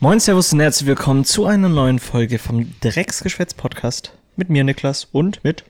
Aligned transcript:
Moin, 0.00 0.20
Servus 0.20 0.52
und 0.52 0.60
herzlich 0.60 0.86
willkommen 0.86 1.24
zu 1.24 1.46
einer 1.46 1.68
neuen 1.68 1.98
Folge 1.98 2.38
vom 2.38 2.72
Drecksgeschwätz-Podcast. 2.82 4.16
Mit 4.36 4.48
mir, 4.48 4.62
Niklas, 4.62 5.06
und 5.06 5.42
mit 5.42 5.64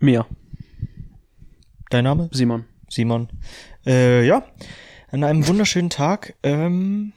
Mir, 0.00 0.26
dein 1.88 2.02
Name? 2.02 2.28
Simon. 2.32 2.64
Simon. 2.88 3.28
Äh, 3.86 4.26
ja, 4.26 4.42
an 5.12 5.22
einem 5.22 5.46
wunderschönen 5.46 5.88
Tag, 5.88 6.34
ähm, 6.42 7.12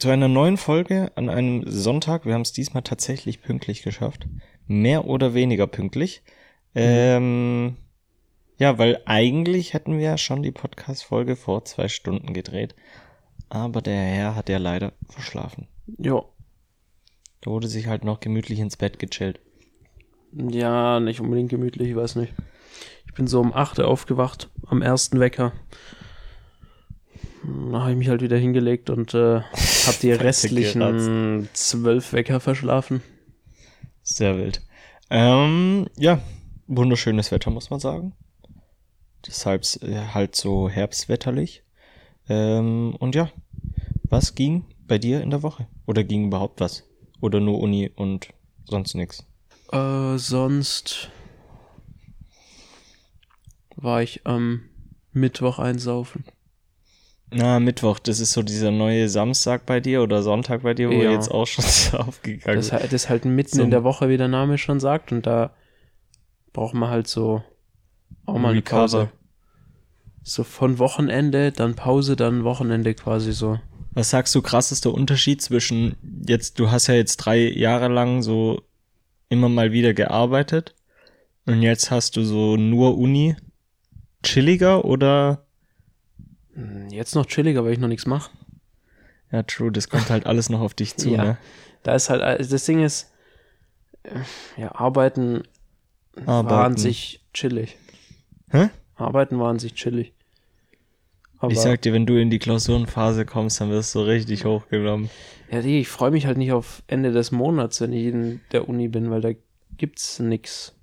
zu 0.00 0.10
einer 0.10 0.26
neuen 0.26 0.56
Folge 0.56 1.12
an 1.14 1.28
einem 1.28 1.62
Sonntag. 1.70 2.26
Wir 2.26 2.34
haben 2.34 2.42
es 2.42 2.52
diesmal 2.52 2.82
tatsächlich 2.82 3.40
pünktlich 3.40 3.84
geschafft. 3.84 4.26
Mehr 4.66 5.04
oder 5.04 5.34
weniger 5.34 5.68
pünktlich. 5.68 6.24
Ähm, 6.74 7.76
ja, 8.56 8.76
weil 8.78 9.00
eigentlich 9.04 9.72
hätten 9.72 9.98
wir 9.98 10.04
ja 10.04 10.18
schon 10.18 10.42
die 10.42 10.50
Podcast-Folge 10.50 11.36
vor 11.36 11.64
zwei 11.64 11.86
Stunden 11.86 12.32
gedreht. 12.34 12.74
Aber 13.50 13.82
der 13.82 14.00
Herr 14.00 14.36
hat 14.36 14.48
ja 14.48 14.58
leider 14.58 14.92
verschlafen. 15.08 15.66
Ja. 15.98 16.22
Da 17.40 17.50
wurde 17.50 17.68
sich 17.68 17.88
halt 17.88 18.04
noch 18.04 18.20
gemütlich 18.20 18.60
ins 18.60 18.76
Bett 18.76 18.98
gechillt. 18.98 19.40
Ja, 20.32 21.00
nicht 21.00 21.20
unbedingt 21.20 21.50
gemütlich, 21.50 21.90
ich 21.90 21.96
weiß 21.96 22.14
nicht. 22.16 22.32
Ich 23.06 23.14
bin 23.14 23.26
so 23.26 23.40
um 23.40 23.52
8 23.52 23.80
Uhr 23.80 23.88
aufgewacht, 23.88 24.48
am 24.66 24.82
ersten 24.82 25.18
Wecker. 25.18 25.52
Dann 27.42 27.74
habe 27.76 27.90
ich 27.90 27.96
mich 27.96 28.08
halt 28.08 28.22
wieder 28.22 28.36
hingelegt 28.36 28.88
und 28.88 29.14
äh, 29.14 29.40
habe 29.86 29.96
die 30.00 30.12
restlichen 30.12 31.48
zwölf 31.52 32.12
Wecker 32.12 32.38
verschlafen. 32.38 33.02
Sehr 34.02 34.36
wild. 34.36 34.62
Ähm, 35.10 35.88
ja, 35.96 36.20
wunderschönes 36.68 37.32
Wetter, 37.32 37.50
muss 37.50 37.70
man 37.70 37.80
sagen. 37.80 38.14
Deshalb 39.26 39.64
äh, 39.82 39.96
halt 40.14 40.36
so 40.36 40.68
herbstwetterlich. 40.68 41.64
Ähm, 42.28 42.94
und 43.00 43.16
ja, 43.16 43.30
was 44.10 44.34
ging 44.34 44.64
bei 44.86 44.98
dir 44.98 45.22
in 45.22 45.30
der 45.30 45.42
Woche? 45.42 45.66
Oder 45.86 46.04
ging 46.04 46.26
überhaupt 46.26 46.60
was? 46.60 46.84
Oder 47.20 47.40
nur 47.40 47.60
Uni 47.60 47.90
und 47.94 48.28
sonst 48.64 48.94
nix? 48.94 49.24
Äh, 49.72 50.18
sonst 50.18 51.10
war 53.76 54.02
ich 54.02 54.26
am 54.26 54.62
Mittwoch 55.12 55.58
einsaufen. 55.58 56.24
Na, 57.32 57.60
Mittwoch, 57.60 58.00
das 58.00 58.18
ist 58.18 58.32
so 58.32 58.42
dieser 58.42 58.72
neue 58.72 59.08
Samstag 59.08 59.64
bei 59.64 59.78
dir 59.78 60.02
oder 60.02 60.22
Sonntag 60.22 60.62
bei 60.62 60.74
dir, 60.74 60.88
wo 60.90 60.94
Ja. 60.94 61.12
jetzt 61.12 61.30
auch 61.30 61.46
schon 61.46 61.64
so 61.68 61.98
aufgegangen 61.98 62.56
Das, 62.56 62.66
ist. 62.66 62.72
halt- 62.72 62.84
das 62.84 62.92
ist 62.92 63.08
halt 63.08 63.24
mitten 63.24 63.56
So- 63.56 63.62
in 63.62 63.70
der 63.70 63.84
Woche, 63.84 64.08
wie 64.08 64.16
der 64.16 64.28
Name 64.28 64.58
schon 64.58 64.80
sagt, 64.80 65.12
und 65.12 65.26
da 65.26 65.54
braucht 66.52 66.74
man 66.74 66.90
halt 66.90 67.06
so 67.06 67.42
auch 68.26 68.38
mal 68.38 68.50
eine. 68.50 68.62
Pause. 68.62 69.10
So 70.22 70.42
von 70.44 70.78
Wochenende, 70.78 71.52
dann 71.52 71.74
Pause, 71.76 72.16
dann 72.16 72.42
Wochenende 72.44 72.94
quasi 72.94 73.32
so. 73.32 73.58
Was 73.92 74.10
sagst 74.10 74.34
du, 74.34 74.42
krassester 74.42 74.92
Unterschied 74.94 75.42
zwischen 75.42 75.96
jetzt, 76.26 76.58
du 76.58 76.70
hast 76.70 76.86
ja 76.86 76.94
jetzt 76.94 77.16
drei 77.16 77.38
Jahre 77.38 77.88
lang 77.88 78.22
so 78.22 78.62
immer 79.28 79.48
mal 79.48 79.72
wieder 79.72 79.94
gearbeitet 79.94 80.74
und 81.46 81.62
jetzt 81.62 81.90
hast 81.90 82.16
du 82.16 82.22
so 82.24 82.56
nur 82.56 82.96
Uni. 82.98 83.36
Chilliger 84.22 84.84
oder? 84.84 85.44
Hm, 86.54 86.88
Jetzt 86.90 87.14
noch 87.14 87.26
chilliger, 87.26 87.64
weil 87.64 87.72
ich 87.72 87.78
noch 87.78 87.88
nichts 87.88 88.06
mache. 88.06 88.30
Ja, 89.32 89.42
true, 89.44 89.72
das 89.72 89.88
kommt 89.88 90.10
halt 90.10 90.26
alles 90.26 90.50
noch 90.50 90.60
auf 90.60 90.74
dich 90.74 90.96
zu, 90.96 91.08
Ja. 91.14 91.24
ne? 91.24 91.38
Da 91.82 91.94
ist 91.94 92.10
halt, 92.10 92.20
also 92.20 92.50
das 92.50 92.64
Ding 92.64 92.84
ist, 92.84 93.10
ja, 94.56 94.74
Arbeiten, 94.74 95.42
war 96.14 96.24
an 96.40 96.46
Arbeiten. 96.46 96.76
sich 96.76 97.24
chillig. 97.32 97.76
Hä? 98.50 98.68
Arbeiten 98.96 99.38
war 99.38 99.48
an 99.50 99.58
sich 99.58 99.74
chillig. 99.74 100.12
Aber, 101.40 101.52
Ich 101.52 101.58
sag 101.58 101.82
dir, 101.82 101.92
wenn 101.92 102.06
du 102.06 102.20
in 102.20 102.30
die 102.30 102.38
Klausurenphase 102.38 103.24
kommst, 103.24 103.60
dann 103.60 103.70
wirst 103.70 103.94
du 103.94 104.00
richtig 104.00 104.44
hochgenommen. 104.44 105.08
ja, 105.50 105.60
ich 105.60 105.88
freue 105.88 106.10
mich 106.10 106.26
halt 106.26 106.36
nicht 106.38 106.52
auf 106.52 106.82
Ende 106.86 107.12
des 107.12 107.32
Monats, 107.32 107.80
wenn 107.80 107.92
ich 107.92 108.06
in 108.06 108.40
der 108.52 108.68
Uni 108.68 108.88
bin, 108.88 109.10
weil 109.10 109.20
da 109.22 109.30
gibt's 109.76 110.18
nix. 110.18 110.74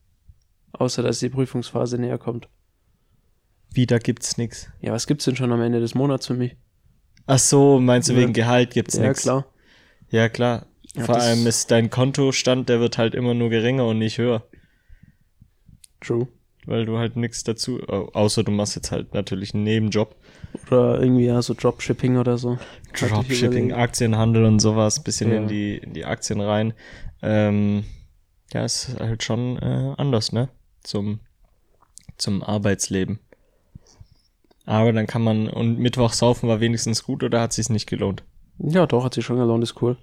Außer, 0.73 1.03
dass 1.03 1.19
die 1.19 1.29
Prüfungsphase 1.29 1.97
näher 1.99 2.17
kommt. 2.17 2.49
Wie, 3.71 3.85
da 3.85 3.99
gibt's 3.99 4.37
nix. 4.37 4.69
Ja, 4.81 4.91
was 4.93 5.05
gibt's 5.07 5.25
denn 5.25 5.35
schon 5.35 5.51
am 5.51 5.61
Ende 5.61 5.79
des 5.79 5.93
Monats 5.95 6.25
für 6.27 6.33
mich? 6.33 6.55
Ach 7.27 7.39
so, 7.39 7.79
meinst 7.79 8.09
du 8.09 8.13
Ja. 8.13 8.19
wegen 8.19 8.33
Gehalt 8.33 8.71
gibt's 8.71 8.95
ja, 8.95 9.07
nix? 9.07 9.21
klar. 9.21 9.45
Ja, 10.09 10.29
klar. 10.29 10.65
Ja, 10.95 11.03
Vor 11.03 11.17
allem 11.17 11.45
ist 11.45 11.69
dein 11.69 11.89
Kontostand, 11.91 12.69
der 12.69 12.79
wird 12.79 12.97
halt 12.97 13.13
immer 13.13 13.33
nur 13.35 13.49
geringer 13.49 13.85
und 13.85 13.99
nicht 13.99 14.17
höher. 14.17 14.43
True. 16.01 16.27
Weil 16.67 16.85
du 16.85 16.97
halt 16.99 17.15
nix 17.15 17.43
dazu, 17.43 17.79
au- 17.87 18.09
außer 18.13 18.43
du 18.43 18.51
machst 18.51 18.75
jetzt 18.75 18.91
halt 18.91 19.13
natürlich 19.13 19.53
einen 19.55 19.63
Nebenjob. 19.63 20.15
Oder 20.67 20.99
irgendwie 21.01 21.25
ja 21.25 21.41
so 21.41 21.53
Dropshipping 21.53 22.17
oder 22.17 22.37
so. 22.37 22.57
Dropshipping. 22.93 23.73
Aktienhandel 23.73 24.43
und 24.45 24.59
sowas, 24.59 25.01
bisschen 25.01 25.31
Ja. 25.31 25.37
in 25.37 25.47
die, 25.47 25.77
in 25.77 25.93
die 25.93 26.05
Aktien 26.05 26.41
rein. 26.41 26.73
Ähm, 27.21 27.85
ja, 28.53 28.65
ist 28.65 28.99
halt 28.99 29.23
schon 29.23 29.57
äh, 29.57 29.93
anders, 29.97 30.31
ne? 30.33 30.49
Zum, 30.83 31.19
zum 32.17 32.43
Arbeitsleben. 32.43 33.19
Aber 34.65 34.91
dann 34.91 35.07
kann 35.07 35.21
man, 35.21 35.47
und 35.47 35.79
Mittwoch 35.79 36.11
saufen 36.11 36.49
war 36.49 36.59
wenigstens 36.59 37.03
gut 37.03 37.23
oder 37.23 37.39
hat 37.39 37.53
sich's 37.53 37.69
nicht 37.69 37.87
gelohnt? 37.87 38.23
Ja, 38.59 38.85
doch, 38.85 39.05
hat 39.05 39.13
sich 39.13 39.23
schon 39.25 39.37
gelohnt, 39.37 39.63
ist 39.63 39.81
cool. 39.81 39.95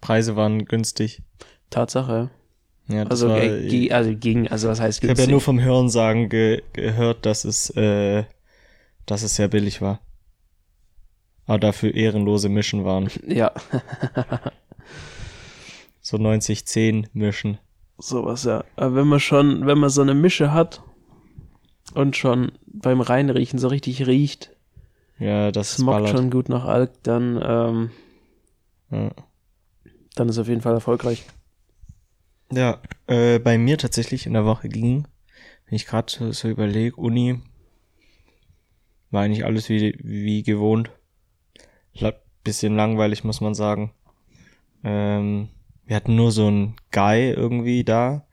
Preise 0.00 0.34
waren 0.36 0.64
günstig. 0.64 1.22
Tatsache, 1.70 2.12
ja. 2.12 2.30
Ja, 2.92 3.04
das 3.04 3.10
Also, 3.22 3.28
war, 3.28 3.42
äh, 3.42 3.68
ge 3.68 3.90
also 3.92 4.14
gegen, 4.14 4.48
also 4.48 4.68
was 4.68 4.80
heißt 4.80 5.02
ich 5.02 5.10
habe 5.10 5.20
ja 5.20 5.26
nur 5.26 5.40
vom 5.40 5.60
Hörensagen 5.60 6.28
ge 6.28 6.62
gehört, 6.72 7.24
dass 7.26 7.44
es, 7.44 7.70
äh, 7.70 8.24
dass 9.06 9.22
es 9.22 9.36
sehr 9.36 9.48
billig 9.48 9.80
war. 9.80 10.00
Aber 11.46 11.58
dafür 11.58 11.94
ehrenlose 11.94 12.48
Mischen 12.48 12.84
waren. 12.84 13.08
Ja, 13.26 13.52
So 16.00 16.16
90-10 16.16 17.06
Mischen. 17.12 17.58
sowas, 17.98 18.44
ja. 18.44 18.64
Aber 18.76 18.96
wenn 18.96 19.06
man 19.06 19.20
schon, 19.20 19.66
wenn 19.66 19.78
man 19.78 19.90
so 19.90 20.02
eine 20.02 20.14
Mische 20.14 20.52
hat 20.52 20.82
und 21.94 22.16
schon 22.16 22.52
beim 22.66 23.00
Reinriechen 23.00 23.58
so 23.60 23.68
richtig 23.68 24.06
riecht, 24.06 24.50
Ja, 25.18 25.52
das 25.52 25.82
ballert. 25.84 26.08
schon 26.10 26.30
gut 26.30 26.48
nach 26.48 26.64
Alk, 26.64 26.90
dann, 27.04 27.40
ähm, 27.44 27.90
Ja. 28.90 29.10
dann 30.16 30.28
ist 30.28 30.38
auf 30.38 30.48
jeden 30.48 30.60
Fall 30.60 30.74
erfolgreich. 30.74 31.24
Ja, 32.54 32.82
äh, 33.06 33.38
bei 33.38 33.56
mir 33.56 33.78
tatsächlich 33.78 34.26
in 34.26 34.34
der 34.34 34.44
Woche 34.44 34.68
ging, 34.68 35.08
wenn 35.66 35.76
ich 35.76 35.86
gerade 35.86 36.32
so, 36.32 36.48
überlege, 36.48 36.96
Uni, 36.96 37.40
war 39.10 39.22
eigentlich 39.22 39.46
alles 39.46 39.70
wie, 39.70 39.98
wie 40.02 40.42
gewohnt. 40.42 40.90
La 41.94 42.12
bisschen 42.44 42.74
langweilig, 42.74 43.22
muss 43.22 43.40
man 43.40 43.54
sagen. 43.54 43.92
Ähm, 44.82 45.48
wir 45.86 45.96
hatten 45.96 46.16
nur 46.16 46.32
so 46.32 46.48
einen 46.48 46.76
Guy 46.90 47.30
irgendwie 47.30 47.84
da, 47.84 48.26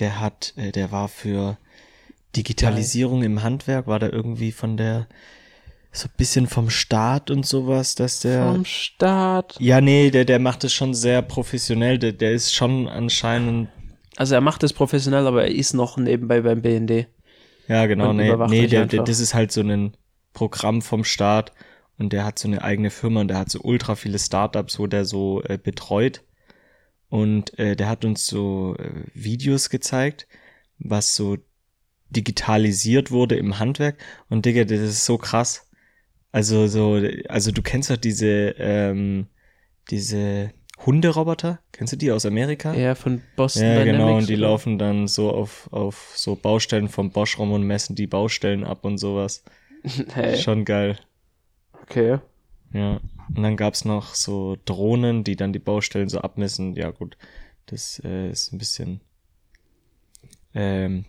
der 0.00 0.20
hat, 0.20 0.54
äh, 0.56 0.72
der 0.72 0.90
war 0.90 1.08
für 1.08 1.56
Digitalisierung 2.34 3.22
im 3.22 3.42
Handwerk, 3.42 3.86
war 3.86 4.00
da 4.00 4.08
irgendwie 4.08 4.50
von 4.50 4.76
der, 4.76 5.08
so 5.96 6.08
ein 6.08 6.14
bisschen 6.16 6.46
vom 6.46 6.70
Staat 6.70 7.30
und 7.30 7.46
sowas, 7.46 7.94
dass 7.94 8.20
der... 8.20 8.52
Vom 8.52 8.64
Start. 8.64 9.56
Ja, 9.60 9.80
nee, 9.80 10.10
der, 10.10 10.24
der 10.24 10.40
macht 10.40 10.64
es 10.64 10.72
schon 10.72 10.92
sehr 10.92 11.22
professionell. 11.22 11.98
Der, 11.98 12.12
der 12.12 12.32
ist 12.32 12.54
schon 12.54 12.88
anscheinend. 12.88 13.68
Also 14.16 14.34
er 14.34 14.40
macht 14.40 14.62
es 14.64 14.72
professionell, 14.72 15.26
aber 15.26 15.44
er 15.44 15.54
ist 15.54 15.72
noch 15.72 15.96
nebenbei 15.96 16.40
beim 16.40 16.62
BND. 16.62 17.06
Ja, 17.68 17.86
genau, 17.86 18.10
Und 18.10 18.16
nee, 18.16 18.34
nee 18.48 18.66
der, 18.66 18.86
der, 18.86 19.04
das 19.04 19.20
ist 19.20 19.34
halt 19.34 19.52
so 19.52 19.62
ein 19.62 19.96
Programm 20.32 20.82
vom 20.82 21.04
Staat 21.04 21.52
und 21.96 22.12
der 22.12 22.24
hat 22.24 22.38
so 22.38 22.48
eine 22.48 22.62
eigene 22.62 22.90
Firma 22.90 23.20
und 23.20 23.28
der 23.28 23.38
hat 23.38 23.50
so 23.50 23.60
ultra 23.62 23.94
viele 23.94 24.18
Startups, 24.18 24.78
wo 24.78 24.86
der 24.86 25.04
so 25.04 25.42
äh, 25.44 25.58
betreut. 25.58 26.22
Und 27.08 27.56
äh, 27.58 27.76
der 27.76 27.88
hat 27.88 28.04
uns 28.04 28.26
so 28.26 28.74
äh, 28.78 28.90
Videos 29.14 29.70
gezeigt, 29.70 30.26
was 30.78 31.14
so 31.14 31.38
digitalisiert 32.10 33.10
wurde 33.10 33.36
im 33.36 33.58
Handwerk. 33.58 33.98
Und 34.28 34.46
Digga, 34.46 34.64
das 34.64 34.80
ist 34.80 35.04
so 35.04 35.18
krass. 35.18 35.63
Also 36.34 36.66
so, 36.66 37.00
also 37.28 37.52
du 37.52 37.62
kennst 37.62 37.90
doch 37.90 37.96
diese, 37.96 38.56
ähm, 38.58 39.28
diese 39.88 40.50
Hunderoboter, 40.84 41.60
kennst 41.70 41.92
du 41.92 41.96
die 41.96 42.10
aus 42.10 42.26
Amerika? 42.26 42.74
Er 42.74 42.96
von 42.96 43.22
Boston 43.36 43.62
Ja, 43.62 43.84
Dynamics. 43.84 43.92
genau, 43.98 44.16
und 44.18 44.28
die 44.28 44.34
laufen 44.34 44.76
dann 44.76 45.06
so 45.06 45.30
auf, 45.30 45.68
auf 45.72 46.12
so 46.16 46.34
Baustellen 46.34 46.88
vom 46.88 47.10
Bosch 47.12 47.38
rum 47.38 47.52
und 47.52 47.62
messen 47.62 47.94
die 47.94 48.08
Baustellen 48.08 48.64
ab 48.64 48.84
und 48.84 48.98
sowas. 48.98 49.44
Hey, 50.12 50.36
Schon 50.38 50.64
geil. 50.64 50.98
okay. 51.82 52.18
Ja. 52.72 53.00
Und 53.36 53.42
dann 53.42 53.56
gab's 53.56 53.84
noch 53.84 54.16
so 54.16 54.56
Drohnen, 54.64 55.22
die 55.22 55.36
dann 55.36 55.52
die 55.52 55.60
Baustellen 55.60 56.08
so 56.08 56.18
abmessen. 56.18 56.74
Ja, 56.74 56.90
gut. 56.90 57.16
Das 57.66 58.02
äh, 58.04 58.28
ist 58.30 58.52
ein 58.52 58.58
bisschen. 58.58 59.02
Ähm, 60.52 61.04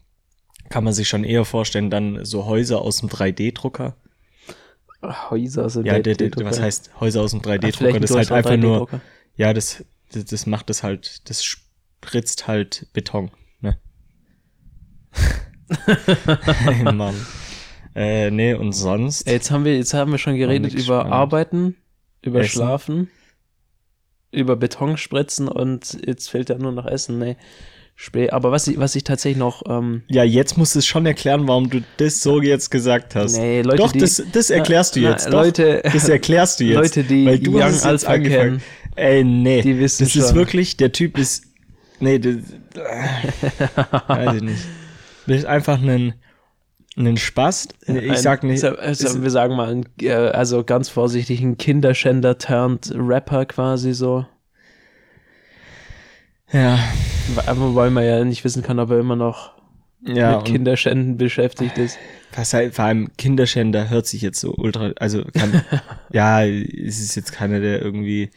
kann 0.69 0.83
man 0.83 0.93
sich 0.93 1.07
schon 1.07 1.23
eher 1.23 1.45
vorstellen, 1.45 1.89
dann 1.89 2.23
so 2.25 2.45
Häuser 2.45 2.81
aus 2.81 2.97
dem 2.97 3.09
3D-Drucker. 3.09 3.95
Häuser 5.29 5.69
sind 5.69 5.85
Ja, 5.85 5.99
der, 5.99 6.15
der, 6.15 6.31
was 6.45 6.59
heißt 6.59 6.91
Häuser 6.99 7.21
aus 7.21 7.31
dem 7.31 7.41
3D-Drucker? 7.41 7.99
Das 7.99 8.11
ist 8.11 8.17
halt 8.17 8.31
einfach 8.31 8.57
nur. 8.57 8.87
Ja, 9.35 9.53
das, 9.53 9.83
das, 10.11 10.25
das 10.25 10.45
macht 10.45 10.69
es 10.69 10.83
halt, 10.83 11.29
das 11.29 11.43
spritzt 11.43 12.47
halt 12.47 12.87
Beton, 12.93 13.31
ne? 13.61 13.77
hey, 15.95 16.83
Mann. 16.93 17.15
Äh, 17.95 18.29
nee, 18.29 18.53
und 18.53 18.73
sonst? 18.73 19.27
Jetzt 19.27 19.51
haben 19.51 19.63
wir, 19.63 19.77
jetzt 19.77 19.93
haben 19.93 20.11
wir 20.11 20.17
schon 20.17 20.35
geredet 20.35 20.73
über 20.73 20.81
spannend. 20.81 21.13
Arbeiten, 21.13 21.75
Überschlafen. 22.21 23.09
Über 24.31 24.57
Beton 24.57 24.97
spritzen 24.97 25.47
und 25.47 25.97
jetzt 26.05 26.29
fehlt 26.29 26.49
ja 26.49 26.57
nur 26.57 26.73
noch 26.73 26.85
Essen. 26.85 27.19
Nee. 27.19 27.37
Spä 27.97 28.29
aber 28.31 28.51
was 28.51 28.67
ich, 28.67 28.77
was 28.77 28.93
ich 28.95 29.05
tatsächlich 29.05 29.37
noch. 29.39 29.63
Ähm, 29.69 30.03
Ja, 30.09 30.23
jetzt 30.23 30.57
musst 30.57 30.75
du 30.75 30.79
es 30.79 30.85
schon 30.85 31.05
erklären, 31.05 31.47
warum 31.47 31.69
du 31.69 31.81
das 31.97 32.21
so 32.21 32.41
jetzt 32.41 32.69
gesagt 32.69 33.15
hast. 33.15 33.37
nee, 33.37 33.61
Leute, 33.61 33.77
Doch, 33.77 33.91
die, 33.93 33.99
das, 33.99 34.21
das 34.33 34.49
erklärst 34.49 34.95
du 34.97 34.99
Na, 35.01 35.11
jetzt. 35.11 35.25
na, 35.25 35.31
Doch, 35.31 35.43
Leute, 35.45 35.81
das 35.83 36.09
erklärst 36.09 36.59
du 36.59 36.63
jetzt. 36.65 36.75
Leute, 36.75 37.03
die 37.03 37.25
weil 37.25 37.39
du 37.39 37.53
Young 37.55 37.63
hast 37.63 37.85
jetzt 37.85 38.05
angefangen. 38.05 38.57
kennen, 38.57 38.61
Ey, 38.97 39.23
nee. 39.23 39.61
die 39.61 39.79
wissen 39.79 40.03
das 40.05 40.15
ist 40.15 40.27
schon. 40.27 40.35
wirklich, 40.35 40.75
der 40.77 40.91
Typ 40.91 41.17
ist. 41.17 41.45
Nee, 42.01 42.19
das, 42.19 42.35
weiß 44.07 44.35
ich 44.35 44.41
nicht. 44.41 44.65
Das 45.27 45.37
ist 45.37 45.45
einfach 45.45 45.81
ein, 45.81 46.13
ein 46.97 47.17
Spaß. 47.17 47.69
Ich 47.87 47.89
ein- 48.11 48.17
sag 48.17 48.43
nicht. 48.43 48.63
Also, 48.63 49.23
wir 49.23 49.29
sagen 49.31 49.55
mal, 49.55 49.81
äh, 50.01 50.11
also 50.11 50.63
ganz 50.65 50.89
vorsichtig, 50.89 51.41
ein 51.41 51.57
Kinderschänder 51.57 52.37
turned 52.37 52.91
Rapper 52.95 53.45
quasi 53.45 53.93
so. 53.93 54.25
Ja, 56.51 56.79
weil 57.35 57.89
man 57.91 58.03
ja 58.05 58.23
nicht 58.23 58.43
wissen 58.43 58.63
kann, 58.63 58.79
ob 58.79 58.91
er 58.91 58.99
immer 58.99 59.15
noch 59.15 59.51
ja. 60.05 60.37
mit 60.37 60.45
Kinderschänden 60.45 61.17
beschäftigt 61.17 61.77
ist. 61.77 61.97
Was 62.35 62.53
halt, 62.53 62.75
vor 62.75 62.85
allem 62.85 63.09
Kinderschänder 63.17 63.89
hört 63.89 64.05
sich 64.07 64.21
jetzt 64.21 64.39
so 64.39 64.53
ultra, 64.55 64.91
also 64.99 65.23
kann, 65.33 65.61
ja, 66.11 66.45
es 66.45 66.99
ist 66.99 67.15
jetzt 67.15 67.31
keiner, 67.31 67.59
der 67.59 67.81
irgendwie 67.81 68.29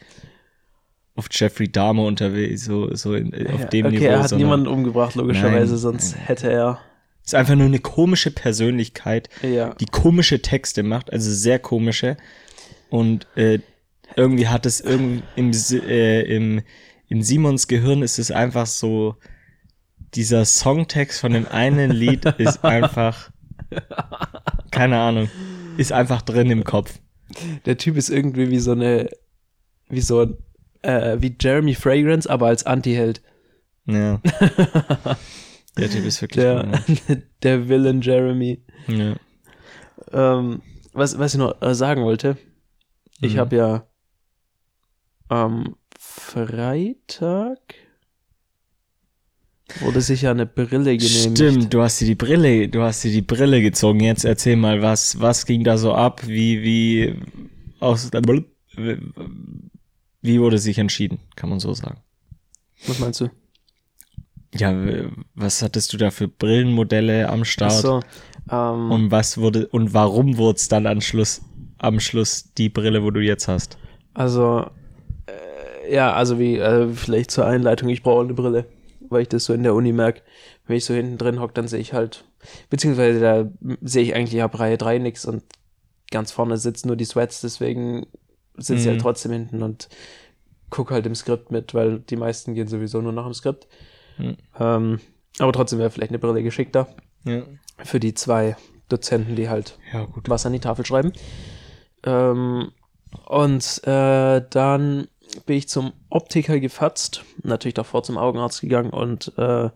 auf 1.15 1.27
Jeffrey 1.31 1.69
Dahmer 1.69 2.05
unterwegs, 2.05 2.63
so, 2.63 2.93
so 2.95 3.13
in, 3.13 3.33
auf 3.53 3.59
Ja, 3.61 3.65
dem 3.67 3.85
okay, 3.87 3.95
Niveau. 3.95 4.05
er 4.05 4.19
hat 4.19 4.29
sondern 4.29 4.47
niemanden 4.47 4.67
umgebracht, 4.67 5.15
logischerweise, 5.15 5.73
Nein, 5.73 5.79
sonst 5.79 6.15
nein. 6.15 6.25
hätte 6.25 6.51
er. 6.51 6.79
Ist 7.25 7.35
einfach 7.35 7.55
nur 7.55 7.65
eine 7.67 7.79
komische 7.79 8.31
Persönlichkeit, 8.31 9.29
Ja. 9.43 9.73
die 9.75 9.85
komische 9.85 10.41
Texte 10.41 10.81
macht, 10.81 11.11
also 11.11 11.29
sehr 11.31 11.59
komische. 11.59 12.17
Und 12.89 13.27
äh, 13.35 13.59
irgendwie 14.15 14.47
hat 14.47 14.65
es 14.65 14.79
irgendwie 14.81 15.21
im, 15.35 15.51
äh, 15.87 16.21
im, 16.21 16.61
in 17.09 17.21
Simons 17.23 17.67
Gehirn 17.67 18.01
ist 18.01 18.19
es 18.19 18.31
einfach 18.31 18.65
so, 18.67 19.15
dieser 20.15 20.45
Songtext 20.45 21.19
von 21.19 21.33
dem 21.33 21.47
einen 21.47 21.91
Lied 21.91 22.25
ist 22.37 22.63
einfach, 22.63 23.29
keine 24.71 24.99
Ahnung, 24.99 25.29
ist 25.77 25.91
einfach 25.91 26.21
drin 26.21 26.49
im 26.49 26.63
Kopf. 26.63 26.99
Der 27.65 27.77
Typ 27.77 27.97
ist 27.97 28.09
irgendwie 28.09 28.49
wie 28.49 28.59
so 28.59 28.71
eine, 28.71 29.09
wie 29.89 30.01
so 30.01 30.21
ein, 30.21 30.37
äh, 30.81 31.17
wie 31.19 31.35
Jeremy 31.39 31.75
Fragrance, 31.75 32.29
aber 32.29 32.47
als 32.47 32.65
Anti-Held. 32.65 33.21
Ja. 33.85 34.21
Der 35.77 35.89
Typ 35.89 36.03
ist 36.05 36.21
wirklich 36.21 36.43
Der, 36.43 36.61
komisch. 36.63 37.01
der 37.43 37.69
Villain 37.69 38.01
Jeremy. 38.01 38.61
ja. 38.87 39.15
Ähm, 40.11 40.61
was, 40.93 41.17
was 41.19 41.33
ich 41.35 41.39
noch 41.39 41.61
äh, 41.61 41.73
sagen 41.75 42.03
wollte, 42.03 42.37
ich 43.21 43.35
Mhm. 43.35 43.39
habe 43.39 43.55
ja 43.55 43.87
am 45.27 45.75
Freitag 46.19 47.59
wurde 49.79 50.01
sich 50.01 50.23
ja 50.23 50.31
eine 50.31 50.45
Brille 50.45 50.97
genehmigt. 50.97 51.37
Stimmt, 51.37 51.73
du 51.73 51.81
hast 51.81 52.01
dir 52.01 52.05
die 52.05 52.15
Brille, 52.15 52.67
du 52.67 52.81
hast 52.81 53.03
dir 53.03 53.11
die 53.11 53.21
Brille 53.21 53.61
gezogen. 53.61 54.01
Jetzt 54.01 54.25
erzähl 54.25 54.55
mal, 54.55 54.81
was, 54.81 55.19
was 55.19 55.45
ging 55.45 55.63
da 55.63 55.77
so 55.77 55.93
ab? 55.93 56.27
Wie, 56.27 56.61
wie, 56.61 57.15
aus, 57.79 58.11
wie 60.21 60.39
wurde 60.39 60.57
sich 60.57 60.77
entschieden? 60.77 61.19
Kann 61.35 61.49
man 61.49 61.59
so 61.59 61.73
sagen. 61.73 62.01
Was 62.87 62.99
meinst 62.99 63.21
du? 63.21 63.29
Ja, 64.55 64.73
was 65.35 65.61
hattest 65.61 65.93
du 65.93 65.97
da 65.97 66.11
für 66.11 66.27
Brillenmodelle 66.27 67.29
am 67.29 67.41
Ach 67.41 67.45
Start? 67.45 67.71
so, 67.73 68.01
ähm, 68.51 68.91
Und 68.91 69.11
was 69.11 69.37
wurde, 69.37 69.67
und 69.67 69.93
warum 69.93 70.37
wurde 70.37 70.57
es 70.57 70.67
dann 70.67 70.87
am 70.87 71.01
Schluss, 71.01 71.41
am 71.77 71.99
Schluss 71.99 72.51
die 72.57 72.69
Brille, 72.69 73.03
wo 73.03 73.11
du 73.11 73.21
jetzt 73.21 73.47
hast? 73.47 73.77
Also, 74.15 74.69
ja, 75.91 76.13
also 76.13 76.39
wie, 76.39 76.57
äh, 76.57 76.87
vielleicht 76.93 77.31
zur 77.31 77.45
Einleitung, 77.45 77.89
ich 77.89 78.03
brauche 78.03 78.23
eine 78.23 78.33
Brille, 78.33 78.65
weil 79.09 79.23
ich 79.23 79.29
das 79.29 79.45
so 79.45 79.53
in 79.53 79.63
der 79.63 79.73
Uni 79.75 79.91
merke. 79.91 80.21
Wenn 80.67 80.77
ich 80.77 80.85
so 80.85 80.93
hinten 80.93 81.17
drin 81.17 81.39
hocke, 81.39 81.53
dann 81.53 81.67
sehe 81.67 81.79
ich 81.79 81.93
halt, 81.93 82.25
beziehungsweise 82.69 83.19
da 83.19 83.49
sehe 83.81 84.03
ich 84.03 84.15
eigentlich 84.15 84.41
ab 84.41 84.59
Reihe 84.59 84.77
3 84.77 84.99
nichts 84.99 85.25
und 85.25 85.43
ganz 86.11 86.31
vorne 86.31 86.57
sitzen 86.57 86.87
nur 86.87 86.95
die 86.97 87.05
Sweats, 87.05 87.41
deswegen 87.41 88.05
sitze 88.57 88.81
ich 88.81 88.85
Mhm. 88.85 88.89
halt 88.91 89.01
trotzdem 89.01 89.31
hinten 89.31 89.63
und 89.63 89.89
gucke 90.69 90.93
halt 90.93 91.05
im 91.05 91.15
Skript 91.15 91.51
mit, 91.51 91.73
weil 91.73 91.99
die 91.99 92.15
meisten 92.17 92.53
gehen 92.53 92.67
sowieso 92.67 93.01
nur 93.01 93.11
nach 93.13 93.25
dem 93.25 93.33
Skript. 93.33 93.67
Mhm. 94.17 94.37
Ähm, 94.59 94.99
aber 95.39 95.53
trotzdem 95.53 95.79
wäre 95.79 95.89
vielleicht 95.89 96.11
eine 96.11 96.19
Brille 96.19 96.43
geschickter 96.43 96.87
Ja. 97.25 97.43
für 97.83 97.99
die 97.99 98.13
zwei 98.13 98.55
Dozenten, 98.89 99.35
die 99.35 99.49
halt 99.49 99.77
Ja, 99.93 100.05
gut. 100.05 100.29
was 100.29 100.45
an 100.45 100.53
die 100.53 100.59
Tafel 100.59 100.85
schreiben. 100.85 101.13
Ähm, 102.03 102.71
und 103.25 103.81
äh, 103.87 104.41
dann 104.49 105.07
bin 105.45 105.57
ich 105.57 105.69
zum 105.69 105.93
Optiker 106.09 106.59
gefatzt, 106.59 107.23
natürlich 107.43 107.73
davor 107.75 108.03
zum 108.03 108.17
Augenarzt 108.17 108.61
gegangen 108.61 108.89
und 108.91 109.33
äh, 109.37 109.69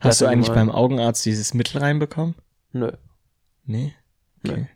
Hast 0.00 0.20
du 0.20 0.26
eigentlich 0.26 0.52
beim 0.54 0.70
Augenarzt 0.70 1.24
dieses 1.26 1.54
Mittel 1.54 1.78
reinbekommen? 1.80 2.34
Nö. 2.72 2.92
Nee? 3.64 3.94
Okay. 4.46 4.68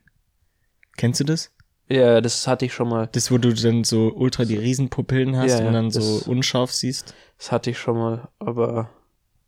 Kennst 0.96 1.20
du 1.20 1.25
das? 1.25 1.50
Ja, 1.88 2.20
das 2.20 2.46
hatte 2.46 2.64
ich 2.67 2.73
schon 2.75 2.88
mal. 2.88 3.08
Das, 3.12 3.31
wo 3.31 3.38
du 3.38 3.52
dann 3.52 3.84
so 3.84 4.12
ultra 4.14 4.44
die 4.44 4.56
Riesenpupillen 4.56 5.37
hast 5.37 5.50
Ja, 5.50 5.61
ja, 5.61 5.67
und 5.67 5.73
dann 5.75 5.90
so 5.90 6.00
das- 6.19 6.29
unscharf 6.29 6.73
siehst? 6.73 7.14
Das 7.38 7.50
hatte 7.52 7.70
ich 7.70 7.78
schon 7.78 7.96
mal, 7.96 8.28
aber 8.38 8.90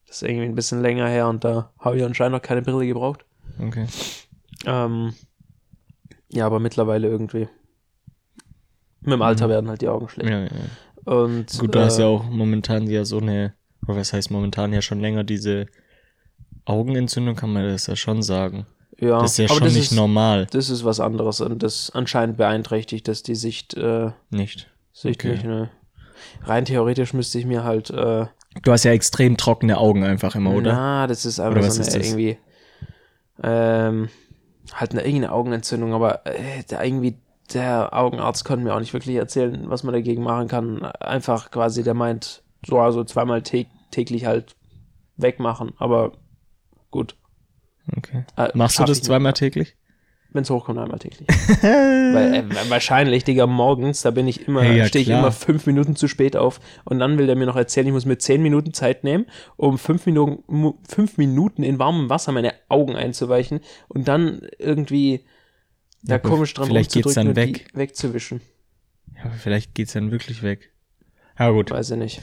das 0.06 0.16
ist 0.16 0.22
irgendwie 0.28 0.46
ein 0.46 0.54
bisschen 0.54 0.82
länger 0.82 1.08
her 1.08 1.28
und 1.28 1.44
da 1.44 1.72
habe 1.78 1.96
ich 1.98 2.04
anscheinend 2.04 2.32
noch 2.34 2.42
keine 2.42 2.62
Brille 2.62 2.86
gebraucht. 2.86 3.24
Okay. 3.60 3.86
Ähm, 4.66 5.14
ja, 6.28 6.46
aber 6.46 6.58
mittlerweile 6.60 7.08
irgendwie. 7.08 7.48
Mit 9.04 9.12
dem 9.12 9.22
Alter 9.22 9.46
Mhm. 9.46 9.50
werden 9.50 9.68
halt 9.70 9.80
die 9.82 9.88
Augen 9.88 10.08
schlecht. 10.08 10.30
Ja, 10.30 10.40
ja. 10.44 10.50
Und, 11.12 11.58
Gut, 11.58 11.74
du 11.74 11.80
hast 11.80 11.98
äh, 11.98 12.02
ja 12.02 12.06
auch 12.08 12.24
momentan 12.24 12.86
ja 12.88 13.04
so 13.04 13.18
eine, 13.18 13.54
was 13.82 14.12
heißt 14.12 14.30
momentan 14.30 14.72
ja 14.72 14.80
schon 14.82 15.00
länger 15.00 15.22
diese 15.24 15.66
Augenentzündung, 16.64 17.36
kann 17.36 17.52
man 17.52 17.64
das 17.68 17.86
ja 17.86 17.96
schon 17.96 18.22
sagen. 18.22 18.66
ja, 18.98 19.20
Das 19.20 19.32
ist 19.32 19.38
ja 19.38 19.48
schon 19.48 19.64
nicht 19.64 19.78
ist, 19.90 19.92
normal. 19.92 20.46
Das 20.50 20.70
ist 20.70 20.84
was 20.84 21.00
anderes 21.00 21.40
und 21.40 21.62
das 21.62 21.90
anscheinend 21.94 22.36
beeinträchtigt, 22.38 23.06
dass 23.08 23.22
die 23.22 23.34
Sicht, 23.34 23.74
äh, 23.74 24.10
Nicht. 24.30 24.70
Sicht 24.92 25.20
Okay. 25.20 25.32
nicht, 25.32 25.44
ne. 25.44 25.70
Rein 26.44 26.64
theoretisch 26.64 27.12
müsste 27.12 27.38
ich 27.38 27.44
mir 27.44 27.64
halt, 27.64 27.90
äh, 27.90 28.26
Du 28.62 28.72
hast 28.72 28.84
ja 28.84 28.92
extrem 28.92 29.36
trockene 29.36 29.76
Augen 29.78 30.04
einfach 30.04 30.36
immer, 30.36 30.52
oder? 30.52 30.72
na, 30.72 31.06
das 31.08 31.26
ist 31.26 31.40
einfach 31.40 31.68
so 31.70 31.82
eine 31.82 31.92
irgendwie, 32.06 32.38
ähm, 33.42 34.08
halt 34.72 34.92
eine 34.92 35.00
irgendeine 35.04 35.32
Augenentzündung, 35.32 35.92
aber 35.92 36.24
äh, 36.24 36.62
irgendwie 36.70 37.18
der 37.52 37.92
Augenarzt 37.92 38.44
konnte 38.44 38.64
mir 38.64 38.74
auch 38.74 38.80
nicht 38.80 38.94
wirklich 38.94 39.16
erzählen, 39.16 39.64
was 39.68 39.82
man 39.82 39.92
dagegen 39.92 40.22
machen 40.22 40.48
kann. 40.48 40.82
Einfach 40.82 41.50
quasi, 41.50 41.82
der 41.82 41.94
meint, 41.94 42.42
so 42.66 42.78
also 42.78 43.04
zweimal 43.04 43.42
tä 43.42 43.66
täglich 43.90 44.26
halt 44.26 44.56
wegmachen, 45.16 45.72
aber 45.78 46.12
gut. 46.90 47.16
Okay. 47.96 48.24
Äh, 48.36 48.48
Machst 48.54 48.78
du 48.78 48.84
das 48.84 49.02
zweimal 49.02 49.34
täglich? 49.34 49.76
Wenn 50.34 50.42
es 50.42 50.50
hochkommt, 50.50 50.80
einmal 50.80 50.98
täglich. 50.98 51.28
Weil, 51.62 52.34
äh, 52.34 52.44
wahrscheinlich, 52.68 53.22
Digga, 53.22 53.46
morgens, 53.46 54.02
da 54.02 54.10
bin 54.10 54.26
ich 54.26 54.48
immer, 54.48 54.64
Ja, 54.64 54.72
ja, 54.72 54.86
stehe 54.86 55.04
ich 55.04 55.08
immer 55.08 55.30
fünf 55.30 55.66
Minuten 55.66 55.94
zu 55.94 56.08
spät 56.08 56.36
auf 56.36 56.58
und 56.84 56.98
dann 56.98 57.18
will 57.18 57.26
der 57.26 57.36
mir 57.36 57.46
noch 57.46 57.54
erzählen, 57.54 57.86
ich 57.86 57.92
muss 57.92 58.04
mir 58.04 58.18
zehn 58.18 58.42
Minuten 58.42 58.72
Zeit 58.72 59.04
nehmen, 59.04 59.26
um 59.56 59.78
fünf 59.78 60.06
Minuten, 60.06 60.74
fünf 60.88 61.18
Minuten 61.18 61.62
in 61.62 61.78
warmem 61.78 62.10
Wasser 62.10 62.32
meine 62.32 62.52
Augen 62.68 62.96
einzuweichen 62.96 63.60
und 63.86 64.08
dann 64.08 64.40
irgendwie 64.58 65.24
da 66.04 66.14
Ja, 66.14 66.18
komisch 66.18 66.54
dran 66.54 66.66
vielleicht 66.66 66.92
geht's 66.92 67.14
dann 67.14 67.34
weg. 67.36 67.66
wegzuwischen. 67.74 68.40
Ja, 69.16 69.30
vielleicht 69.30 69.74
geht's 69.74 69.92
dann 69.94 70.10
wirklich 70.10 70.42
weg. 70.42 70.72
Ja, 71.38 71.50
gut. 71.50 71.70
Weiß 71.70 71.90
ich 71.90 71.96
nicht. 71.98 72.20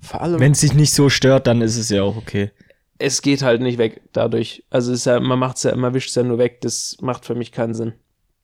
Vor 0.00 0.20
allem, 0.20 0.38
Wenn 0.40 0.52
es 0.52 0.60
dich 0.60 0.74
nicht 0.74 0.92
so 0.92 1.08
stört, 1.08 1.46
dann 1.46 1.60
ist 1.62 1.76
es 1.76 1.88
ja 1.88 2.02
auch 2.02 2.16
okay. 2.16 2.50
es 2.98 3.22
geht 3.22 3.42
halt 3.42 3.60
nicht 3.62 3.78
weg 3.78 4.02
dadurch. 4.12 4.64
Also 4.70 4.92
es 4.92 5.00
ist 5.00 5.04
ja, 5.06 5.18
man 5.20 5.38
macht's 5.38 5.62
ja, 5.62 5.74
man 5.76 5.94
wischt 5.94 6.10
es 6.10 6.14
ja 6.14 6.22
nur 6.22 6.38
weg, 6.38 6.60
das 6.60 6.96
macht 7.00 7.24
für 7.24 7.34
mich 7.34 7.52
keinen 7.52 7.74
Sinn. 7.74 7.94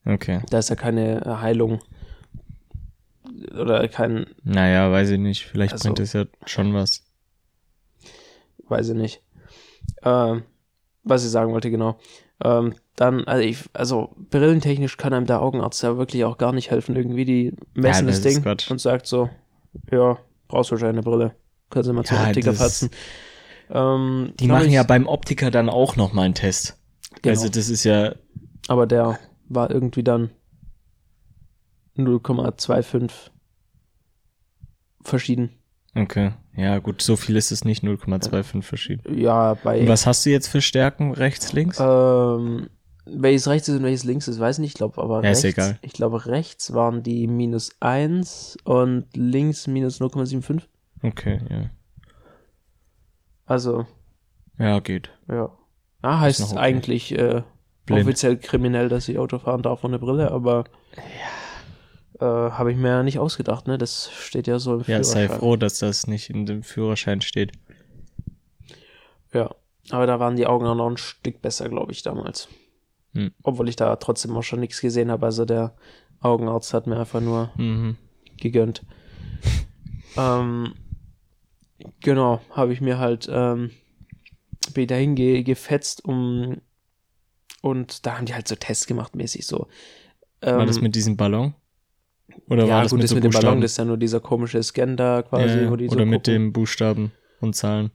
Okay. 0.06 0.40
Da 0.50 0.58
ist 0.58 0.70
ja 0.70 0.76
keine 0.76 1.22
Heilung 1.42 1.80
oder 3.58 3.86
kein, 3.88 4.26
Naja, 4.42 4.90
weiß 4.90 5.10
ich 5.10 5.18
nicht. 5.18 5.44
Vielleicht 5.46 5.72
Also- 5.74 5.88
bringt 5.88 6.00
es 6.00 6.12
ja 6.14 6.24
schon 6.46 6.72
was. 6.74 7.04
weiß 8.68 8.88
ich 8.90 8.96
nicht. 8.96 9.22
Ähm, 10.02 10.42
was 11.04 11.24
ich 11.24 11.30
sagen 11.30 11.52
wollte, 11.52 11.70
genau. 11.70 11.98
Ähm, 12.42 12.74
dann, 13.00 13.24
also, 13.24 13.42
ich, 13.42 13.64
also 13.72 14.14
brillentechnisch 14.30 14.96
kann 14.98 15.12
einem 15.14 15.26
der 15.26 15.40
Augenarzt 15.40 15.82
ja 15.82 15.96
wirklich 15.96 16.24
auch 16.24 16.36
gar 16.38 16.52
nicht 16.52 16.70
helfen. 16.70 16.94
Irgendwie 16.96 17.24
die 17.24 17.52
messen 17.74 18.06
das 18.06 18.16
das 18.22 18.26
ist 18.26 18.36
Ding 18.36 18.42
Quatsch. 18.44 18.70
und 18.70 18.78
sagt 18.80 19.06
so, 19.06 19.30
ja, 19.90 20.18
brauchst 20.48 20.70
wahrscheinlich 20.70 21.04
eine 21.06 21.10
Brille. 21.16 21.34
Kannst 21.70 21.88
du 21.88 21.92
mal 21.94 22.04
zum 22.04 22.18
Ja, 22.18 22.26
Optiker 22.26 22.50
das- 22.50 22.58
fatzen. 22.58 22.90
Ähm, 23.70 24.32
Die 24.38 24.48
machen 24.48 24.66
ich- 24.66 24.72
ja 24.74 24.82
beim 24.82 25.06
Optiker 25.06 25.50
dann 25.50 25.68
auch 25.70 25.96
noch 25.96 26.12
mal 26.12 26.22
einen 26.24 26.34
Test. 26.34 26.76
Genau. 27.22 27.32
Also 27.38 27.48
das 27.48 27.68
ist 27.70 27.84
ja, 27.84 28.14
aber 28.68 28.86
der 28.86 29.18
war 29.48 29.70
irgendwie 29.70 30.02
dann 30.04 30.30
0,25 31.96 33.30
verschieden. 35.02 35.50
okay. 35.94 36.32
Ja, 36.56 36.78
gut, 36.80 37.00
so 37.00 37.16
viel 37.16 37.36
ist 37.36 37.52
es 37.52 37.64
nicht, 37.64 37.82
0,25 37.82 38.62
verschieden. 38.62 39.18
Ja, 39.18 39.54
bei 39.54 39.80
Und 39.80 39.88
was 39.88 40.04
hast 40.06 40.26
du 40.26 40.30
jetzt 40.30 40.48
für 40.48 40.60
Stärken 40.60 41.12
rechts, 41.12 41.52
links? 41.52 41.78
Ähm, 41.80 42.68
welches 43.06 43.48
rechts 43.48 43.68
ist 43.68 43.76
und 43.76 43.82
welches 43.82 44.04
links 44.04 44.28
ist, 44.28 44.38
weiß 44.40 44.56
ich 44.58 44.60
nicht. 44.60 44.70
Ich 44.72 44.76
glaube 44.78 45.02
aber 45.02 45.16
Ja, 45.16 45.30
rechts. 45.30 45.38
ist 45.44 45.44
egal. 45.52 45.78
Ich 45.82 45.92
glaube 45.92 46.26
rechts 46.26 46.72
waren 46.72 47.02
die 47.02 47.26
minus 47.26 47.70
1 47.80 48.58
und 48.64 49.06
links 49.16 49.66
minus 49.66 50.00
0,75. 50.00 50.62
Okay, 51.02 51.40
ja. 51.50 51.70
Also, 53.46 53.86
Ja, 54.58 54.80
geht. 54.80 55.10
ja. 55.28 55.50
Ah, 56.02 56.20
heißt 56.20 56.40
okay. 56.52 56.56
eigentlich 56.58 57.12
äh, 57.18 57.42
offiziell 57.90 58.36
kriminell, 58.38 58.88
dass 58.88 59.08
ich 59.08 59.18
Auto 59.18 59.38
fahren 59.38 59.62
darf 59.62 59.84
ohne 59.84 59.98
Brille, 59.98 60.30
aber 60.30 60.64
äh, 62.20 62.24
habe 62.24 62.70
ich 62.72 62.78
mir 62.78 62.88
ja 62.88 63.02
nicht 63.02 63.18
ausgedacht, 63.18 63.66
ne? 63.66 63.76
Das 63.76 64.10
steht 64.12 64.46
ja 64.46 64.58
so 64.58 64.76
im 64.76 64.82
Ja, 64.86 65.02
sei 65.02 65.20
Führerschein. 65.26 65.38
froh, 65.38 65.56
dass 65.56 65.78
das 65.80 66.06
nicht 66.06 66.30
in 66.30 66.46
dem 66.46 66.62
Führerschein 66.62 67.20
steht. 67.20 67.52
Ja, 69.32 69.54
aber 69.90 70.06
da 70.06 70.18
waren 70.20 70.36
die 70.36 70.46
Augen 70.46 70.66
auch 70.66 70.74
noch 70.74 70.88
ein 70.90 70.96
Stück 70.96 71.42
besser, 71.42 71.68
glaube 71.68 71.92
ich, 71.92 72.02
damals. 72.02 72.48
Hm. 73.14 73.32
Obwohl 73.42 73.68
ich 73.68 73.76
da 73.76 73.94
trotzdem 73.96 74.36
auch 74.36 74.42
schon 74.42 74.60
nichts 74.60 74.80
gesehen 74.80 75.10
habe. 75.10 75.26
Also 75.26 75.44
der 75.44 75.74
Augenarzt 76.20 76.74
hat 76.74 76.86
mir 76.86 76.98
einfach 76.98 77.20
nur 77.20 77.50
Mhm. 77.56 77.96
gegönnt. 78.36 78.84
ähm, 80.16 80.74
genau, 82.00 82.40
habe 82.50 82.72
ich 82.72 82.80
mir 82.80 82.98
halt 82.98 83.28
ähm, 83.30 83.70
bin 84.74 84.86
dahin 84.86 85.14
ge 85.14 85.42
gefetzt, 85.42 86.04
um 86.04 86.58
und 87.62 88.06
da 88.06 88.16
haben 88.16 88.26
die 88.26 88.34
halt 88.34 88.48
so 88.48 88.54
Tests 88.54 88.86
gemacht, 88.86 89.14
mäßig 89.16 89.46
so. 89.46 89.66
War 90.40 90.60
Ähm, 90.60 90.66
das 90.66 90.80
mit 90.80 90.94
diesem 90.94 91.16
Ballon? 91.16 91.54
Oder 92.48 92.64
ja, 92.64 92.76
war 92.76 92.82
das 92.84 92.92
gut, 92.92 92.98
mit 92.98 93.04
das 93.04 93.10
so 93.10 93.16
mit 93.16 93.24
dem? 93.24 93.32
Ballon, 93.32 93.60
das 93.60 93.72
ist 93.72 93.76
ja 93.78 93.84
nur 93.84 93.96
dieser 93.98 94.20
komische 94.20 94.62
Scan 94.62 94.96
da 94.96 95.22
quasi, 95.22 95.56
ja, 95.56 95.62
ja. 95.64 95.70
wo 95.70 95.76
die 95.76 95.88
so 95.88 95.92
Oder 95.96 96.04
mit 96.06 96.24
gucken. 96.24 96.32
dem 96.34 96.52
Buchstaben 96.52 97.12
und 97.40 97.54
Zahlen. 97.56 97.90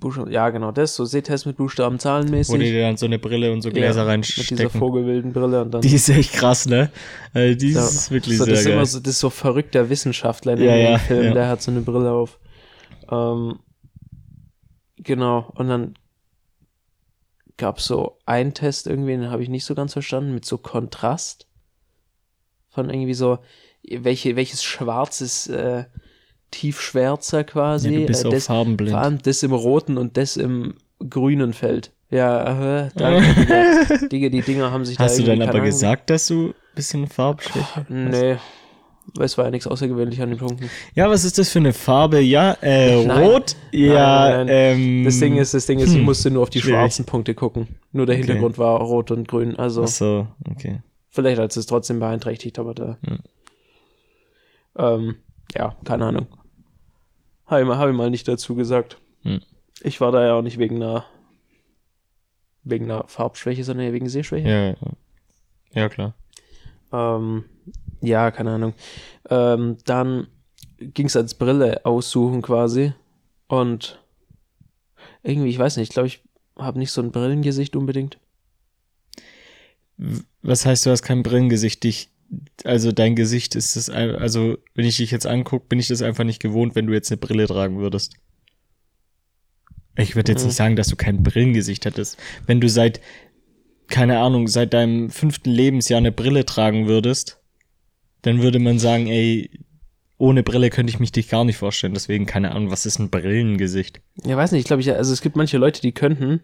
Buchstaben, 0.00 0.30
ja, 0.30 0.50
genau, 0.50 0.72
das, 0.72 0.96
so 0.96 1.04
Sehtest 1.04 1.46
mit 1.46 1.56
Buchstaben, 1.56 1.98
zahlenmäßig. 1.98 2.54
Wo 2.54 2.58
die 2.58 2.70
dir 2.70 2.82
dann 2.82 2.96
so 2.96 3.06
eine 3.06 3.18
Brille 3.18 3.52
und 3.52 3.62
so 3.62 3.70
Gläser 3.70 4.04
ja, 4.06 4.16
Mit 4.16 4.26
dieser 4.26 4.38
reinstecken. 4.48 4.70
vogelwilden 4.70 5.32
Brille 5.32 5.62
und 5.62 5.70
dann. 5.72 5.82
Die 5.82 5.94
ist 5.94 6.08
echt 6.08 6.32
krass, 6.32 6.66
ne? 6.66 6.90
Also 7.32 7.58
die 7.58 7.72
so, 7.72 7.80
ist 7.80 8.10
wirklich 8.10 8.38
so, 8.38 8.44
sehr 8.44 8.52
das 8.54 8.60
ist 8.60 8.66
geil. 8.66 8.74
immer 8.74 8.86
so, 8.86 8.98
das 9.00 9.12
ist 9.12 9.20
so 9.20 9.30
verrückter 9.30 9.88
Wissenschaftler 9.90 10.54
in 10.54 10.62
Ja, 10.62 10.74
dem 10.74 10.92
ja, 10.92 10.98
Film, 10.98 11.24
ja. 11.26 11.34
der 11.34 11.48
hat 11.48 11.62
so 11.62 11.70
eine 11.70 11.82
Brille 11.82 12.10
auf. 12.10 12.38
Ähm, 13.10 13.60
genau, 14.96 15.52
und 15.54 15.68
dann 15.68 15.94
gab 17.56 17.78
es 17.78 17.84
so 17.84 18.18
einen 18.26 18.54
Test 18.54 18.86
irgendwie, 18.86 19.12
den 19.12 19.30
habe 19.30 19.42
ich 19.42 19.48
nicht 19.48 19.64
so 19.64 19.74
ganz 19.74 19.92
verstanden, 19.92 20.32
mit 20.34 20.44
so 20.44 20.58
Kontrast. 20.58 21.46
Von 22.70 22.88
irgendwie 22.88 23.14
so, 23.14 23.38
welche, 23.82 24.36
welches 24.36 24.62
Schwarz 24.62 25.20
ist 25.20 25.48
äh, 25.48 25.84
tiefschwärzer 26.50 27.44
quasi. 27.44 27.90
ja, 27.90 28.00
du 28.00 28.06
bist 28.06 28.24
äh, 28.24 28.30
das, 28.30 28.46
farbenblind. 28.46 28.92
vor 28.92 29.00
allem 29.00 29.18
das 29.22 29.42
im 29.42 29.52
roten 29.52 29.98
und 29.98 30.16
das 30.16 30.36
im 30.36 30.74
grünen 31.08 31.52
Feld. 31.52 31.92
Ja, 32.10 32.86
äh, 32.86 32.88
danke, 32.96 34.08
Digga. 34.08 34.28
Die 34.30 34.42
Dinger 34.42 34.72
haben 34.72 34.84
sich 34.84 34.96
da 34.96 35.04
Hast 35.04 35.18
du 35.18 35.22
irgendwie, 35.22 35.38
dann 35.38 35.48
aber 35.48 35.58
Ahnung, 35.58 35.66
gesagt, 35.66 36.10
dass 36.10 36.26
du 36.26 36.48
ein 36.48 36.54
bisschen 36.74 37.06
Farbschwäche 37.06 37.86
Nee. 37.88 38.36
Es 39.18 39.36
war 39.38 39.46
ja 39.46 39.50
nichts 39.50 39.66
außergewöhnlich 39.66 40.20
an 40.22 40.28
den 40.28 40.38
Punkten. 40.38 40.70
Ja, 40.94 41.08
was 41.08 41.24
ist 41.24 41.38
das 41.38 41.50
für 41.50 41.58
eine 41.58 41.72
Farbe? 41.72 42.20
Ja, 42.20 42.56
äh, 42.62 43.04
Nein. 43.04 43.24
rot? 43.24 43.56
Ja, 43.72 44.28
Nein, 44.28 44.46
nein, 44.46 44.48
ähm. 44.50 45.04
Das 45.04 45.18
Ding 45.18 45.36
ist, 45.36 45.54
das 45.54 45.66
Ding 45.66 45.78
ist, 45.80 45.90
ich 45.90 45.96
hm, 45.98 46.04
musste 46.04 46.30
nur 46.30 46.42
auf 46.42 46.50
die 46.50 46.60
schwarzen 46.60 47.06
Punkte 47.06 47.34
gucken. 47.34 47.66
Nur 47.92 48.06
der 48.06 48.16
Okay. 48.16 48.26
Hintergrund 48.26 48.58
war 48.58 48.78
rot 48.80 49.10
und 49.10 49.26
grün. 49.26 49.56
Also 49.56 49.84
Ach 49.84 49.88
so, 49.88 50.26
okay. 50.48 50.82
vielleicht 51.08 51.40
hat 51.40 51.56
es 51.56 51.66
trotzdem 51.66 51.98
beeinträchtigt, 51.98 52.58
aber 52.58 52.74
da. 52.74 52.98
Hm. 53.04 53.18
Ähm, 54.76 55.14
ja, 55.56 55.74
keine 55.84 56.04
Ahnung. 56.06 56.26
Habe 57.50 57.62
ich, 57.62 57.66
mal- 57.66 57.78
hab 57.78 57.90
ich 57.90 57.96
mal 57.96 58.10
nicht 58.10 58.26
dazu 58.28 58.54
gesagt. 58.54 58.96
Hm. 59.22 59.40
Ich 59.82 60.00
war 60.00 60.12
da 60.12 60.24
ja 60.24 60.34
auch 60.34 60.42
nicht 60.42 60.58
wegen 60.58 60.76
einer 60.76 61.04
wegen 62.62 62.84
einer 62.90 63.06
Farbschwäche, 63.08 63.64
sondern 63.64 63.92
wegen 63.92 64.08
Sehschwäche. 64.08 64.48
Ja, 64.48 64.66
ja. 64.68 64.76
Ja, 65.72 65.88
klar. 65.88 66.14
Ähm, 66.92 67.44
ja, 68.02 68.30
keine 68.30 68.52
Ahnung. 68.52 68.74
Ähm, 69.28 69.78
dann 69.86 70.26
ging 70.78 71.06
es 71.06 71.16
als 71.16 71.34
Brille 71.34 71.84
aussuchen 71.86 72.42
quasi. 72.42 72.92
Und 73.48 74.02
irgendwie, 75.22 75.48
ich 75.48 75.58
weiß 75.58 75.76
nicht, 75.76 75.88
ich 75.88 75.94
glaube, 75.94 76.08
ich 76.08 76.22
habe 76.56 76.78
nicht 76.78 76.92
so 76.92 77.00
ein 77.00 77.12
Brillengesicht 77.12 77.76
unbedingt. 77.76 78.18
Was 80.42 80.66
heißt, 80.66 80.84
du 80.86 80.90
hast 80.90 81.02
kein 81.02 81.22
Brillengesicht? 81.22 81.82
Dich, 81.84 82.09
also 82.64 82.92
dein 82.92 83.16
Gesicht 83.16 83.54
ist 83.56 83.76
das, 83.76 83.90
also 83.90 84.56
wenn 84.74 84.84
ich 84.84 84.98
dich 84.98 85.10
jetzt 85.10 85.26
angucke, 85.26 85.66
bin 85.68 85.78
ich 85.78 85.88
das 85.88 86.02
einfach 86.02 86.24
nicht 86.24 86.40
gewohnt, 86.40 86.74
wenn 86.74 86.86
du 86.86 86.92
jetzt 86.92 87.10
eine 87.10 87.18
Brille 87.18 87.46
tragen 87.46 87.78
würdest. 87.78 88.14
Ich 89.96 90.14
würde 90.16 90.32
jetzt 90.32 90.42
Mhm. 90.42 90.46
nicht 90.48 90.56
sagen, 90.56 90.76
dass 90.76 90.88
du 90.88 90.96
kein 90.96 91.22
Brillengesicht 91.22 91.84
hättest. 91.84 92.16
Wenn 92.46 92.60
du 92.60 92.68
seit, 92.68 93.00
keine 93.88 94.18
Ahnung, 94.20 94.46
seit 94.48 94.72
deinem 94.72 95.10
fünften 95.10 95.50
Lebensjahr 95.50 95.98
eine 95.98 96.12
Brille 96.12 96.46
tragen 96.46 96.86
würdest, 96.86 97.40
dann 98.22 98.42
würde 98.42 98.58
man 98.60 98.78
sagen, 98.78 99.08
ey, 99.08 99.50
ohne 100.16 100.42
Brille 100.42 100.70
könnte 100.70 100.90
ich 100.92 101.00
mich 101.00 101.12
dich 101.12 101.28
gar 101.28 101.44
nicht 101.44 101.56
vorstellen. 101.56 101.94
Deswegen, 101.94 102.26
keine 102.26 102.52
Ahnung, 102.52 102.70
was 102.70 102.86
ist 102.86 102.98
ein 102.98 103.10
Brillengesicht? 103.10 104.00
Ja, 104.24 104.36
weiß 104.36 104.52
nicht, 104.52 104.60
ich 104.60 104.66
glaube, 104.66 104.82
ich, 104.82 104.92
also 104.92 105.12
es 105.12 105.22
gibt 105.22 105.36
manche 105.36 105.58
Leute, 105.58 105.80
die 105.80 105.92
könnten, 105.92 106.40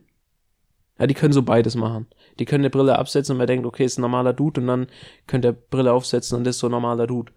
ja, 0.98 1.06
die 1.06 1.14
können 1.14 1.32
so 1.32 1.42
beides 1.42 1.74
machen. 1.74 2.06
Die 2.38 2.44
können 2.44 2.62
eine 2.62 2.70
Brille 2.70 2.98
absetzen 2.98 3.32
und 3.32 3.38
man 3.38 3.46
denkt, 3.46 3.66
okay, 3.66 3.84
ist 3.84 3.98
ein 3.98 4.02
normaler 4.02 4.32
Dude 4.32 4.60
und 4.60 4.66
dann 4.66 4.86
könnt 5.26 5.44
ihr 5.44 5.52
Brille 5.52 5.92
aufsetzen 5.92 6.38
und 6.38 6.44
das 6.44 6.56
ist 6.56 6.60
so 6.60 6.68
ein 6.68 6.72
normaler 6.72 7.06
Dude. 7.06 7.32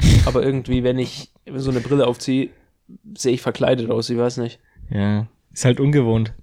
Aber 0.26 0.42
irgendwie, 0.42 0.82
wenn 0.84 0.98
ich 0.98 1.32
so 1.56 1.70
eine 1.70 1.80
Brille 1.80 2.06
aufziehe, 2.06 2.50
sehe 3.16 3.32
ich 3.32 3.42
verkleidet 3.42 3.90
aus, 3.90 4.10
ich 4.10 4.18
weiß 4.18 4.38
nicht. 4.38 4.58
Ja, 4.90 5.26
ist 5.52 5.64
halt 5.64 5.80
ungewohnt. 5.80 6.34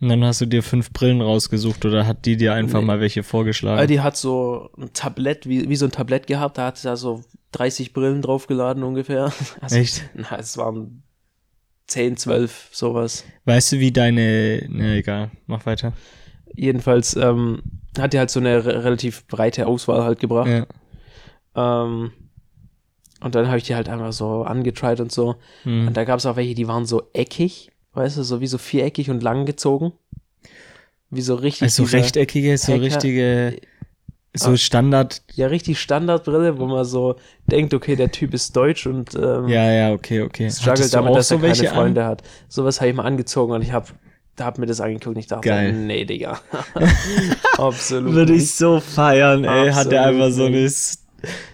Und 0.00 0.08
dann 0.08 0.24
hast 0.24 0.40
du 0.40 0.46
dir 0.46 0.64
fünf 0.64 0.92
Brillen 0.92 1.20
rausgesucht 1.20 1.84
oder 1.84 2.06
hat 2.08 2.26
die 2.26 2.36
dir 2.36 2.54
einfach 2.54 2.80
Nee. 2.80 2.86
mal 2.86 3.00
welche 3.00 3.22
vorgeschlagen? 3.22 3.86
Die 3.86 4.00
hat 4.00 4.16
so 4.16 4.70
ein 4.76 4.92
Tablett, 4.92 5.48
wie, 5.48 5.68
wie 5.68 5.76
so 5.76 5.84
ein 5.86 5.92
Tablett 5.92 6.26
gehabt, 6.26 6.58
da 6.58 6.66
hat 6.66 6.76
sie 6.78 6.88
da 6.88 6.96
so 6.96 7.22
30 7.52 7.92
Brillen 7.92 8.20
draufgeladen 8.20 8.82
ungefähr. 8.82 9.32
Also, 9.60 9.76
Echt? 9.76 10.02
Na, 10.14 10.38
es 10.38 10.56
waren 10.58 11.04
10, 11.86 12.16
12, 12.16 12.68
sowas. 12.72 13.24
Weißt 13.44 13.72
du, 13.72 13.80
wie 13.80 13.92
deine. 13.92 14.64
Ne, 14.68 14.96
egal, 14.96 15.30
mach 15.46 15.66
weiter. 15.66 15.92
Jedenfalls 16.54 17.16
ähm, 17.16 17.62
hat 17.98 18.12
die 18.12 18.18
halt 18.18 18.30
so 18.30 18.40
eine 18.40 18.64
re 18.64 18.84
relativ 18.84 19.26
breite 19.26 19.66
Auswahl 19.66 20.04
halt 20.04 20.20
gebracht. 20.20 20.48
Ja. 20.48 21.84
Ähm, 21.84 22.12
und 23.20 23.34
dann 23.34 23.46
habe 23.46 23.58
ich 23.58 23.64
die 23.64 23.74
halt 23.74 23.88
einfach 23.88 24.12
so 24.12 24.42
angetried 24.42 25.00
und 25.00 25.12
so. 25.12 25.36
Hm. 25.62 25.88
Und 25.88 25.96
da 25.96 26.04
gab 26.04 26.18
es 26.18 26.26
auch 26.26 26.36
welche, 26.36 26.54
die 26.54 26.68
waren 26.68 26.86
so 26.86 27.08
eckig, 27.12 27.70
weißt 27.94 28.16
du, 28.18 28.22
so 28.22 28.40
wie 28.40 28.46
so 28.46 28.58
viereckig 28.58 29.10
und 29.10 29.22
lang 29.22 29.46
gezogen. 29.46 29.92
Wie 31.10 31.20
so 31.20 31.34
richtig. 31.34 31.62
Also 31.62 31.84
rechteckige, 31.84 32.56
so 32.58 32.74
richtige. 32.74 33.60
So 34.34 34.50
Ah. 34.52 34.56
Standard. 34.56 35.20
Ja, 35.34 35.48
richtig 35.48 35.78
Standardbrille, 35.78 36.58
wo 36.58 36.66
man 36.66 36.84
so 36.86 37.16
denkt, 37.46 37.74
okay, 37.74 37.96
der 37.96 38.10
Typ 38.10 38.32
ist 38.32 38.56
deutsch 38.56 38.86
und 38.86 39.14
ähm, 39.14 39.46
Ja, 39.48 39.70
ja, 39.70 39.92
okay, 39.92 40.22
okay. 40.22 40.50
struggelt 40.50 40.92
damit, 40.94 41.10
auch 41.10 41.16
dass 41.16 41.30
er 41.30 41.36
so 41.36 41.42
keine 41.42 41.48
welche 41.58 41.68
Freunde 41.74 42.04
hat. 42.06 42.22
Sowas 42.48 42.80
habe 42.80 42.90
ich 42.90 42.96
mal 42.96 43.04
angezogen 43.04 43.52
und 43.52 43.60
ich 43.62 43.72
habe 43.72 43.88
da 44.36 44.46
hab 44.46 44.56
mir 44.56 44.64
das 44.64 44.80
angeguckt 44.80 45.08
und 45.14 45.18
ich 45.18 45.26
dachte, 45.26 45.46
Geil. 45.46 45.74
nee, 45.74 46.06
Digga. 46.06 46.40
Absolut. 47.58 48.08
An? 48.08 48.14
Würde 48.14 48.32
ich 48.34 48.54
so 48.54 48.80
feiern, 48.80 49.44
ey. 49.44 49.70
Hat 49.70 49.92
er 49.92 50.04
Absolut 50.06 50.22
einfach 50.22 50.30
so 50.30 50.44
eine 50.46 50.70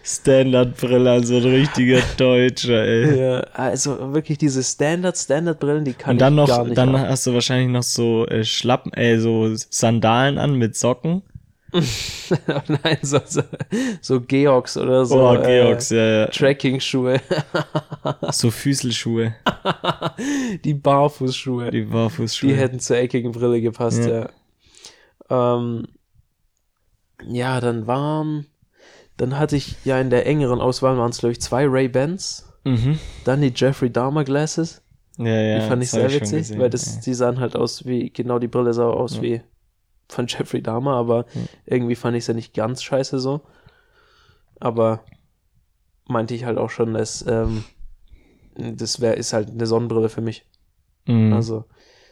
Standardbrille, 0.05 1.25
so 1.25 1.37
ein 1.37 1.43
richtiger 1.43 2.01
Deutscher, 2.17 2.83
ey. 2.85 3.19
Ja, 3.19 3.41
also 3.53 4.13
wirklich 4.15 4.39
diese 4.39 4.63
Standard, 4.63 5.17
Standard-Brillen, 5.19 5.85
die 5.85 5.93
kann 5.95 6.13
Und 6.13 6.21
dann 6.21 6.35
ich 6.35 6.37
noch, 6.37 6.49
gar 6.49 6.65
nicht 6.65 6.79
dann 6.79 6.97
haben. 6.99 7.09
hast 7.09 7.27
du 7.27 7.35
wahrscheinlich 7.35 7.69
noch 7.71 7.83
so 7.83 8.27
äh, 8.27 8.45
Schlappen, 8.45 8.93
äh, 8.95 9.19
so 9.19 9.51
Sandalen 9.55 10.39
an 10.39 10.55
mit 10.55 10.77
Socken. 10.77 11.23
Nein, 12.83 12.99
so, 13.03 13.21
so, 13.27 13.43
so 14.01 14.21
Georgs 14.23 14.77
oder 14.79 15.05
so. 15.05 15.21
oh, 15.21 15.35
äh, 15.35 15.61
Georgs, 15.63 15.91
ja, 15.91 16.05
ja. 16.21 16.27
Tracking-Schuhe, 16.27 17.21
So 18.33 18.51
Füßelschuhe, 18.51 19.35
die 20.65 20.75
Barfußschuhe. 20.75 21.71
die 21.71 21.81
Die 21.85 21.87
Barfußschuhe. 21.91 22.55
hätten 22.55 22.81
zur 22.81 22.97
eckigen 22.97 23.33
Brille 23.33 23.61
gepasst, 23.61 24.05
ja. 24.07 24.29
Ja. 25.31 25.57
Ähm, 25.59 25.87
ja, 27.27 27.61
dann 27.61 27.87
waren, 27.87 28.47
dann 29.17 29.39
hatte 29.39 29.57
ich 29.57 29.77
ja 29.85 30.01
in 30.01 30.11
der 30.11 30.27
engeren 30.27 30.61
Auswahl 30.61 30.97
waren 30.97 31.11
es, 31.11 31.19
glaube 31.19 31.33
ich, 31.33 31.41
zwei 31.41 31.67
Ray-Bans, 31.67 32.49
mhm. 32.65 32.99
dann 33.25 33.43
die 33.43 33.53
Jeffrey 33.55 33.91
Dahmer 33.91 34.25
Glasses, 34.25 34.81
Ja, 35.19 35.27
ja. 35.27 35.59
die 35.61 35.67
fand 35.69 35.83
ich 35.83 35.91
sehr 35.91 36.11
witzig, 36.11 36.59
weil 36.59 36.71
das, 36.71 37.01
die 37.01 37.13
sahen 37.15 37.41
halt 37.41 37.57
aus 37.57 37.85
wie, 37.85 38.11
genau 38.11 38.39
die 38.39 38.49
Brille 38.49 38.73
sah 38.73 38.87
aus 38.89 39.17
Ja. 39.17 39.23
wie 39.23 39.41
von 40.09 40.27
Jeffrey 40.29 40.62
Dahmer, 40.62 40.95
aber 40.95 41.27
Ja. 41.35 41.43
irgendwie 41.67 41.95
fand 41.97 42.17
ich 42.17 42.23
es 42.25 42.29
ja 42.29 42.35
nicht 42.35 42.55
ganz 42.55 42.83
scheiße 42.83 43.19
so. 43.19 43.43
Aber 44.61 45.05
meinte 46.09 46.35
ich 46.35 46.45
halt 46.45 46.59
auch 46.59 46.71
schon, 46.71 46.95
dass 46.95 47.25
ähm, 47.29 47.65
das 48.57 49.00
wäre 49.00 49.15
ist 49.15 49.33
halt 49.33 49.50
eine 49.50 49.67
Sonnenbrille 49.67 50.09
für 50.09 50.21
mich. 50.21 50.45
Mhm. 51.07 51.33
Also 51.33 51.65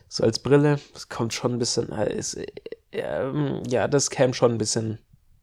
so 0.09 0.23
als 0.23 0.38
Brille, 0.38 0.79
das 0.93 1.09
kommt 1.09 1.33
schon 1.35 1.53
ein 1.55 1.59
bisschen, 1.59 1.91
äh, 1.91 2.15
ist, 2.15 2.35
äh, 2.35 2.47
ähm, 2.93 3.62
ja, 3.69 3.88
das 3.88 4.11
käme 4.11 4.33
schon 4.35 4.53
ein 4.53 4.59
bisschen, 4.59 4.99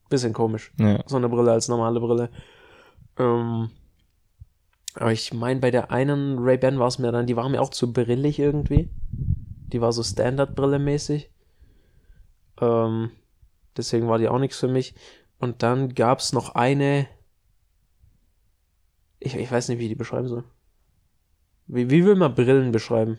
bisschen 0.10 0.31
komisch. 0.33 0.72
ja. 0.79 1.03
So 1.07 1.17
eine 1.17 1.27
Brille 1.27 1.51
als 1.51 1.67
normale 1.67 2.00
Brille. 2.00 2.29
Ähm, 3.17 3.69
aber 4.95 5.12
ich 5.12 5.33
meine, 5.33 5.60
bei 5.60 5.72
der 5.72 5.91
einen 5.91 6.38
Ray-Ban 6.39 6.79
war 6.79 6.88
es 6.88 7.00
mir 7.00 7.12
dann, 7.12 7.25
die 7.27 7.36
war 7.36 7.50
mir 7.50 7.62
auch 7.62 7.72
zu 7.72 7.91
brillig 7.91 8.39
irgendwie. 8.39 8.89
Die 9.12 9.81
war 9.81 9.91
so 9.91 10.03
Standard-Brille 10.03 10.77
mäßig. 10.79 11.31
Ähm, 12.63 13.12
deswegen 13.77 14.08
war 14.08 14.17
die 14.17 14.27
auch 14.29 14.39
nichts 14.39 14.58
für 14.60 14.67
mich. 14.67 14.96
Und 15.39 15.63
dann 15.63 15.93
gab 15.93 16.20
es 16.20 16.34
noch 16.34 16.55
eine. 16.55 17.08
Ich, 19.20 19.36
ich 19.36 19.51
weiß 19.51 19.70
nicht, 19.70 19.79
wie 19.79 19.84
ich 19.84 19.89
die 19.89 19.96
beschreiben 19.96 20.27
soll. 20.27 20.43
Wie, 21.67 21.89
wie 21.89 22.05
will 22.05 22.15
man 22.15 22.36
Brillen 22.36 22.72
beschreiben? 22.72 23.17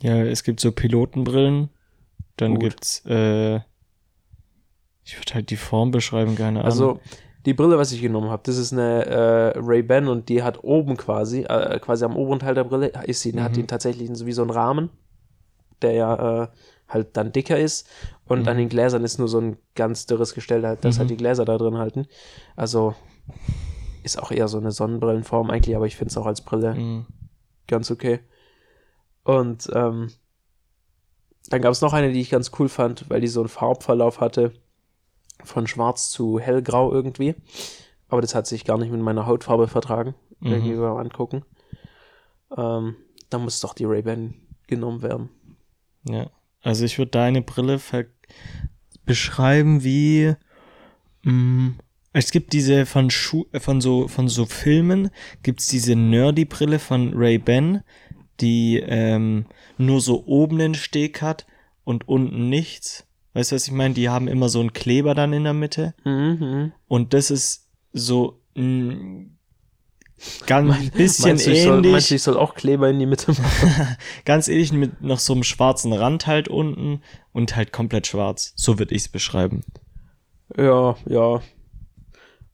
Ja, 0.00 0.22
es 0.22 0.42
gibt 0.42 0.60
so 0.60 0.72
Pilotenbrillen. 0.72 1.70
Dann 2.36 2.52
Gut. 2.52 2.60
gibt's, 2.60 3.02
äh, 3.06 3.56
ich 5.04 5.18
würde 5.18 5.34
halt 5.34 5.50
die 5.50 5.56
Form 5.56 5.90
beschreiben, 5.90 6.34
keine 6.34 6.60
Ahnung. 6.60 6.64
Also, 6.64 7.00
die 7.46 7.54
Brille, 7.54 7.78
was 7.78 7.92
ich 7.92 8.02
genommen 8.02 8.28
habe, 8.28 8.42
das 8.44 8.56
ist 8.58 8.72
eine 8.72 9.06
äh, 9.06 9.58
Ray-Ban 9.58 10.08
und 10.08 10.28
die 10.28 10.42
hat 10.42 10.62
oben 10.64 10.96
quasi, 10.96 11.42
äh, 11.42 11.78
quasi 11.78 12.04
am 12.04 12.16
oberen 12.16 12.40
Teil 12.40 12.54
der 12.54 12.64
Brille, 12.64 12.88
ist 13.06 13.22
sie, 13.22 13.40
hat 13.40 13.52
Mhm. 13.52 13.54
die 13.54 13.66
tatsächlich 13.66 14.10
so 14.12 14.26
wie 14.26 14.32
so 14.32 14.42
einen 14.42 14.50
Rahmen, 14.50 14.90
der 15.80 15.92
ja 15.92 16.42
äh, 16.42 16.48
halt 16.88 17.16
dann 17.16 17.32
dicker 17.32 17.58
ist. 17.58 17.88
Und 18.26 18.42
Mhm. 18.42 18.48
an 18.48 18.56
den 18.58 18.68
Gläsern 18.68 19.04
ist 19.04 19.18
nur 19.18 19.28
so 19.28 19.38
ein 19.40 19.56
ganz 19.74 20.06
dürres 20.06 20.34
Gestell, 20.34 20.64
halt, 20.66 20.84
dass 20.84 20.96
Mhm. 20.96 21.00
halt 21.00 21.10
die 21.10 21.16
Gläser 21.16 21.44
da 21.44 21.58
drin 21.58 21.78
halten. 21.78 22.06
Also 22.56 22.94
ist 24.02 24.22
auch 24.22 24.30
eher 24.30 24.46
so 24.48 24.58
eine 24.58 24.70
Sonnenbrillenform 24.72 25.50
eigentlich, 25.50 25.74
aber 25.76 25.86
ich 25.86 25.96
finde 25.96 26.10
es 26.10 26.16
auch 26.16 26.26
als 26.26 26.40
Brille 26.42 26.74
Mhm. 26.74 27.06
ganz 27.66 27.90
okay. 27.90 28.20
Und 29.24 29.68
ähm, 29.74 30.12
dann 31.50 31.60
gab 31.62 31.72
es 31.72 31.80
noch 31.80 31.92
eine, 31.92 32.12
die 32.12 32.20
ich 32.20 32.30
ganz 32.30 32.50
cool 32.58 32.68
fand, 32.68 33.08
weil 33.10 33.20
die 33.20 33.26
so 33.28 33.40
einen 33.40 33.48
Farbverlauf 33.48 34.20
hatte 34.20 34.52
von 35.44 35.66
schwarz 35.66 36.10
zu 36.10 36.38
hellgrau 36.38 36.92
irgendwie. 36.92 37.34
Aber 38.08 38.20
das 38.20 38.34
hat 38.36 38.46
sich 38.46 38.64
gar 38.64 38.78
nicht 38.78 38.92
mit 38.92 39.00
meiner 39.00 39.26
Hautfarbe 39.26 39.66
vertragen, 39.68 40.14
Mhm. 40.40 40.52
irgendwie 40.52 40.74
beim 40.76 40.96
Angucken. 40.96 41.44
Ähm, 42.56 42.96
da 43.30 43.38
muss 43.38 43.60
doch 43.60 43.74
die 43.74 43.84
Ray-Ban 43.84 44.34
genommen 44.68 45.02
werden. 45.02 45.28
Ja. 46.08 46.26
Also 46.66 46.84
ich 46.84 46.98
würde 46.98 47.12
deine 47.12 47.42
Brille 47.42 47.78
beschreiben 49.04 49.84
wie 49.84 50.34
mh, 51.22 51.74
es 52.12 52.32
gibt 52.32 52.52
diese 52.52 52.86
von 52.86 53.08
Schu 53.10 53.44
äh, 53.52 53.60
von 53.60 53.80
so 53.80 54.08
von 54.08 54.26
so 54.28 54.46
Filmen 54.46 55.10
gibt's 55.44 55.68
diese 55.68 55.94
nerdy 55.94 56.44
Brille 56.44 56.80
von 56.80 57.12
Ray-Ban, 57.14 57.82
die 58.40 58.82
ähm, 58.84 59.46
nur 59.78 60.00
so 60.00 60.26
oben 60.26 60.58
den 60.58 60.74
Steg 60.74 61.22
hat 61.22 61.46
und 61.84 62.08
unten 62.08 62.48
nichts. 62.48 63.06
Weißt 63.34 63.52
du, 63.52 63.54
was 63.54 63.66
ich 63.68 63.72
meine? 63.72 63.94
Die 63.94 64.08
haben 64.08 64.26
immer 64.26 64.48
so 64.48 64.58
einen 64.58 64.72
Kleber 64.72 65.14
dann 65.14 65.32
in 65.32 65.44
der 65.44 65.52
Mitte 65.52 65.94
Mhm. 66.04 66.72
und 66.88 67.14
das 67.14 67.30
ist 67.30 67.68
so 67.92 68.40
mh, 68.56 69.26
ganz 70.46 70.90
bisschen 70.90 71.28
Meinst 71.30 71.46
du, 71.46 71.50
ich 71.52 71.62
soll, 71.62 71.76
ähnlich. 71.76 71.92
meinst 71.92 72.10
du, 72.10 72.14
ich 72.14 72.22
soll 72.22 72.36
auch 72.36 72.54
Kleber 72.54 72.88
in 72.88 72.98
die 72.98 73.06
Mitte 73.06 73.32
machen? 73.32 73.96
Ganz 74.24 74.48
ähnlich 74.48 74.72
mit 74.72 75.02
noch 75.02 75.18
so 75.18 75.32
einem 75.34 75.42
schwarzen 75.44 75.92
Rand 75.92 76.26
halt 76.26 76.48
unten 76.48 77.02
und 77.32 77.54
halt 77.56 77.72
komplett 77.72 78.06
schwarz. 78.06 78.52
So 78.56 78.78
würde 78.78 78.94
ich 78.94 79.02
es 79.02 79.08
beschreiben. 79.08 79.62
ja, 80.56 80.96
ja. 81.06 81.40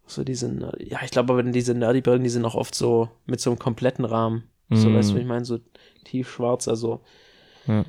So 0.06 0.24
diese, 0.24 0.74
ja, 0.80 0.98
ich 1.04 1.10
glaube 1.10 1.32
aber 1.32 1.42
diese 1.44 1.72
Nerdy-Brillen, 1.74 2.22
die 2.24 2.28
sind 2.28 2.44
auch 2.44 2.54
oft 2.56 2.74
so 2.74 3.08
mit 3.24 3.40
so 3.40 3.48
einem 3.50 3.58
kompletten 3.58 4.04
Rahmen. 4.04 4.42
So, 4.68 4.88
Mm. 4.90 4.94
weißt 4.94 5.12
du, 5.12 5.16
ich 5.18 5.24
meine? 5.26 5.44
So 5.44 5.58
tiefschwarz, 6.04 6.68
also. 6.68 7.00
Ja. 7.66 7.84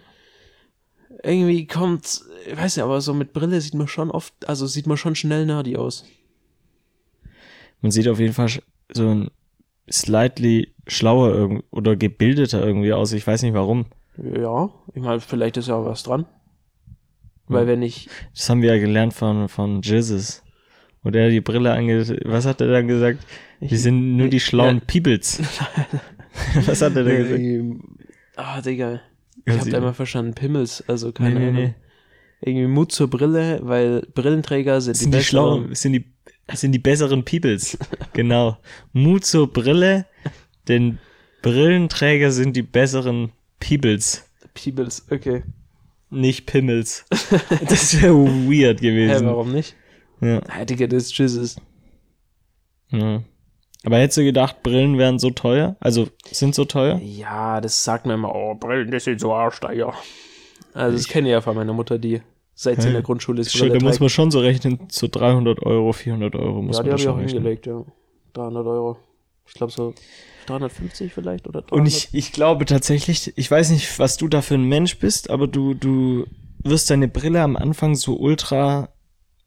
Irgendwie 1.24 1.68
kommt, 1.68 2.22
ich 2.50 2.56
weiß 2.58 2.78
nicht, 2.78 2.84
aber 2.84 3.02
so 3.02 3.14
mit 3.14 3.34
Brille 3.34 3.60
sieht 3.62 3.74
man 3.74 3.88
schon 3.88 4.10
oft, 4.12 4.34
also 4.48 4.68
sieht 4.68 4.88
man 4.88 4.98
schon 4.98 5.16
schnell 5.16 5.46
nerdy 5.46 5.76
aus. 5.78 6.06
Man 7.82 7.92
sieht 7.92 8.08
auf 8.08 8.20
jeden 8.20 8.34
Fall 8.34 8.50
so 8.94 9.10
ein 9.10 9.32
slightly 9.92 10.74
schlauer 10.88 11.34
irgend 11.34 11.64
oder 11.72 11.96
gebildeter 11.96 12.66
irgendwie 12.66 12.94
aus. 12.94 13.14
Ich 13.14 13.26
weiß 13.26 13.44
nicht 13.44 13.54
warum. 13.54 13.86
Ja, 14.18 14.70
ich 14.94 15.02
meine, 15.02 15.20
vielleicht 15.20 15.58
ist 15.58 15.68
ja 15.68 15.84
was 15.86 16.04
dran. 16.04 16.26
Weil 17.48 17.64
Ja. 17.64 17.68
wenn 17.68 17.82
ich, 17.82 18.10
Das 18.36 18.50
haben 18.50 18.62
wir 18.62 18.74
ja 18.76 18.80
gelernt 18.80 19.14
von, 19.14 19.50
von 19.50 19.82
Jizzes. 19.82 20.44
Wo 21.04 21.10
der 21.10 21.30
die 21.30 21.42
Brille 21.42 21.74
ange... 21.74 22.00
Was 22.26 22.46
hat 22.46 22.62
er 22.62 22.68
dann 22.72 22.88
gesagt? 22.88 23.26
Wir 23.60 23.78
sind 23.78 24.16
nur 24.16 24.30
die 24.30 24.40
schlauen 24.40 24.80
Peebles. 24.82 25.42
Was 26.66 26.82
hat 26.82 26.96
er 26.96 27.04
da 27.04 27.16
gesagt? 27.16 27.42
ah, 28.38 28.62
Digga, 28.62 29.02
ich 29.46 29.54
Ja, 29.54 29.60
hab 29.60 29.70
da 29.70 29.78
immer 29.80 29.94
verstanden, 29.94 30.34
Pimmels, 30.34 30.82
also 30.88 31.08
Nee, 31.08 31.14
keine 31.14 31.40
nee, 31.40 31.48
Ahnung. 31.48 31.56
nee. 31.64 31.74
Irgendwie 32.42 32.68
Mut 32.68 32.92
zur 32.94 33.10
Brille, 33.10 33.60
weil 33.64 34.08
Brillenträger 34.14 34.80
sind, 34.82 34.96
sind 34.96 35.14
die 35.14 35.18
besseren- 35.18 35.24
schlauen, 35.24 35.76
sind 35.76 35.94
die, 35.94 36.13
sind 36.54 36.72
die 36.72 36.80
besseren 36.80 37.24
Peebles. 37.24 37.78
genau. 38.14 38.58
Mut 38.92 39.26
zur 39.26 39.52
Brille, 39.52 40.06
denn 40.68 41.00
Brillenträger 41.42 42.32
sind 42.32 42.56
die 42.56 42.62
besseren 42.62 43.32
Peebles. 43.60 44.30
Peebles, 44.54 45.06
okay. 45.10 45.44
Nicht 46.10 46.46
Pimmels. 46.46 47.06
Das 47.68 48.02
wäre 48.02 48.14
weird 48.14 48.82
Hä, 48.82 48.92
gewesen. 48.92 49.26
warum 49.26 49.52
nicht? 49.52 49.76
ja. 50.22 50.42
Ah, 50.48 50.64
Digga, 50.64 50.88
das 50.88 51.04
ist 51.04 51.18
Jesus. 51.18 51.56
ja. 52.90 53.24
Aber 53.86 53.98
hättest 53.98 54.20
du 54.20 54.24
gedacht, 54.24 54.64
Brillen 54.64 54.98
wären 54.98 55.20
so 55.20 55.30
teuer? 55.32 55.76
Also 55.82 56.08
sind 56.32 56.56
so 56.56 56.64
teuer? 56.64 57.02
Ja, 57.04 57.60
das 57.60 57.84
sagt 57.84 58.06
mir 58.06 58.14
immer, 58.14 58.34
oh, 58.34 58.56
Brillen, 58.56 58.92
das 58.92 59.04
sind 59.04 59.20
so 59.20 59.34
Arschsteiger. 59.34 59.94
Also, 60.74 60.96
das 60.98 61.08
kenne 61.10 61.28
ich 61.28 61.34
ja 61.34 61.42
von 61.42 61.56
meiner 61.56 61.74
Mutter, 61.74 62.00
die 62.00 62.22
seit 62.56 62.78
sie 62.82 62.88
in 62.88 62.88
Hä? 62.90 62.94
der 62.94 63.02
Grundschule 63.04 63.42
ist. 63.42 63.52
Shit, 63.52 63.74
da 63.74 63.80
muss 63.80 64.00
man 64.00 64.10
schon 64.10 64.32
so 64.32 64.40
rechnen, 64.40 64.80
so 64.90 65.08
300 65.08 65.62
Euro, 65.64 65.94
400 65.94 66.36
Euro 66.36 66.62
muss 66.62 66.78
Ja, 66.78 66.84
man 66.84 66.86
die 66.86 66.90
da 66.90 66.92
habe 66.92 66.98
ich 66.98 67.04
schon 67.04 67.12
auch 67.14 67.18
rechnen. 67.18 67.34
hingelegt, 67.44 67.66
ja. 67.68 67.84
300 68.34 68.66
Euro. 68.68 68.98
Ich 69.46 69.54
glaube 69.54 69.72
so 69.72 69.94
350 70.48 71.14
vielleicht 71.14 71.48
oder 71.48 71.62
300. 71.62 71.72
Und 71.74 71.86
ich, 71.86 72.10
ich 72.14 72.32
glaube 72.32 72.66
tatsächlich, 72.66 73.34
ich 73.36 73.50
weiß 73.50 73.72
nicht, 73.72 74.00
was 74.00 74.18
du 74.18 74.28
da 74.28 74.42
für 74.42 74.56
ein 74.56 74.64
Mensch 74.64 74.98
bist, 75.00 75.30
aber 75.30 75.48
du, 75.48 75.74
du 75.74 76.26
wirst 76.64 76.90
deine 76.90 77.08
Brille 77.08 77.42
am 77.42 77.56
Anfang 77.56 77.96
so 77.96 78.18
ultra, 78.18 78.90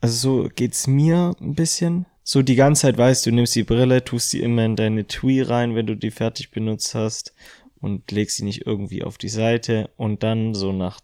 also 0.00 0.42
so 0.42 0.48
geht's 0.54 0.86
mir 0.86 1.34
ein 1.40 1.54
bisschen. 1.54 2.06
So 2.22 2.42
die 2.42 2.56
ganze 2.56 2.82
Zeit 2.82 2.98
weißt 2.98 3.24
du, 3.26 3.30
nimmst 3.30 3.54
die 3.54 3.62
Brille, 3.62 4.04
tust 4.04 4.30
sie 4.30 4.40
immer 4.40 4.64
in 4.64 4.74
deine 4.76 5.06
Tui 5.06 5.40
rein, 5.42 5.74
wenn 5.76 5.86
du 5.86 5.96
die 5.96 6.10
fertig 6.10 6.50
benutzt 6.50 6.94
hast 6.94 7.32
und 7.80 8.10
legst 8.10 8.36
sie 8.38 8.44
nicht 8.44 8.66
irgendwie 8.66 9.04
auf 9.04 9.16
die 9.16 9.28
Seite 9.28 9.90
und 9.96 10.22
dann 10.24 10.52
so 10.54 10.72
nach 10.72 11.00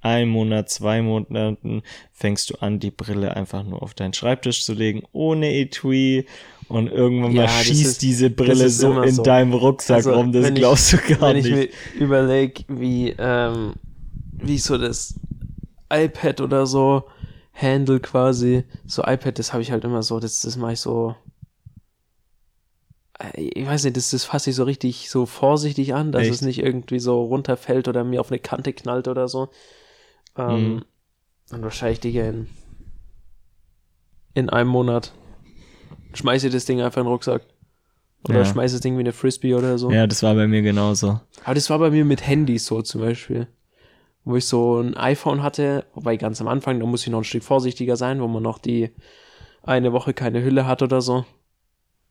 einem 0.00 0.30
Monat, 0.30 0.70
zwei 0.70 1.02
Monaten 1.02 1.82
fängst 2.12 2.50
du 2.50 2.54
an, 2.62 2.78
die 2.78 2.90
Brille 2.90 3.36
einfach 3.36 3.64
nur 3.64 3.82
auf 3.82 3.94
deinen 3.94 4.12
Schreibtisch 4.14 4.64
zu 4.64 4.74
legen, 4.74 5.02
ohne 5.12 5.52
Etui 5.54 6.26
und 6.68 6.88
irgendwann 6.88 7.32
Ja, 7.32 7.42
mal 7.42 7.48
schießt 7.48 7.84
ist- 7.86 8.02
diese 8.02 8.30
Brille 8.30 8.68
so 8.68 9.00
in 9.02 9.14
so. 9.14 9.22
deinem 9.22 9.52
Rucksack 9.54 9.96
Also, 9.96 10.14
rum, 10.14 10.32
das 10.32 10.44
wenn 10.44 10.54
ich- 10.56 10.60
glaubst 10.60 10.92
du 10.92 10.96
gar 10.98 11.30
Wenn 11.30 11.36
ich 11.38 11.44
nicht. 11.50 11.72
mir 11.96 12.00
überlege, 12.02 12.64
wie, 12.68 13.14
ähm, 13.18 13.74
wie 14.32 14.54
ich 14.56 14.62
so 14.62 14.78
das 14.78 15.14
iPad 15.92 16.40
oder 16.42 16.66
so 16.66 17.04
handle 17.54 17.98
quasi, 18.00 18.64
so 18.86 19.02
iPad, 19.02 19.38
das 19.38 19.52
habe 19.52 19.62
ich 19.62 19.72
halt 19.72 19.84
immer 19.84 20.02
so, 20.02 20.20
das, 20.20 20.42
das 20.42 20.56
mache 20.56 20.74
ich 20.74 20.80
so, 20.80 21.16
äh, 23.18 23.40
ich 23.40 23.66
weiß 23.66 23.84
nicht, 23.84 23.96
das, 23.96 24.10
das 24.10 24.24
fasse 24.24 24.50
ich 24.50 24.56
so 24.56 24.64
richtig 24.64 25.10
so 25.10 25.26
vorsichtig 25.26 25.94
an, 25.94 26.12
dass 26.12 26.22
Echt? 26.24 26.34
es 26.34 26.42
nicht 26.42 26.58
irgendwie 26.60 26.98
so 27.00 27.22
runterfällt 27.24 27.88
oder 27.88 28.04
mir 28.04 28.20
auf 28.20 28.30
eine 28.30 28.38
Kante 28.38 28.72
knallt 28.72 29.08
oder 29.08 29.28
so. 29.28 29.48
Ähm, 30.38 30.74
Mhm. 30.74 30.84
Und 31.50 31.62
wahrscheinlich, 31.62 32.00
Digga, 32.00 32.24
in, 32.28 32.46
in 34.34 34.50
einem 34.50 34.68
Monat 34.70 35.12
schmeiße 36.14 36.48
ich 36.48 36.52
das 36.52 36.64
Ding 36.66 36.80
einfach 36.80 37.00
in 37.00 37.06
den 37.06 37.12
Rucksack. 37.12 37.42
Oder 38.28 38.38
Ja. 38.40 38.44
schmeiße 38.44 38.74
das 38.74 38.80
Ding 38.82 38.96
wie 38.96 39.00
eine 39.00 39.12
Frisbee 39.12 39.54
oder 39.54 39.78
so. 39.78 39.90
Ja, 39.90 40.06
das 40.06 40.22
war 40.22 40.34
bei 40.34 40.46
mir 40.46 40.60
genauso. 40.62 41.20
Aber 41.44 41.54
das 41.54 41.70
war 41.70 41.78
bei 41.78 41.90
mir 41.90 42.04
mit 42.04 42.26
Handys 42.26 42.66
so 42.66 42.82
zum 42.82 43.00
Beispiel. 43.00 43.46
Wo 44.24 44.36
ich 44.36 44.44
so 44.44 44.80
ein 44.80 44.94
iPhone 44.96 45.42
hatte, 45.42 45.86
wobei 45.94 46.16
ganz 46.16 46.40
am 46.40 46.48
Anfang, 46.48 46.78
da 46.80 46.86
muss 46.86 47.02
ich 47.06 47.08
noch 47.10 47.18
ein 47.20 47.24
Stück 47.24 47.44
vorsichtiger 47.44 47.96
sein, 47.96 48.20
wo 48.20 48.28
man 48.28 48.42
noch 48.42 48.58
die 48.58 48.90
eine 49.62 49.92
Woche 49.92 50.12
keine 50.12 50.42
Hülle 50.42 50.66
hat 50.66 50.82
oder 50.82 51.00
so. 51.00 51.24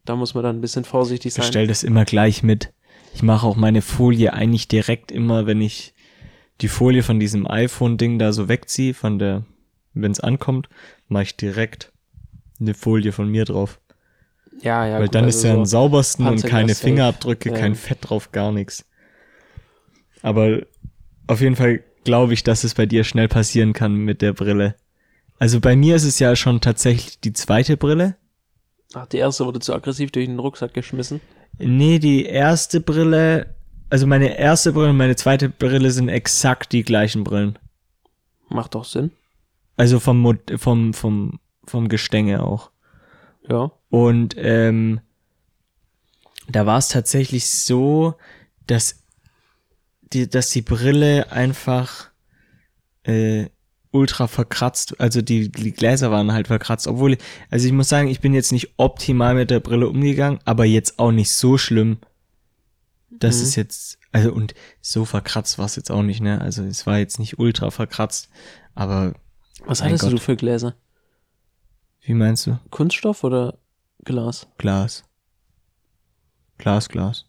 Da 0.05 0.15
muss 0.15 0.33
man 0.33 0.43
dann 0.43 0.57
ein 0.57 0.61
bisschen 0.61 0.85
vorsichtig 0.85 1.27
Ich 1.27 1.33
sein. 1.35 1.43
bestell 1.43 1.67
das 1.67 1.83
immer 1.83 2.05
gleich 2.05 2.41
mit. 2.41 2.73
Ich 3.13 3.21
mache 3.21 3.45
auch 3.45 3.55
meine 3.55 3.81
Folie 3.81 4.33
eigentlich 4.33 4.67
direkt 4.67 5.11
immer, 5.11 5.45
wenn 5.45 5.61
ich 5.61 5.93
die 6.61 6.67
Folie 6.67 7.03
von 7.03 7.19
diesem 7.19 7.47
iPhone-Ding 7.47 8.19
da 8.19 8.33
so 8.33 8.47
wegziehe, 8.47 8.93
von 8.93 9.19
der, 9.19 9.43
wenn 9.93 10.11
es 10.11 10.19
ankommt, 10.19 10.69
mache 11.07 11.23
ich 11.23 11.37
direkt 11.37 11.91
eine 12.59 12.73
Folie 12.73 13.11
von 13.11 13.29
mir 13.29 13.45
drauf. 13.45 13.79
Ja, 14.61 14.87
ja. 14.87 14.95
Weil 14.95 15.05
gut, 15.05 15.15
dann 15.15 15.25
also 15.25 15.37
ist 15.37 15.45
am 15.45 15.65
so, 15.65 15.71
saubersten 15.71 16.25
und 16.27 16.43
keine. 16.43 16.73
Fingerabdrücke, 16.73 17.49
Ja. 17.49 17.55
kein 17.57 17.75
Fett 17.75 17.99
drauf, 18.01 18.31
gar 18.31 18.51
nichts. 18.51 18.85
Aber 20.21 20.61
auf 21.27 21.41
jeden 21.41 21.55
Fall 21.55 21.83
glaube 22.03 22.33
ich, 22.33 22.43
dass 22.43 22.63
es 22.63 22.73
bei 22.73 22.85
dir 22.85 23.03
schnell 23.03 23.27
passieren 23.27 23.73
kann 23.73 23.95
mit 23.95 24.21
der 24.21 24.33
Brille. 24.33 24.75
Also 25.39 25.59
bei 25.59 25.75
mir 25.75 25.95
ist 25.95 26.05
es 26.05 26.17
ja 26.19 26.35
schon 26.35 26.61
tatsächlich 26.61 27.19
die 27.19 27.33
zweite 27.33 27.77
Brille. 27.77 28.15
Ach, 28.93 29.05
die 29.05 29.17
erste 29.17 29.45
wurde 29.45 29.59
zu 29.59 29.75
aggressiv 29.75 30.11
durch 30.11 30.25
den 30.25 30.39
Rucksack 30.39 30.73
geschmissen. 30.73 31.21
Nee, 31.59 31.99
die 31.99 32.25
erste 32.25 32.79
Brille, 32.79 33.55
also 33.89 34.07
meine 34.07 34.37
erste 34.37 34.73
Brille 34.73 34.89
und 34.89 34.97
meine 34.97 35.15
zweite 35.15 35.49
Brille 35.49 35.91
sind 35.91 36.09
exakt 36.09 36.71
die 36.73 36.83
gleichen 36.83 37.23
Brillen. 37.23 37.57
Macht 38.49 38.75
doch 38.75 38.85
Sinn. 38.85 39.11
Also 39.75 39.99
vom, 39.99 40.21
Mod- 40.21 40.53
vom, 40.57 40.93
vom, 40.93 41.39
vom 41.65 41.87
Gestänge 41.87 42.43
auch. 42.43 42.71
Ja. 43.47 43.71
Und 43.89 44.35
ähm, 44.37 44.99
da 46.49 46.65
war 46.65 46.77
es 46.77 46.87
tatsächlich 46.89 47.49
so, 47.49 48.15
dass 48.65 49.03
die, 50.13 50.29
dass 50.29 50.49
die 50.49 50.61
Brille 50.61 51.31
einfach 51.31 52.09
äh, 53.03 53.47
ultra 53.91 54.27
verkratzt, 54.27 54.99
also 54.99 55.21
die, 55.21 55.49
die 55.51 55.71
Gläser 55.71 56.11
waren 56.11 56.31
halt 56.33 56.47
verkratzt, 56.47 56.87
obwohl, 56.87 57.17
also 57.49 57.67
ich 57.67 57.73
muss 57.73 57.89
sagen, 57.89 58.07
ich 58.07 58.19
bin 58.19 58.33
jetzt 58.33 58.51
nicht 58.51 58.73
optimal 58.77 59.35
mit 59.35 59.49
der 59.49 59.59
Brille 59.59 59.87
umgegangen, 59.87 60.39
aber 60.45 60.65
jetzt 60.65 60.99
auch 60.99 61.11
nicht 61.11 61.31
so 61.31 61.57
schlimm. 61.57 61.97
Das 63.19 63.37
Mhm. 63.37 63.43
ist 63.43 63.55
jetzt, 63.55 63.99
also 64.11 64.31
und 64.33 64.53
so 64.81 65.05
verkratzt 65.05 65.57
war 65.57 65.65
es 65.65 65.75
jetzt 65.75 65.91
auch 65.91 66.03
nicht, 66.03 66.21
ne? 66.21 66.39
Also 66.41 66.63
es 66.63 66.85
war 66.85 66.97
jetzt 66.99 67.19
nicht 67.19 67.39
ultra 67.39 67.71
verkratzt, 67.71 68.29
aber 68.75 69.13
Was 69.65 69.81
hattest 69.83 70.03
du 70.03 70.11
Gott. 70.11 70.19
für 70.21 70.35
Gläser? 70.35 70.75
wie 72.01 72.13
meinst 72.13 72.47
du? 72.47 72.57
Kunststoff 72.69 73.23
oder 73.25 73.57
Glas? 74.05 74.47
Glas. 74.57 75.03
Glas, 76.57 76.87
Glas. 76.89 77.25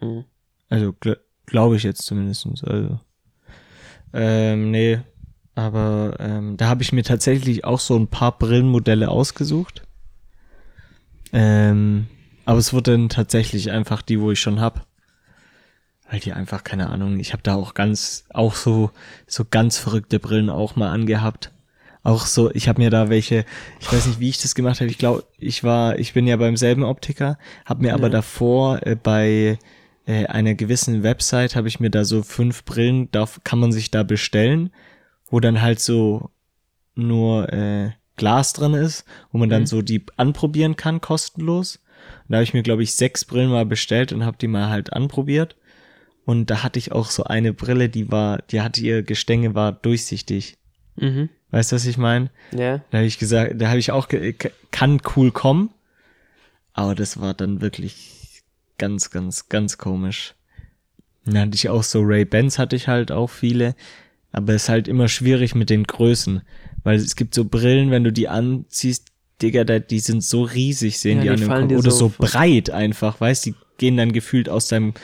Mhm. 0.00 0.24
Also 0.68 0.92
gl 0.94 1.16
glaube 1.46 1.76
ich 1.76 1.82
jetzt 1.82 2.02
zumindestens. 2.02 2.64
Also. 2.64 3.00
Ähm, 4.14 4.70
nee. 4.70 5.00
Aber 5.54 6.16
ähm, 6.18 6.56
da 6.56 6.68
habe 6.68 6.82
ich 6.82 6.92
mir 6.92 7.04
tatsächlich 7.04 7.64
auch 7.64 7.78
so 7.80 7.96
ein 7.96 8.08
paar 8.08 8.38
Brillenmodelle 8.38 9.08
ausgesucht. 9.10 9.82
Ähm, 11.32 12.06
aber 12.44 12.58
es 12.58 12.72
wurde 12.72 12.92
dann 12.92 13.08
tatsächlich 13.08 13.70
einfach 13.70 14.02
die, 14.02 14.20
wo 14.20 14.30
ich 14.30 14.40
schon 14.40 14.60
hab. 14.60 14.86
Weil 16.10 16.20
die 16.20 16.32
einfach, 16.32 16.64
keine 16.64 16.90
Ahnung, 16.90 17.18
ich 17.18 17.32
habe 17.32 17.42
da 17.42 17.54
auch 17.54 17.74
ganz, 17.74 18.24
auch 18.32 18.54
so, 18.54 18.90
so 19.26 19.44
ganz 19.50 19.78
verrückte 19.78 20.18
Brillen 20.20 20.50
auch 20.50 20.76
mal 20.76 20.90
angehabt. 20.90 21.50
Auch 22.02 22.26
so, 22.26 22.50
ich 22.52 22.68
habe 22.68 22.82
mir 22.82 22.90
da 22.90 23.08
welche, 23.08 23.46
ich 23.80 23.90
weiß 23.90 24.06
nicht, 24.06 24.20
wie 24.20 24.28
ich 24.28 24.40
das 24.42 24.54
gemacht 24.54 24.80
habe. 24.80 24.90
Ich 24.90 24.98
glaube, 24.98 25.24
ich 25.38 25.64
war, 25.64 25.98
ich 25.98 26.12
bin 26.12 26.26
ja 26.26 26.36
beim 26.36 26.58
selben 26.58 26.82
Optiker, 26.84 27.38
habe 27.64 27.82
mir 27.82 27.94
aber 27.94 28.04
Ja. 28.08 28.10
davor 28.10 28.86
äh, 28.86 28.94
bei 28.94 29.58
äh, 30.06 30.26
einer 30.26 30.54
gewissen 30.54 31.02
Website 31.02 31.56
habe 31.56 31.68
ich 31.68 31.80
mir 31.80 31.88
da 31.88 32.04
so 32.04 32.22
fünf 32.22 32.64
Brillen, 32.64 33.10
da 33.10 33.26
kann 33.42 33.58
man 33.58 33.72
sich 33.72 33.90
da 33.90 34.02
bestellen, 34.02 34.70
wo 35.30 35.40
dann 35.40 35.62
halt 35.62 35.80
so 35.80 36.28
nur 36.94 37.50
äh, 37.50 37.92
Glas 38.16 38.52
drin 38.52 38.74
ist, 38.74 39.06
wo 39.32 39.38
man 39.38 39.48
dann 39.48 39.62
Mhm. 39.62 39.66
so 39.66 39.80
die 39.80 40.04
anprobieren 40.16 40.76
kann, 40.76 41.00
kostenlos. 41.00 41.80
Und 42.22 42.32
da 42.32 42.36
habe 42.36 42.44
ich 42.44 42.54
mir, 42.54 42.62
glaube 42.62 42.82
ich, 42.82 42.94
sechs 42.94 43.24
Brillen 43.24 43.50
mal 43.50 43.66
bestellt 43.66 44.12
und 44.12 44.24
habe 44.24 44.36
die 44.38 44.48
mal 44.48 44.70
halt 44.70 44.92
anprobiert. 44.92 45.56
Und 46.24 46.50
da 46.50 46.62
hatte 46.62 46.78
ich 46.78 46.92
auch 46.92 47.10
so 47.10 47.24
eine 47.24 47.52
Brille, 47.52 47.88
die 47.88 48.10
war, 48.10 48.38
die 48.50 48.60
hatte 48.60 48.80
ihr 48.80 49.02
Gestänge 49.02 49.54
war 49.54 49.72
durchsichtig. 49.72 50.56
Mhm. 50.96 51.28
Weißt 51.50 51.72
du, 51.72 51.76
was 51.76 51.86
ich 51.86 51.98
meine? 51.98 52.30
Ja. 52.52 52.78
Da 52.90 52.98
habe 52.98 53.06
ich 53.06 53.18
gesagt, 53.18 53.60
da 53.60 53.68
habe 53.68 53.78
ich 53.78 53.92
auch, 53.92 54.08
kann 54.70 55.00
cool 55.16 55.30
kommen. 55.30 55.70
Aber 56.72 56.94
das 56.94 57.20
war 57.20 57.34
dann 57.34 57.60
wirklich 57.60 58.42
ganz, 58.78 59.10
ganz, 59.10 59.48
ganz 59.48 59.78
komisch. 59.78 60.34
Dann 61.24 61.38
hatte 61.38 61.54
ich 61.54 61.68
auch 61.68 61.82
so 61.82 62.00
Ray-Bans 62.02 62.58
hatte 62.58 62.76
ich 62.76 62.88
halt 62.88 63.12
auch 63.12 63.30
viele. 63.30 63.76
Aber 64.32 64.54
es 64.54 64.64
ist 64.64 64.68
halt 64.68 64.88
immer 64.88 65.08
schwierig 65.08 65.54
mit 65.54 65.70
den 65.70 65.84
Größen. 65.84 66.42
Weil 66.82 66.96
es 66.96 67.16
gibt 67.16 67.34
so 67.34 67.44
Brillen, 67.44 67.90
wenn 67.90 68.04
du 68.04 68.12
die 68.12 68.28
anziehst, 68.28 69.12
Digga, 69.42 69.64
da, 69.64 69.78
die 69.80 69.98
sind 70.00 70.22
so 70.22 70.42
riesig, 70.42 70.98
sehen 71.00 71.22
Ja, 71.22 71.34
die 71.34 71.44
die 71.44 71.50
an 71.50 71.68
dem 71.68 71.68
Kopf. 71.70 71.78
Oder 71.80 71.90
so 71.90 72.08
so 72.08 72.12
breit 72.16 72.70
einfach, 72.70 73.20
weißt 73.20 73.46
Die 73.46 73.54
gehen 73.78 73.96
dann 73.96 74.12
gefühlt 74.12 74.48
aus 74.48 74.68
deinem, 74.68 74.94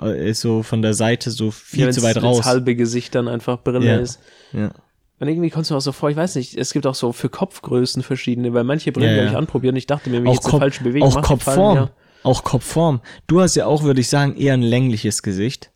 äh, 0.00 0.32
so 0.34 0.62
von 0.62 0.82
der 0.82 0.94
Seite 0.94 1.30
so 1.30 1.50
viel 1.50 1.84
Ja, 1.86 1.90
zu 1.90 2.02
weit 2.02 2.20
raus. 2.22 2.44
halbe 2.44 2.74
Gesicht 2.74 3.14
dann 3.14 3.28
einfach 3.28 3.62
Brille 3.62 3.86
Ja. 3.86 3.96
ist. 3.98 4.18
Ja. 4.52 4.72
Und 5.18 5.28
irgendwie 5.28 5.48
kommst 5.50 5.70
du 5.70 5.74
mir 5.74 5.78
auch 5.78 5.82
so 5.82 5.92
vor, 5.92 6.10
ich 6.10 6.16
weiß 6.16 6.34
nicht, 6.34 6.58
es 6.58 6.72
gibt 6.72 6.86
auch 6.86 6.94
so 6.94 7.12
für 7.12 7.28
Kopfgrößen 7.30 8.02
verschiedene, 8.02 8.52
weil 8.52 8.64
manche 8.64 8.92
Brillen 8.92 9.10
Ja, 9.10 9.16
ja. 9.16 9.22
habe 9.22 9.30
ich 9.30 9.36
anprobiert 9.38 9.72
und 9.72 9.78
ich 9.78 9.86
dachte 9.86 10.10
mir, 10.10 10.18
wenn 10.18 10.26
ich 10.26 10.34
jetzt 10.34 10.44
eine 10.44 10.50
Kopf, 10.50 10.60
falsche 10.60 10.84
Bewegung 10.84 11.08
auch 11.08 11.22
Kopfform. 11.22 11.88
Auch 12.22 12.42
Kopfform. 12.44 13.00
Du 13.28 13.40
hast 13.40 13.54
ja 13.54 13.66
auch, 13.66 13.82
würde 13.84 14.00
ich 14.00 14.08
sagen, 14.08 14.36
eher 14.36 14.52
ein 14.54 14.62
längliches 14.62 15.22
Gesicht. 15.22 15.70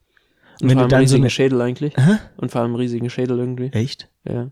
Und 0.61 0.65
Und 0.65 0.69
wenn 0.71 0.79
vor 0.79 0.81
du 0.81 0.81
allem 0.81 0.83
einen 0.83 0.91
dann 0.91 0.99
so 1.09 1.15
riesigen 1.15 1.23
eine, 1.23 1.31
Schädel 1.31 1.61
eigentlich. 1.63 1.97
Hä? 1.97 2.17
Und 2.37 2.51
vor 2.51 2.61
allem 2.61 2.73
einen 2.73 2.81
riesigen 2.81 3.09
Schädel 3.09 3.39
irgendwie. 3.39 3.69
Echt? 3.73 4.11
Ja. 4.29 4.51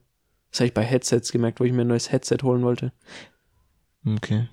Das 0.50 0.60
habe 0.60 0.68
ich 0.68 0.74
bei 0.74 0.84
Headsets 0.84 1.32
gemerkt, 1.32 1.60
wo 1.60 1.64
ich 1.64 1.72
mir 1.72 1.82
ein 1.82 1.88
neues 1.88 2.10
Headset 2.10 2.38
holen 2.42 2.62
wollte. 2.62 2.92
Okay. 4.06 4.48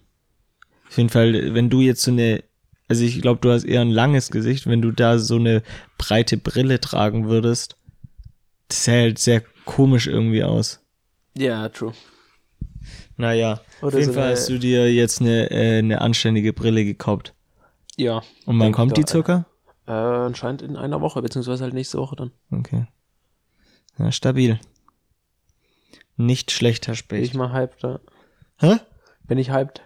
Auf 0.88 0.98
jeden 0.98 1.10
Fall, 1.10 1.54
wenn 1.54 1.70
du 1.70 1.82
jetzt 1.82 2.04
so 2.04 2.12
eine, 2.12 2.44
also 2.88 3.04
ich 3.04 3.22
glaube, 3.22 3.42
du 3.42 3.52
hast 3.52 3.64
eher 3.64 3.82
ein 3.82 3.92
langes 3.92 4.32
Gesicht, 4.32 4.68
wenn 4.68 4.82
du 4.82 4.92
da 4.92 5.18
so 5.18 5.36
eine 5.36 5.64
breite 5.98 6.38
Brille 6.38 6.80
tragen 6.80 7.28
würdest, 7.28 7.78
das 8.68 8.86
sähe 8.86 9.02
halt 9.02 9.20
sehr 9.20 9.42
komisch 9.66 10.08
irgendwie 10.08 10.44
aus. 10.44 10.82
Ja, 11.36 11.70
true. 11.70 11.94
Naja, 13.18 13.54
auf 13.54 13.84
Oder 13.84 14.00
jeden 14.00 14.14
so 14.14 14.20
Fall 14.20 14.32
hast 14.32 14.50
du 14.50 14.60
dir 14.60 14.94
jetzt 14.94 15.22
eine, 15.22 15.50
äh, 15.52 15.80
eine 15.80 16.02
anständige 16.02 16.54
Brille 16.54 16.84
gekauft. 16.84 17.34
Ja. 17.98 18.22
Und 18.46 18.60
wann 18.60 18.72
kommt 18.72 18.98
die 18.98 19.06
circa? 19.08 19.46
Äh, 19.88 19.92
anscheinend 19.92 20.62
in 20.62 20.76
einer 20.76 21.02
Woche, 21.02 21.22
beziehungsweise 21.22 21.64
halt 21.64 21.74
nächste 21.74 21.98
Woche 21.98 22.16
dann. 22.16 22.32
Okay. 22.52 22.88
Ja, 23.98 24.12
stabil. 24.12 24.60
Nicht 26.18 26.52
schlechter 26.52 26.94
Bin 27.08 27.24
ich 27.24 27.34
mal 27.34 27.54
hyped, 27.54 27.84
da. 27.84 28.00
Hä? 28.58 28.78
Bin 29.28 29.38
ich 29.38 29.52
hyped? 29.52 29.82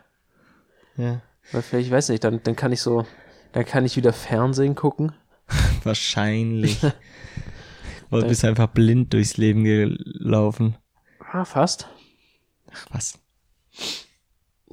Ja. 0.97 1.21
Weil 1.51 1.61
vielleicht, 1.61 1.87
ich 1.87 1.91
weiß 1.91 2.09
nicht, 2.09 2.23
dann, 2.23 2.41
dann 2.43 2.55
kann 2.55 2.71
ich 2.71 2.81
so, 2.81 3.05
dann 3.53 3.65
kann 3.65 3.85
ich 3.85 3.95
wieder 3.95 4.13
Fernsehen 4.13 4.75
gucken. 4.75 5.13
Wahrscheinlich. 5.83 6.79
Oder 8.11 8.27
bist 8.27 8.43
einfach 8.43 8.67
blind 8.67 9.13
durchs 9.13 9.37
Leben 9.37 9.63
gelaufen. 9.63 10.75
Ah, 11.31 11.45
fast. 11.45 11.87
Ach 12.71 12.87
was. 12.91 13.19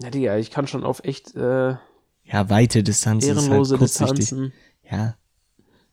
Ja, 0.01 0.11
Digga, 0.11 0.37
ich 0.37 0.51
kann 0.51 0.67
schon 0.67 0.85
auf 0.85 1.05
echt 1.05 1.35
äh, 1.35 1.77
Ja, 2.25 2.51
weite 2.51 2.83
Distanzen 2.83 3.37
ehrenlose 3.37 3.77
ist 3.77 4.01
halt. 4.01 4.19
Distanzen 4.19 4.53
Ja. 4.91 5.17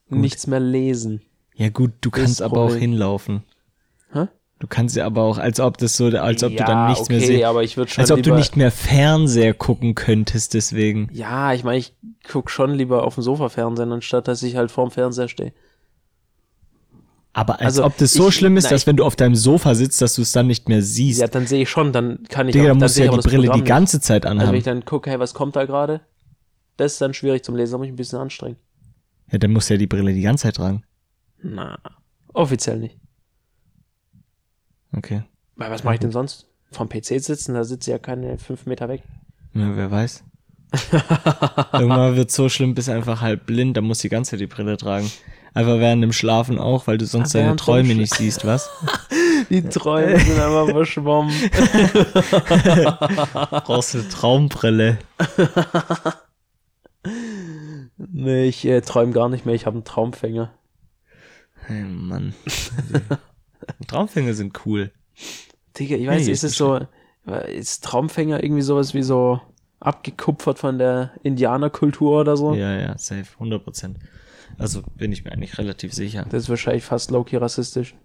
Gut. 0.09 0.19
nichts 0.19 0.47
mehr 0.47 0.59
lesen. 0.59 1.21
Ja 1.55 1.69
gut, 1.69 1.91
du 2.01 2.09
Das 2.09 2.19
kannst 2.19 2.41
aber 2.41 2.61
auch 2.61 2.75
hinlaufen. 2.75 3.43
Hä? 4.11 4.27
Du 4.63 4.67
kannst 4.69 4.95
ja 4.95 5.05
aber 5.05 5.23
auch, 5.23 5.39
als 5.39 5.59
ob 5.59 5.77
das 5.77 5.97
so, 5.97 6.05
als 6.05 6.41
ob 6.41 6.53
ja, 6.53 6.59
du 6.59 6.63
dann 6.71 6.87
nichts 6.87 7.01
okay, 7.03 7.17
mehr 7.17 7.27
sehen, 7.27 7.43
aber 7.43 7.63
ich 7.63 7.75
würde 7.75 7.91
schon 7.91 8.01
als 8.01 8.11
ob 8.11 8.23
du 8.23 8.33
nicht 8.33 8.55
mehr 8.55 8.71
Fernseher 8.71 9.53
gucken 9.53 9.93
könntest 9.93 10.53
deswegen. 10.53 11.09
Ja, 11.11 11.51
ich 11.51 11.65
meine, 11.65 11.79
ich 11.79 11.93
guck 12.25 12.49
schon 12.49 12.73
lieber 12.73 13.03
auf 13.03 13.15
dem 13.15 13.23
Sofa 13.23 13.49
Fernsehen, 13.49 13.91
anstatt 13.91 14.29
dass 14.29 14.41
ich 14.41 14.55
halt 14.55 14.71
vorm 14.71 14.89
Fernseher 14.89 15.27
stehe. 15.27 15.51
Aber 17.33 17.55
als 17.55 17.63
Also, 17.65 17.83
ob 17.83 17.97
das 17.97 18.13
so 18.13 18.29
ich- 18.29 18.35
schlimm 18.35 18.55
ist, 18.55 18.63
na, 18.63 18.69
dass 18.69 18.87
wenn 18.87 18.95
du 18.95 19.03
auf 19.03 19.17
deinem 19.17 19.35
Sofa 19.35 19.75
sitzt, 19.75 20.01
dass 20.01 20.15
du 20.15 20.21
es 20.21 20.31
dann 20.31 20.47
nicht 20.47 20.69
mehr 20.69 20.81
siehst. 20.81 21.19
Ja, 21.19 21.27
dann 21.27 21.45
sehe 21.45 21.63
ich 21.63 21.69
schon, 21.69 21.91
dann 21.91 22.23
kann 22.29 22.47
ich 22.47 22.53
Digga, 22.53 22.63
auch, 22.63 22.67
dann 22.69 22.79
dann 22.79 22.85
musst 22.85 22.95
du 22.95 23.01
sehe 23.01 23.05
ja 23.07 23.11
die 23.11 23.17
Brille 23.27 23.47
Programm 23.47 23.63
die 23.65 23.67
ganze 23.67 23.99
Zeit 23.99 24.23
nicht. 24.23 24.29
Also 24.29 24.37
wenn 24.37 24.41
anhaben. 24.43 24.57
ich 24.59 24.63
dann 24.63 24.85
gucke, 24.85 25.09
hey, 25.09 25.19
was 25.19 25.33
kommt 25.33 25.57
da 25.57 25.65
gerade? 25.65 25.99
Das 26.77 26.93
ist 26.93 27.01
dann 27.01 27.13
schwierig 27.13 27.43
zum 27.43 27.57
Lesen, 27.57 27.73
da 27.73 27.77
muss 27.79 27.87
ich 27.87 27.91
ein 27.93 27.97
bisschen 27.97 28.19
anstrengen. 28.19 28.55
ja, 29.29 29.39
dann 29.39 29.51
musst 29.51 29.69
du 29.69 29.73
ja 29.73 29.77
die 29.77 29.87
Brille 29.87 30.13
die 30.13 30.21
ganze 30.21 30.43
Zeit 30.43 30.55
tragen. 30.55 30.83
Na, 31.41 31.77
offiziell 32.33 32.77
nicht. 32.79 32.97
Okay. 34.95 35.23
Weil 35.55 35.71
was 35.71 35.83
mache 35.83 35.95
ich 35.95 35.99
denn 35.99 36.11
sonst? 36.11 36.47
Vom 36.71 36.89
PC 36.89 37.19
sitzen, 37.21 37.53
da 37.53 37.63
sitzt 37.63 37.87
ja 37.87 37.99
keine 37.99 38.37
fünf 38.37 38.65
Meter 38.65 38.89
weg. 38.89 39.03
Ja, 39.53 39.75
wer 39.75 39.91
weiß. 39.91 40.23
Irgendwann 41.73 42.15
wird 42.15 42.31
so 42.31 42.49
schlimm, 42.49 42.73
bist 42.73 42.89
einfach 42.89 43.21
halb 43.21 43.45
blind, 43.45 43.77
dann 43.77 43.83
musst 43.83 44.03
du 44.03 44.07
die 44.07 44.11
ganze 44.11 44.31
Zeit 44.31 44.39
die 44.39 44.47
Brille 44.47 44.75
tragen. 44.77 45.11
Einfach 45.53 45.77
während 45.77 46.01
dem 46.01 46.13
Schlafen 46.13 46.57
auch, 46.57 46.87
weil 46.87 46.97
du 46.97 47.05
sonst 47.05 47.35
deine 47.35 47.55
Träume 47.55 47.93
Sch- 47.93 47.97
nicht 47.97 48.15
siehst, 48.15 48.43
was? 48.45 48.69
Die 49.51 49.61
Träume 49.61 50.17
sind 50.19 50.39
einfach 50.39 50.67
verschwommen. 50.69 51.31
Brauchst 53.65 53.93
du 53.93 53.99
eine 53.99 54.09
Traumbrille. 54.09 54.97
nee, 57.97 58.45
ich 58.45 58.65
äh, 58.65 58.81
träume 58.81 59.11
gar 59.11 59.29
nicht 59.29 59.45
mehr, 59.45 59.53
ich 59.53 59.65
habe 59.67 59.75
einen 59.75 59.83
Traumfänger. 59.83 60.51
Hey, 61.67 61.83
Mann. 61.83 62.33
Traumfänger 63.87 64.33
sind 64.33 64.65
cool. 64.65 64.91
Digga, 65.77 65.95
ich 65.95 66.07
weiß, 66.07 66.25
Nee, 66.25 66.31
ist 66.31 66.43
es 66.43 66.55
so, 66.55 66.79
ist 67.47 67.83
Traumfänger 67.83 68.43
irgendwie 68.43 68.61
sowas 68.61 68.93
wie 68.93 69.03
so 69.03 69.39
abgekupfert 69.79 70.59
von 70.59 70.77
der 70.77 71.11
Indianerkultur 71.23 72.21
oder 72.21 72.37
so? 72.37 72.53
Ja, 72.53 72.79
ja, 72.79 72.97
safe, 72.97 73.25
100 73.33 73.63
Prozent. 73.63 73.97
Also 74.57 74.81
bin 74.97 75.11
ich 75.11 75.25
mir 75.25 75.31
eigentlich 75.31 75.57
relativ 75.57 75.93
sicher. 75.93 76.25
Das 76.29 76.43
ist 76.43 76.49
wahrscheinlich 76.49 76.83
fast 76.83 77.11
low-key 77.11 77.37
rassistisch. 77.37 77.95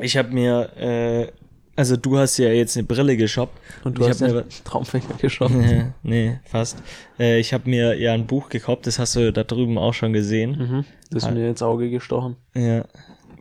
Ich 0.00 0.16
habe 0.16 0.30
mir, 0.30 0.70
äh, 0.76 1.32
also 1.76 1.96
du 1.96 2.16
hast 2.18 2.38
ja 2.38 2.48
jetzt 2.48 2.76
eine 2.76 2.86
Brille 2.86 3.16
geshoppt. 3.16 3.58
Und 3.84 3.98
du 3.98 4.02
ich 4.02 4.08
hast 4.08 4.20
mir, 4.20 4.44
Traumfänger 4.64 5.14
geschaut. 5.20 5.50
nee, 5.50 5.86
nee, 6.02 6.40
fast. 6.44 6.82
Äh, 7.18 7.40
ich 7.40 7.52
habe 7.52 7.68
mir 7.68 7.98
ja 7.98 8.12
ein 8.12 8.26
Buch 8.26 8.48
gekauft, 8.48 8.86
das 8.86 8.98
hast 8.98 9.16
du 9.16 9.32
da 9.32 9.44
drüben 9.44 9.78
auch 9.78 9.94
schon 9.94 10.12
gesehen. 10.12 10.50
Mhm. 10.52 10.84
Das 11.10 11.24
ist 11.24 11.30
mir 11.32 11.48
ins 11.48 11.62
Auge 11.62 11.90
gestochen. 11.90 12.36
Ja. 12.54 12.84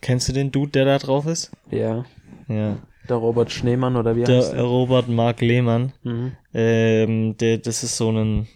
Kennst 0.01 0.29
du 0.29 0.33
den 0.33 0.51
Dude, 0.51 0.71
der 0.71 0.85
da 0.85 0.97
drauf 0.97 1.25
ist? 1.25 1.51
Ja. 1.71 2.05
Ja. 2.47 2.77
Der 3.07 3.15
Robert 3.17 3.51
Schneemann 3.51 3.95
oder 3.95 4.15
wie 4.15 4.21
heißt 4.21 4.29
Der 4.51 4.55
der? 4.55 4.63
Robert 4.63 5.07
Mark 5.09 5.41
Lehmann. 5.41 5.93
Mhm. 6.03 6.31
Ähm, 6.53 7.38
der, 7.38 7.57
das 7.57 7.83
ist 7.83 7.97
so 7.97 8.12
ein. 8.12 8.47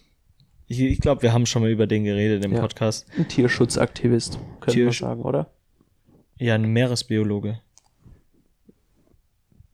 Ich, 0.68 0.80
ich 0.80 1.00
glaube, 1.02 1.22
wir 1.24 1.34
haben 1.34 1.46
schon 1.46 1.62
mal 1.64 1.72
über 1.72 1.88
den 1.88 2.04
geredet 2.04 2.46
im 2.46 2.54
Ja. 2.54 2.62
Podcast. 2.62 3.06
Ein 3.18 3.28
Tierschutzaktivist, 3.28 4.40
könnte 4.62 4.80
man 4.80 4.90
Tiersch- 4.90 5.00
sagen, 5.00 5.22
oder? 5.24 5.48
Ja, 6.38 6.56
ein 6.56 6.66
Meeresbiologe. 6.72 7.60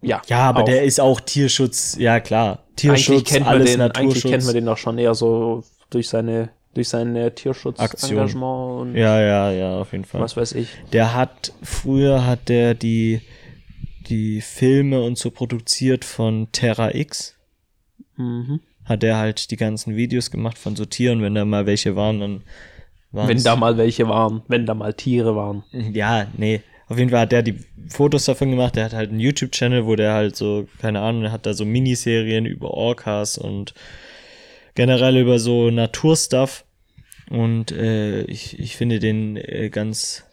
Ja. 0.02 0.22
Ja, 0.28 0.40
aber 0.50 0.62
auch. 0.62 0.66
der 0.66 0.84
ist 0.84 1.00
auch 1.00 1.20
Tierschutz. 1.20 1.98
Ja, 2.00 2.20
klar. 2.20 2.64
Tierschutz, 2.76 3.10
eigentlich 3.10 3.26
kennt 3.26 3.46
man 3.46 3.54
alles 3.56 3.72
den, 3.72 3.80
Naturschutz. 3.80 4.00
eigentlich 4.12 4.32
kennt 4.32 4.46
man 4.46 4.54
den 4.56 4.66
doch 4.66 4.78
schon 4.78 4.98
eher 4.98 5.14
so 5.14 5.64
durch 5.90 6.08
seine 6.10 6.50
Durch 6.74 6.90
sein 6.90 7.16
äh, 7.16 7.32
Tierschutzengagement 7.32 8.82
und 8.82 8.96
Ja, 8.96 9.20
ja, 9.20 9.52
ja, 9.52 9.80
auf 9.80 9.92
jeden 9.92 10.06
Fall. 10.06 10.22
was 10.22 10.38
weiß 10.38 10.54
ich. 10.54 10.70
Der 10.94 11.16
hat, 11.16 11.52
früher 11.64 12.26
hat 12.26 12.48
der 12.48 12.76
die, 12.76 13.22
die 14.08 14.42
Filme 14.42 15.02
und 15.02 15.18
so 15.18 15.32
produziert 15.32 16.06
von 16.06 16.48
Terra 16.52 16.94
X. 16.94 17.36
Mhm. 18.18 18.60
Hat 18.86 19.04
der 19.04 19.18
halt 19.18 19.52
die 19.52 19.58
ganzen 19.58 19.96
Videos 19.96 20.32
gemacht 20.32 20.58
von 20.58 20.76
so 20.76 20.86
Tieren, 20.86 21.22
wenn 21.22 21.36
da 21.36 21.46
mal 21.46 21.66
welche 21.66 21.96
waren, 21.96 22.20
dann 22.20 22.44
waren 23.12 23.28
Wenn 23.28 23.44
da 23.44 23.56
mal 23.56 23.78
welche 23.78 24.08
waren, 24.08 24.44
wenn 24.48 24.66
da 24.66 24.74
mal 24.74 24.94
Tiere 24.94 25.36
waren. 25.36 25.64
Ja, 25.72 26.28
nee. 26.38 26.62
Auf 26.88 26.98
jeden 26.98 27.12
Fall 27.12 27.22
hat 27.22 27.32
der 27.32 27.44
die 27.44 27.60
Fotos 27.88 28.26
davon 28.26 28.50
gemacht. 28.50 28.76
Der 28.76 28.86
hat 28.86 28.94
halt 28.94 29.10
einen 29.12 29.20
YouTube-Channel, 29.20 29.86
wo 29.86 29.96
der 29.96 30.14
halt 30.14 30.36
so, 30.36 30.68
keine 30.80 31.02
Ahnung, 31.02 31.22
der 31.22 31.32
hat 31.32 31.46
da 31.46 31.54
so 31.54 31.66
Miniserien 31.66 32.46
über 32.46 32.72
Orcas 32.72 33.38
und 33.38 33.74
generell 34.80 35.18
über 35.18 35.40
so 35.40 35.70
Naturstuff. 35.70 36.64
Und 37.30 37.74
äh, 37.74 38.22
ich, 38.22 38.58
ich 38.60 38.78
finde 38.78 39.00
den 39.00 39.36
äh, 39.36 39.70
ganz, 39.70 40.24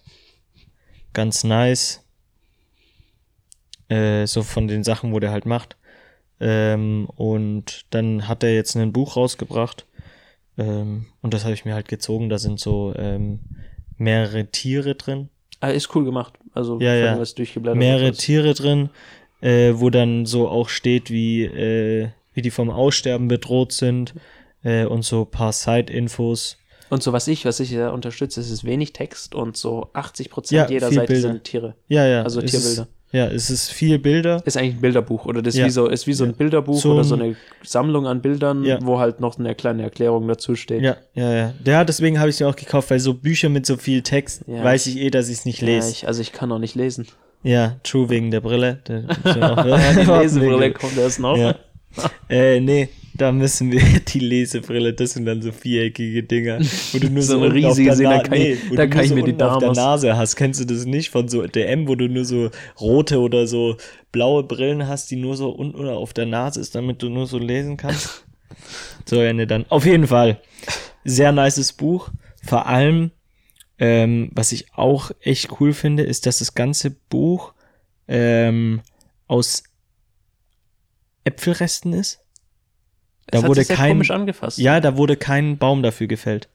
ganz 1.12 1.42
nice. 1.42 2.06
Äh, 3.88 4.28
so 4.28 4.44
von 4.44 4.68
den 4.68 4.84
Sachen, 4.84 5.12
wo 5.12 5.18
der 5.18 5.32
halt 5.32 5.46
macht. 5.46 5.76
Ähm, 6.38 7.08
und 7.16 7.86
dann 7.90 8.28
hat 8.28 8.44
er 8.44 8.54
jetzt 8.54 8.76
ein 8.76 8.92
Buch 8.92 9.16
rausgebracht. 9.16 9.84
Ähm, 10.56 11.06
und 11.22 11.34
das 11.34 11.42
habe 11.42 11.54
ich 11.54 11.64
mir 11.64 11.74
halt 11.74 11.88
gezogen. 11.88 12.28
Da 12.28 12.38
sind 12.38 12.60
so 12.60 12.94
ähm, 12.96 13.40
mehrere 13.98 14.46
Tiere 14.46 14.94
drin. 14.94 15.28
Ah, 15.58 15.70
ist 15.70 15.92
cool 15.96 16.04
gemacht. 16.04 16.34
Also, 16.52 16.78
Ja, 16.78 16.94
ja. 16.94 17.18
was 17.18 17.34
durchgeblättert 17.34 17.78
mehrere. 17.78 18.12
Tiere 18.12 18.54
drin, 18.54 18.90
äh, 19.40 19.72
wo 19.74 19.90
dann 19.90 20.24
so 20.24 20.48
auch 20.48 20.68
steht, 20.68 21.10
wie, 21.10 21.42
äh, 21.42 22.10
wie 22.32 22.42
die 22.42 22.52
vom 22.52 22.70
Aussterben 22.70 23.26
bedroht 23.26 23.72
sind 23.72 24.14
äh, 24.66 24.84
und 24.84 25.04
so 25.04 25.22
ein 25.22 25.30
paar 25.30 25.52
Side-Infos. 25.52 26.56
Und 26.90 27.02
so 27.02 27.12
was 27.12 27.26
ich, 27.28 27.44
was 27.44 27.58
ich 27.60 27.70
ja 27.70 27.90
unterstütze, 27.90 28.40
ist 28.40 28.50
es 28.50 28.64
wenig 28.64 28.92
Text 28.92 29.34
und 29.34 29.56
so 29.56 29.90
80 29.92 30.30
Prozent 30.30 30.56
Ja, 30.56 30.68
jeder 30.68 30.90
Seite 30.92 31.12
Bilder. 31.12 31.28
sind 31.28 31.44
Tiere. 31.44 31.74
Ja, 31.88 32.06
ja. 32.06 32.22
Also 32.22 32.40
es 32.40 32.50
Tierbilder. 32.52 32.82
Ist, 32.82 32.88
ja, 33.12 33.26
es 33.28 33.50
ist 33.50 33.70
viel 33.72 33.98
Bilder. 33.98 34.42
Ist 34.44 34.56
eigentlich 34.56 34.74
ein 34.76 34.80
Bilderbuch 34.80 35.26
oder 35.26 35.42
das 35.42 35.54
ist 35.54 35.60
Ja. 35.60 35.66
wie 35.66 35.70
so, 35.70 35.86
ist 35.88 36.06
wie 36.06 36.12
so 36.12 36.24
ein 36.24 36.34
Bilderbuch 36.34 36.80
So 36.80 36.92
oder 36.92 37.02
so 37.04 37.14
eine 37.16 37.34
Sammlung 37.64 38.06
an 38.06 38.20
Bildern, 38.22 38.64
Ja. 38.64 38.78
wo 38.82 38.98
halt 39.00 39.20
noch 39.20 39.38
eine 39.38 39.54
kleine 39.56 39.82
Erklärung 39.84 40.28
dazu 40.28 40.54
steht. 40.54 40.82
Ja, 40.82 40.96
ja, 41.14 41.32
ja. 41.34 41.54
Ja, 41.64 41.84
deswegen 41.84 42.18
habe 42.20 42.30
ich 42.30 42.36
den 42.36 42.46
auch 42.46 42.56
gekauft, 42.56 42.90
weil 42.90 43.00
so 43.00 43.14
Bücher 43.14 43.48
mit 43.48 43.66
so 43.66 43.76
viel 43.76 44.02
Text 44.02 44.42
Ja. 44.46 44.62
weiß 44.62 44.86
ich 44.86 44.98
eh, 44.98 45.10
dass 45.10 45.28
ich 45.28 45.38
es 45.38 45.44
nicht 45.44 45.62
Ja, 45.62 45.66
lese. 45.68 45.90
ich, 45.90 46.06
also 46.06 46.20
ich 46.20 46.32
kann 46.32 46.52
auch 46.52 46.58
nicht 46.60 46.74
lesen. 46.76 47.06
Ja, 47.42 47.76
true, 47.84 48.08
wegen 48.10 48.30
der 48.30 48.40
Brille. 48.40 48.78
Der, 48.88 49.00
Die 49.24 50.00
Lesebrille 50.22 50.72
kommt 50.72 50.96
erst 50.98 51.18
noch. 51.20 51.36
Ja. 51.36 51.54
Äh, 52.28 52.60
nee, 52.60 52.88
da 53.16 53.32
müssen 53.32 53.70
wir 53.72 53.80
die 54.08 54.18
Lesebrille, 54.20 54.92
das 54.94 55.12
sind 55.12 55.24
dann 55.26 55.42
so 55.42 55.52
viereckige 55.52 56.22
Dinger, 56.22 56.58
wo 56.92 56.98
du 56.98 57.08
nur 57.10 57.22
So 57.22 57.32
so, 57.32 57.38
eine 57.38 57.46
unten 57.54 57.64
auf 57.64 57.70
riesige 57.76 57.88
der 57.88 57.96
sind, 57.96 58.04
da 58.10 58.22
kann 58.22 58.32
ich- 58.34 58.40
nee, 58.40 58.58
wo 58.70 58.74
da 58.76 58.84
du 58.84 58.90
kann 58.90 59.02
ich 59.04 59.08
so 59.10 59.14
mir 59.14 59.24
die 59.24 59.30
unten 59.32 59.42
auf 59.42 59.58
der 59.58 59.72
Nase 59.72 60.16
hast. 60.16 60.36
Kennst 60.36 60.60
du 60.60 60.64
das 60.64 60.84
nicht 60.86 61.10
von 61.10 61.28
so 61.28 61.46
DM, 61.46 61.88
wo 61.88 61.94
du 61.94 62.08
nur 62.08 62.24
so 62.24 62.50
rote 62.80 63.20
oder 63.20 63.46
so 63.46 63.76
blaue 64.12 64.42
Brillen 64.44 64.86
hast, 64.88 65.10
die 65.10 65.16
nur 65.16 65.36
so 65.36 65.50
unten 65.50 65.76
oder 65.78 65.96
auf 65.96 66.12
der 66.12 66.26
Nase 66.26 66.60
ist, 66.60 66.74
damit 66.74 67.02
du 67.02 67.08
nur 67.08 67.26
so 67.26 67.38
lesen 67.38 67.76
kannst? 67.76 68.24
so, 69.04 69.22
ja, 69.22 69.32
ne, 69.32 69.46
dann. 69.46 69.66
Auf 69.68 69.84
jeden 69.86 70.06
Fall. 70.06 70.40
Sehr 71.04 71.32
nices 71.32 71.72
Buch. 71.72 72.10
Vor 72.44 72.66
allem, 72.66 73.10
ähm, 73.78 74.30
was 74.32 74.52
ich 74.52 74.72
auch 74.74 75.10
echt 75.20 75.60
cool 75.60 75.72
finde, 75.72 76.02
ist, 76.04 76.26
dass 76.26 76.38
das 76.38 76.54
ganze 76.54 76.90
Buch 76.90 77.52
ähm, 78.08 78.80
aus 79.26 79.62
Äpfelresten 81.24 81.92
ist. 81.92 82.20
Da 83.28 83.38
hat 83.38 83.48
wurde 83.48 83.64
kein, 83.64 83.92
komisch 83.92 84.10
angefasst. 84.10 84.58
ja, 84.58 84.80
da 84.80 84.96
wurde 84.96 85.16
kein 85.16 85.58
Baum 85.58 85.82
dafür 85.82 86.06
gefällt. 86.06 86.48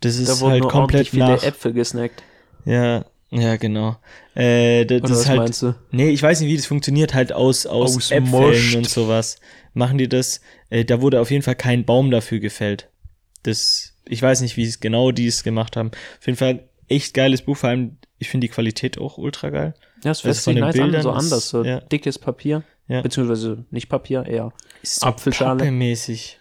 Das 0.00 0.16
da 0.16 0.32
ist 0.32 0.40
wurden 0.40 0.52
halt 0.52 0.62
nur 0.62 0.70
komplett 0.70 1.08
viele 1.08 1.26
nach. 1.26 1.42
Äpfel 1.42 1.72
gesnackt. 1.72 2.22
Ja, 2.64 3.04
ja, 3.30 3.56
genau. 3.56 3.96
Äh, 4.34 4.86
das, 4.86 5.02
das 5.02 5.10
ist 5.20 5.28
halt, 5.28 5.38
meinst 5.40 5.62
du? 5.62 5.74
Nee, 5.90 6.10
ich 6.10 6.22
weiß 6.22 6.40
nicht, 6.40 6.48
wie 6.48 6.56
das 6.56 6.66
funktioniert, 6.66 7.12
halt 7.14 7.32
aus, 7.32 7.66
aus 7.66 8.10
Äpfeln 8.10 8.34
Ausmoscht. 8.34 8.74
und 8.76 8.88
sowas. 8.88 9.40
Machen 9.74 9.98
die 9.98 10.08
das. 10.08 10.40
Äh, 10.70 10.84
da 10.84 11.02
wurde 11.02 11.20
auf 11.20 11.30
jeden 11.30 11.42
Fall 11.42 11.56
kein 11.56 11.84
Baum 11.84 12.10
dafür 12.10 12.38
gefällt. 12.38 12.88
Das, 13.42 13.94
ich 14.06 14.22
weiß 14.22 14.40
nicht, 14.40 14.56
wie 14.56 14.64
es 14.64 14.80
genau 14.80 15.12
die 15.12 15.26
es 15.26 15.42
gemacht 15.42 15.76
haben. 15.76 15.90
Auf 16.18 16.26
jeden 16.26 16.38
Fall 16.38 16.68
echt 16.88 17.12
geiles 17.12 17.42
Buch, 17.42 17.56
vor 17.56 17.68
allem, 17.68 17.98
ich 18.18 18.30
finde 18.30 18.46
die 18.46 18.52
Qualität 18.52 18.98
auch 18.98 19.18
ultra 19.18 19.50
geil. 19.50 19.74
Ja, 20.04 20.10
es 20.12 20.24
Also 20.24 20.42
von 20.42 20.54
sich 20.54 20.54
den 20.54 20.60
nice 20.60 20.74
an, 20.76 20.82
Bildern 20.82 21.02
so 21.02 21.10
ist- 21.10 21.16
anders, 21.24 21.48
so 21.48 21.64
ja. 21.64 21.80
dickes 21.80 22.18
Papier. 22.18 22.62
Ja. 22.88 23.02
Beziehungsweise 23.02 23.64
nicht 23.70 23.88
Papier, 23.88 24.24
eher. 24.26 24.52
Ist 24.82 25.02
Apfelschale. 25.04 25.58
Papiermäßig. 25.58 26.38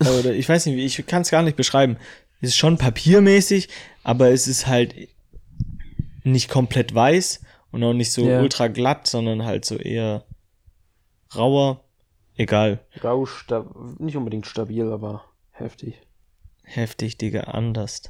Oder 0.00 0.32
ich 0.32 0.48
weiß 0.48 0.66
nicht, 0.66 0.78
ich 0.98 1.06
kann 1.06 1.22
es 1.22 1.30
gar 1.30 1.42
nicht 1.42 1.56
beschreiben. 1.56 1.96
Es 2.40 2.50
ist 2.50 2.56
schon 2.56 2.78
papiermäßig, 2.78 3.68
aber 4.02 4.30
es 4.30 4.46
ist 4.48 4.66
halt 4.66 4.94
nicht 6.24 6.48
komplett 6.48 6.94
weiß 6.94 7.42
und 7.70 7.82
auch 7.84 7.92
nicht 7.92 8.12
so 8.12 8.26
Ja. 8.26 8.40
ultra 8.40 8.68
glatt, 8.68 9.06
sondern 9.06 9.44
halt 9.44 9.64
so 9.64 9.76
eher 9.76 10.24
rauer. 11.34 11.84
Egal. 12.36 12.80
Rau, 13.02 13.28
nicht 13.98 14.16
unbedingt 14.16 14.46
stabil, 14.46 14.90
aber 14.90 15.24
heftig. 15.52 15.94
Heftig, 16.64 17.16
Digga, 17.18 17.42
anders. 17.42 18.02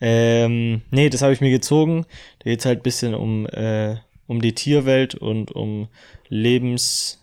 Ähm, 0.00 0.82
nee, 0.90 1.08
das 1.08 1.22
habe 1.22 1.32
ich 1.32 1.40
mir 1.40 1.50
gezogen. 1.50 2.04
Da 2.40 2.50
geht's 2.50 2.66
halt 2.66 2.82
bisschen 2.82 3.14
um, 3.14 3.46
äh, 3.46 3.96
um 4.26 4.40
die 4.40 4.54
Tierwelt 4.54 5.14
und 5.14 5.52
um 5.52 5.88
Lebens, 6.28 7.22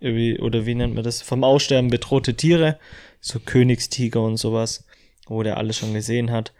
oder 0.00 0.66
wie 0.66 0.74
nennt 0.74 0.94
man 0.94 1.02
das? 1.04 1.22
Vom 1.22 1.42
Aussterben 1.44 1.90
bedrohte 1.90 2.34
Tiere. 2.34 2.78
So 3.20 3.40
Königstiger 3.40 4.22
und 4.22 4.36
sowas, 4.36 4.86
wo 5.26 5.42
der 5.42 5.56
alles 5.56 5.76
schon 5.76 5.92
gesehen 5.92 6.30
hat. 6.30 6.52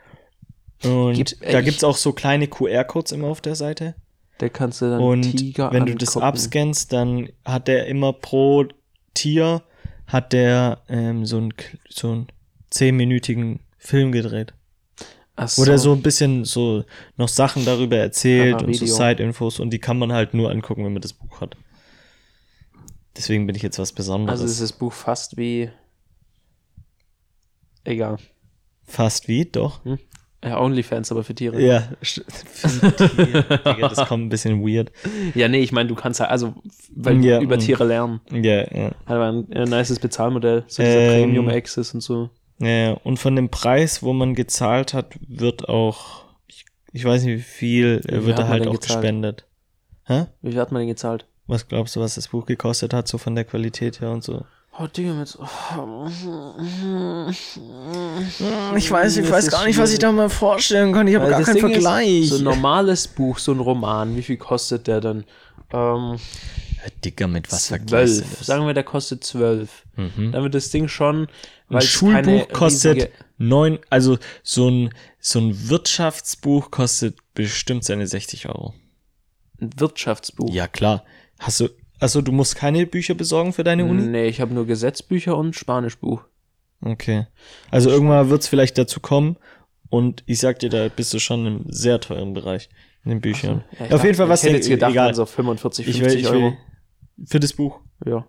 Und 0.83 1.15
Gibt- 1.15 1.37
da 1.43 1.61
gibt's 1.61 1.85
auch 1.85 1.97
so 1.97 2.13
kleine 2.13 2.49
QR-Codes 2.49 3.13
immer 3.13 3.29
auf 3.29 3.41
der 3.41 3.55
Seite. 3.55 3.95
Da 4.39 4.49
kannst 4.49 4.81
du 4.83 4.87
dann 4.91 5.01
Und 5.01 5.23
Tiger 5.37 5.73
wenn 5.73 5.87
du 5.87 5.95
das 5.95 6.11
angucken. 6.11 6.25
abscannst, 6.27 6.93
dann 6.93 7.29
hat 7.45 7.69
der 7.69 7.87
immer 7.87 8.13
pro 8.13 8.67
Tier 9.15 9.63
hat 10.07 10.33
der 10.33 10.81
ähm, 10.89 11.27
so 11.27 11.37
einen 11.39 11.55
so 11.89 12.11
einen 12.13 12.27
zehnminütigen 12.71 13.61
Film 13.79 14.13
gedreht, 14.13 14.55
Ach 15.41 15.49
wo 15.57 15.65
der 15.65 15.79
so 15.79 15.93
ein 15.93 16.03
bisschen 16.03 16.45
so 16.45 16.85
noch 17.17 17.29
Sachen 17.29 17.65
darüber 17.65 17.97
erzählt 17.97 18.61
und 18.61 18.75
so. 18.75 18.87
Side-Infos 18.87 19.61
und 19.61 19.71
die 19.71 19.79
kann 19.79 19.97
man 19.97 20.13
halt 20.13 20.35
nur 20.35 20.51
angucken, 20.51 20.85
wenn 20.85 20.93
man 20.93 21.01
das 21.01 21.13
Buch 21.13 21.41
hat. 21.41 21.57
Deswegen 23.17 23.47
bin 23.47 23.55
ich 23.55 23.63
jetzt 23.63 23.79
was 23.79 23.93
Besonderes. 23.93 24.41
Also 24.41 24.53
ist 24.53 24.61
das 24.61 24.73
Buch 24.73 24.93
fast 24.93 25.37
wie. 25.37 25.71
Egal. 27.85 28.19
Fast 28.85 29.29
wie, 29.29 29.45
doch. 29.45 29.81
Ja, 30.45 30.61
Onlyfans, 30.61 31.13
aber 31.13 31.23
für 31.23 31.35
Tiere. 31.35 31.61
Ja, 31.61 31.89
für 32.03 32.97
Tiere, 32.97 33.61
Digga, 33.65 33.89
das 33.89 34.09
kommt 34.09 34.25
ein 34.25 34.29
bisschen 34.29 34.61
weird. 34.61 34.91
Ja, 35.35 35.47
nee, 35.49 35.61
ich 35.61 35.73
meine, 35.73 35.89
du 35.89 35.95
kannst 35.95 36.21
halt, 36.21 36.31
also, 36.31 36.55
weil 36.95 37.25
Ja, 37.25 37.39
du 37.39 37.45
über 37.45 37.57
mm. 37.57 37.61
Tiere 37.61 37.85
lernen. 37.85 38.21
Ja, 38.33 38.77
ja. 38.77 38.93
Halt 39.07 39.51
ein, 39.51 39.53
ein 39.53 39.69
nices 39.69 40.01
Bezahlmodell, 40.01 40.65
so 40.67 40.83
dieser 40.83 40.99
Ähm, 40.99 41.23
Premium 41.23 41.49
Access 41.49 41.95
und 41.95 42.01
so. 42.01 42.31
Ja. 42.61 42.93
und 43.05 43.19
von 43.19 43.37
dem 43.37 43.49
Preis, 43.51 44.03
wo 44.03 44.13
man 44.13 44.35
gezahlt 44.35 44.95
hat, 44.95 45.15
wird 45.27 45.69
auch, 45.69 46.25
ich, 46.47 46.65
ich 46.93 47.05
weiß 47.05 47.23
nicht 47.25 47.39
wie 47.39 47.43
viel, 47.43 48.01
Wie 48.05 48.09
äh, 48.09 48.13
viel 48.19 48.27
wird 48.27 48.39
da 48.39 48.49
halt 48.49 48.67
auch 48.67 48.73
gezahlt? 48.73 49.01
gespendet. 49.01 49.45
Hä? 50.05 50.27
Wie 50.43 50.51
viel 50.51 50.61
hat 50.61 50.73
man 50.73 50.81
denn 50.81 50.89
gezahlt? 50.89 51.27
Was 51.47 51.67
glaubst 51.69 51.97
du, 51.97 52.01
was 52.01 52.15
das 52.17 52.29
Buch 52.29 52.47
gekostet 52.47 52.93
hat, 52.93 53.09
so 53.09 53.17
von 53.19 53.35
der 53.35 53.45
Qualität 53.45 54.01
her 54.01 54.11
und 54.11 54.23
so? 54.25 54.45
Oh, 54.81 54.87
Digga, 54.87 55.13
mit. 55.13 55.37
Oh. 55.41 56.07
Ich 58.77 58.91
weiß, 58.91 59.17
ich 59.17 59.23
Das 59.25 59.33
weiß 59.33 59.45
ist 59.45 59.51
gar 59.51 59.65
nicht, 59.67 59.79
was 59.79 59.93
ich 59.93 59.99
da 59.99 60.13
mal 60.13 60.29
vorstellen 60.29 60.93
kann. 60.93 61.09
Ich 61.09 61.17
habe 61.17 61.29
gar 61.29 61.43
keinen 61.43 61.55
Ding 61.57 61.67
ist, 61.67 61.73
Vergleich. 61.73 62.29
So 62.29 62.37
ein 62.37 62.45
normales 62.45 63.09
Buch, 63.09 63.39
so 63.39 63.53
ein 63.53 63.61
Roman, 63.61 64.17
wie 64.17 64.23
viel 64.23 64.37
kostet 64.37 64.87
der 64.87 65.01
dann? 65.01 65.25
Ähm, 65.73 66.17
Dicker, 67.05 67.27
mit 67.29 67.51
was 67.53 67.67
vergleichst 67.69 68.17
du 68.19 68.21
zwölf. 68.23 68.39
das? 68.39 68.47
Sagen 68.47 68.67
wir, 68.67 68.75
der 68.75 68.85
kostet 68.85 69.25
zwölf. 69.25 69.85
Mhm. 69.97 70.33
Dann 70.33 70.43
wird 70.43 70.55
das 70.55 70.71
Ding 70.71 70.89
schon, 70.89 71.29
Ein 71.69 71.81
Schulbuch 71.81 72.49
kostet 72.51 73.11
neun, 73.39 73.79
also 73.91 74.19
so 74.43 74.69
ein, 74.69 74.91
so 75.19 75.41
ein 75.41 75.69
Wirtschaftsbuch 75.69 76.71
kostet 76.71 77.17
bestimmt 77.35 77.85
seine 77.85 78.07
60 78.07 78.49
Euro. 78.49 78.75
ein 79.61 79.71
Wirtschaftsbuch. 79.79 80.53
Ja, 80.53 80.67
klar. 80.69 81.05
Hast 81.39 81.61
du, 81.61 81.69
also 82.01 82.21
du 82.23 82.33
musst 82.33 82.57
keine 82.57 82.87
Bücher 82.87 83.15
besorgen 83.15 83.53
für 83.53 83.65
deine 83.65 83.85
Uni? 83.85 84.03
Nee, 84.03 84.27
ich 84.29 84.41
habe 84.41 84.55
nur 84.55 84.67
Gesetzbücher 84.67 85.37
und 85.37 85.55
Spanischbuch. 85.57 86.23
Okay. 86.81 87.27
Also 87.71 87.91
irgendwann 87.91 88.31
wird 88.31 88.43
es 88.43 88.49
vielleicht 88.49 88.79
dazu 88.79 89.01
kommen 89.01 89.37
und 89.91 90.23
ich 90.27 90.39
sag 90.39 90.59
dir, 90.61 90.69
da 90.71 90.89
bist 90.89 91.13
du 91.13 91.19
schon 91.19 91.45
im 91.47 91.65
sehr 91.69 92.01
teuren 92.01 92.35
Bereich 92.35 92.69
in 93.05 93.11
den 93.11 93.21
Büchern. 93.21 93.65
Ja, 93.79 93.87
ich 93.87 93.93
Auf 93.95 94.05
jeden 94.05 94.17
Fall 94.17 94.29
was 94.29 94.43
Ich 94.43 94.49
hätte 94.49 94.57
jetzt 94.59 94.69
gedacht, 94.69 94.93
egal. 94.93 95.15
so 95.15 95.27
45, 95.27 95.89
ich 95.89 95.99
50 95.99 96.15
will, 96.15 96.21
ich 96.21 96.29
Euro. 96.31 96.43
will 96.53 96.57
für 97.27 97.41
das 97.41 97.53
Buch 97.53 97.81
Ja. 98.07 98.27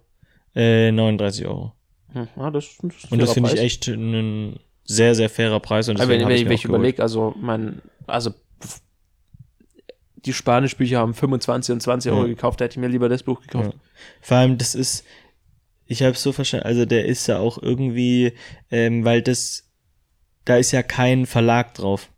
äh, 0.55 0.91
39 0.91 1.45
Euro. 1.47 1.73
Hm, 2.13 2.27
ja, 2.35 2.49
das, 2.51 2.77
das 2.81 2.95
ist 2.95 3.11
Und 3.11 3.21
das 3.21 3.33
finde 3.33 3.53
ich 3.53 3.59
echt 3.59 3.87
ein 3.87 4.59
sehr, 4.83 5.13
sehr 5.15 5.29
fairer 5.29 5.59
Preis. 5.59 5.87
Und 5.89 5.97
Aber 5.97 6.07
deswegen 6.07 6.27
wenn, 6.29 6.45
wenn 6.45 6.51
ich 6.51 6.59
ich 6.61 6.65
überlege, 6.65 7.01
also 7.01 7.35
mein, 7.39 7.81
also 8.07 8.31
die 10.25 10.33
Spanischbücher 10.33 10.97
haben 10.99 11.13
25 11.13 11.73
und 11.73 11.81
20 11.81 12.11
Euro 12.11 12.21
Ja. 12.23 12.27
gekauft, 12.27 12.59
da 12.59 12.65
hätte 12.65 12.73
ich 12.73 12.79
mir 12.81 12.87
lieber 12.89 13.07
das 13.09 13.23
Buch 13.23 13.41
gekauft. 13.41 13.77
Vor 14.21 14.37
allem, 14.37 14.57
das 14.57 14.75
ist, 14.75 15.05
ich 15.85 16.03
habe 16.03 16.15
so 16.17 16.31
verstanden, 16.31 16.65
also 16.65 16.85
der 16.85 17.05
ist 17.05 17.27
ja 17.27 17.39
auch 17.39 17.61
irgendwie, 17.61 18.33
ähm, 18.71 19.05
weil 19.05 19.21
das 19.21 19.65
da 20.45 20.57
ist 20.57 20.71
ja 20.71 20.81
kein 20.81 21.25
Verlag 21.27 21.75
drauf. 21.75 22.09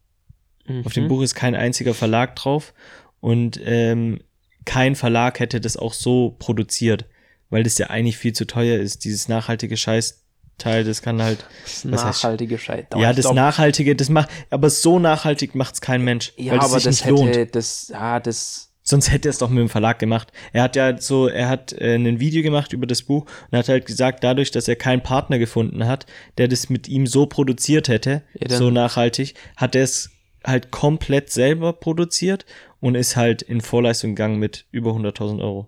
Mhm. 0.66 0.86
Auf 0.86 0.94
dem 0.94 1.08
Buch 1.10 1.22
ist 1.22 1.36
kein 1.36 1.54
einziger 1.54 1.94
Verlag 1.94 2.36
drauf 2.38 2.74
und 3.20 3.60
ähm, 3.64 4.22
kein 4.66 4.96
Verlag 4.96 5.40
hätte 5.40 5.60
das 5.62 5.78
auch 5.78 5.94
so 5.94 6.36
produziert, 6.40 7.06
weil 7.50 7.64
das 7.64 7.78
ja 7.78 7.88
eigentlich 7.88 8.18
viel 8.18 8.34
zu 8.34 8.46
teuer 8.46 8.80
ist. 8.80 9.04
Dieses 9.06 9.28
nachhaltige 9.28 9.76
Scheißteil, 9.78 10.84
das 10.84 11.02
kann 11.02 11.22
halt. 11.22 11.46
Das 11.64 11.84
nachhaltige 11.86 12.58
Scheit. 12.58 12.88
ja, 12.96 13.14
das 13.14 13.32
Nachhaltige, 13.32 13.96
das 13.96 14.10
macht, 14.10 14.30
aber 14.50 14.70
so 14.70 15.00
nachhaltig 15.00 15.56
macht's 15.56 15.82
kein 15.82 16.04
Mensch, 16.04 16.34
Ja, 16.38 16.54
weil 16.54 16.60
aber 16.60 16.76
sich 16.76 16.84
das 16.84 17.02
nicht 17.06 17.10
lohnt. 17.10 17.36
hätte, 17.36 17.52
das, 17.52 17.88
ja, 17.90 18.20
das, 18.20 18.68
Sonst 18.84 19.12
hätte 19.12 19.30
er 19.30 19.32
es 19.32 19.38
doch 19.38 19.50
mit 19.50 19.60
dem 19.60 19.70
Verlag 19.70 20.00
gemacht. 20.00 20.32
Er 20.54 20.64
hat 20.64 20.76
ja 20.76 20.98
so, 21.00 21.28
er 21.28 21.50
hat 21.50 21.72
äh, 21.74 21.94
ein 21.96 22.20
Video 22.20 22.42
gemacht 22.42 22.74
über 22.74 22.88
das 22.88 23.04
Buch 23.04 23.26
und 23.52 23.58
hat 23.58 23.70
halt 23.70 23.86
gesagt, 23.86 24.24
dadurch, 24.24 24.50
dass 24.50 24.68
er 24.68 24.76
keinen 24.76 25.04
Partner 25.04 25.38
gefunden 25.38 25.86
hat, 25.86 26.08
der 26.40 26.48
das 26.48 26.68
mit 26.70 26.88
ihm 26.88 27.06
so 27.06 27.28
produziert 27.28 27.90
hätte, 27.90 28.24
Ja, 28.34 28.50
so 28.58 28.72
nachhaltig, 28.72 29.36
hat 29.56 29.76
er 29.76 29.84
es 29.84 30.10
halt 30.46 30.72
komplett 30.72 31.30
selber 31.32 31.74
produziert 31.74 32.46
und 32.80 32.96
ist 32.96 33.16
halt 33.16 33.42
in 33.42 33.62
Vorleistung 33.62 34.16
gegangen 34.16 34.40
mit 34.40 34.66
über 34.72 34.92
100.000 34.92 35.42
Euro. 35.42 35.68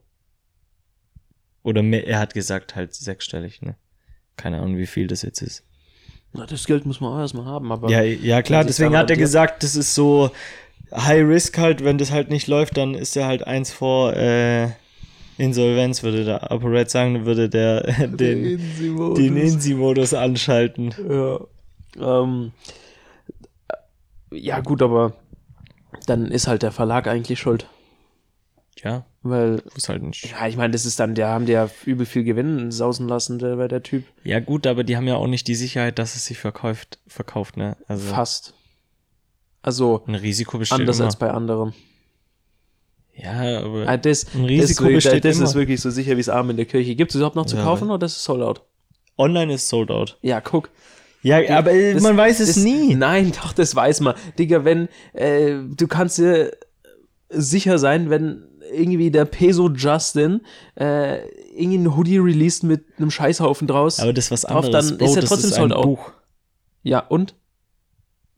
Oder 1.64 1.82
mehr, 1.82 2.08
er 2.08 2.20
hat 2.20 2.34
gesagt 2.34 2.76
halt 2.76 2.94
sechsstellig, 2.94 3.62
ne? 3.62 3.76
Keine 4.36 4.60
Ahnung, 4.60 4.78
wie 4.78 4.88
viel 4.88 5.08
das 5.08 5.22
jetzt 5.22 5.42
ist. 5.42 5.64
na, 6.34 6.46
das 6.46 6.66
Geld 6.66 6.86
muss 6.86 7.00
man 7.00 7.14
auch 7.14 7.20
erstmal 7.20 7.46
haben, 7.46 7.72
aber. 7.72 7.90
Ja, 7.90 8.02
ja 8.02 8.42
klar, 8.42 8.66
deswegen 8.66 8.98
hat 8.98 9.10
er 9.10 9.16
gesagt, 9.16 9.64
das 9.64 9.76
ist 9.76 9.96
so 9.96 10.32
High 10.94 11.26
Risk 11.26 11.58
halt, 11.58 11.84
wenn 11.84 11.98
das 11.98 12.12
halt 12.12 12.30
nicht 12.30 12.48
läuft, 12.48 12.78
dann 12.78 12.96
ist 12.96 13.16
er 13.16 13.28
halt 13.28 13.46
eins 13.46 13.72
vor 13.72 14.16
äh, 14.16 14.70
Insolvenz, 15.38 16.04
würde 16.04 16.26
der 16.26 16.52
ApoRed 16.52 16.90
sagen, 16.90 17.14
dann 17.14 17.26
würde 17.26 17.50
der 17.50 17.88
äh, 18.00 18.08
den, 18.08 18.60
den 19.16 19.38
Insi-Modus 19.38 20.14
anschalten. 20.14 20.94
Ja. 21.10 21.40
Ähm, 22.00 22.52
ja, 24.34 24.60
gut, 24.60 24.82
aber 24.82 25.14
dann 26.06 26.32
ist 26.32 26.48
halt 26.48 26.64
der 26.64 26.72
Verlag 26.72 27.08
eigentlich 27.08 27.40
schuld. 27.40 27.68
Ja, 28.84 29.06
Weil, 29.22 29.62
muss 29.76 29.88
halt 29.88 30.02
nicht. 30.04 30.32
ja, 30.32 30.48
ich 30.48 30.58
meine, 30.58 30.72
das 30.72 30.86
ist 30.86 31.00
dann, 31.00 31.16
der 31.16 31.28
haben 31.30 31.46
die 31.46 31.52
ja 31.54 31.70
übel 31.86 32.06
viel 32.06 32.24
Gewinn 32.24 32.72
sausen 32.72 33.08
lassen, 33.08 33.40
der, 33.40 33.68
der 33.68 33.84
Typ. 33.84 34.04
Ja 34.24 34.40
gut, 34.40 34.66
aber 34.68 34.84
die 34.84 34.98
haben 34.98 35.08
ja 35.08 35.16
auch 35.16 35.28
nicht 35.28 35.48
die 35.48 35.56
Sicherheit, 35.56 36.00
dass 36.00 36.16
es 36.16 36.26
sich 36.26 36.40
verkauft, 36.40 36.98
verkauft, 37.08 37.56
ne? 37.56 37.78
Also 37.88 38.14
Fast. 38.14 38.54
Also, 39.62 40.04
ein 40.08 40.16
Risiko 40.16 40.58
besteht 40.58 40.80
anders 40.80 40.98
immer. 40.98 41.06
als 41.06 41.16
bei 41.16 41.30
anderen. 41.32 41.74
ja, 43.16 43.60
aber 43.64 43.88
Ah, 43.88 43.96
das, 43.98 44.34
Ein 44.34 44.46
Risiko 44.46 44.84
das, 44.86 44.92
ist- 44.92 45.04
besteht 45.04 45.26
das 45.26 45.38
immer. 45.38 45.46
ist 45.46 45.56
wirklich 45.56 45.80
so 45.80 45.90
sicher 45.90 46.14
wie 46.14 46.22
das 46.22 46.30
Arm 46.30 46.50
in 46.50 46.58
der 46.58 46.66
Kirche. 46.66 46.96
Gibt 46.96 47.12
es 47.12 47.16
überhaupt 47.16 47.36
noch 47.36 47.46
zu 47.46 47.56
Ja, 47.58 47.64
kaufen 47.64 47.90
oder 47.92 48.06
ist 48.06 48.18
es 48.18 48.24
sold 48.24 48.42
out? 48.42 48.62
online 49.18 49.54
ist 49.54 49.70
sold 49.70 49.92
out. 49.92 50.18
Ja, 50.22 50.42
guck. 50.42 50.70
Ja, 51.24 51.58
aber 51.58 51.72
äh, 51.72 51.94
Das- 51.94 52.04
man 52.04 52.16
weiß 52.18 52.40
es 52.42 52.56
das, 52.56 52.58
nie. 52.64 52.94
Nein, 52.96 53.32
doch, 53.42 53.54
das 53.54 53.76
weiß 53.76 54.02
man. 54.02 54.14
Digga, 54.38 54.64
wenn, 54.66 54.88
äh, 55.14 55.56
du 55.76 55.88
kannst 55.88 56.18
dir 56.20 56.52
sicher 57.30 57.80
sein, 57.80 58.10
wenn 58.10 58.44
irgendwie 58.72 59.10
der 59.12 59.26
Peso 59.26 59.70
Justin 59.70 60.42
äh, 60.76 61.26
irgendwie 61.56 61.78
ein 61.78 61.96
Hoodie 61.96 62.18
released 62.18 62.64
mit 62.64 62.86
einem 62.98 63.10
Scheißhaufen 63.12 63.68
draus. 63.68 64.00
Aber 64.00 64.14
das 64.14 64.26
ist 64.26 64.32
was 64.32 64.42
Drauf, 64.42 64.66
anderes. 64.66 64.90
dann 64.90 64.98
Bro, 64.98 65.06
ist 65.06 65.16
er 65.16 65.22
das 65.22 65.30
trotzdem 65.30 65.50
ist 65.50 65.56
sold 65.56 65.72
ein 65.72 65.78
out. 65.78 65.84
Buch. 65.86 66.12
ja, 66.84 67.00
und? 67.00 67.36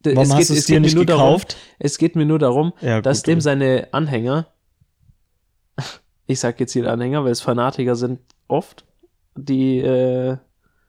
Warum 0.03 0.33
hast 0.33 0.49
du 0.51 0.53
es 0.53 0.65
dir 0.65 0.75
mir 0.75 0.81
nicht 0.81 0.95
nur 0.95 1.05
gekauft? 1.05 1.53
Darum, 1.53 1.63
es 1.79 1.97
geht 1.97 2.15
mir 2.15 2.25
nur 2.25 2.37
darum, 2.37 2.73
Ja, 2.81 3.01
dass 3.01 3.19
gut, 3.23 3.27
dem 3.27 3.41
seine 3.41 3.87
Anhänger, 3.91 4.47
ich 6.27 6.39
sag 6.39 6.59
jetzt 6.59 6.73
hier 6.73 6.91
Anhänger, 6.91 7.23
weil 7.23 7.31
es 7.31 7.41
Fanatiker 7.41 7.95
sind 7.95 8.19
oft, 8.47 8.85
die 9.35 9.79
äh, 9.79 10.37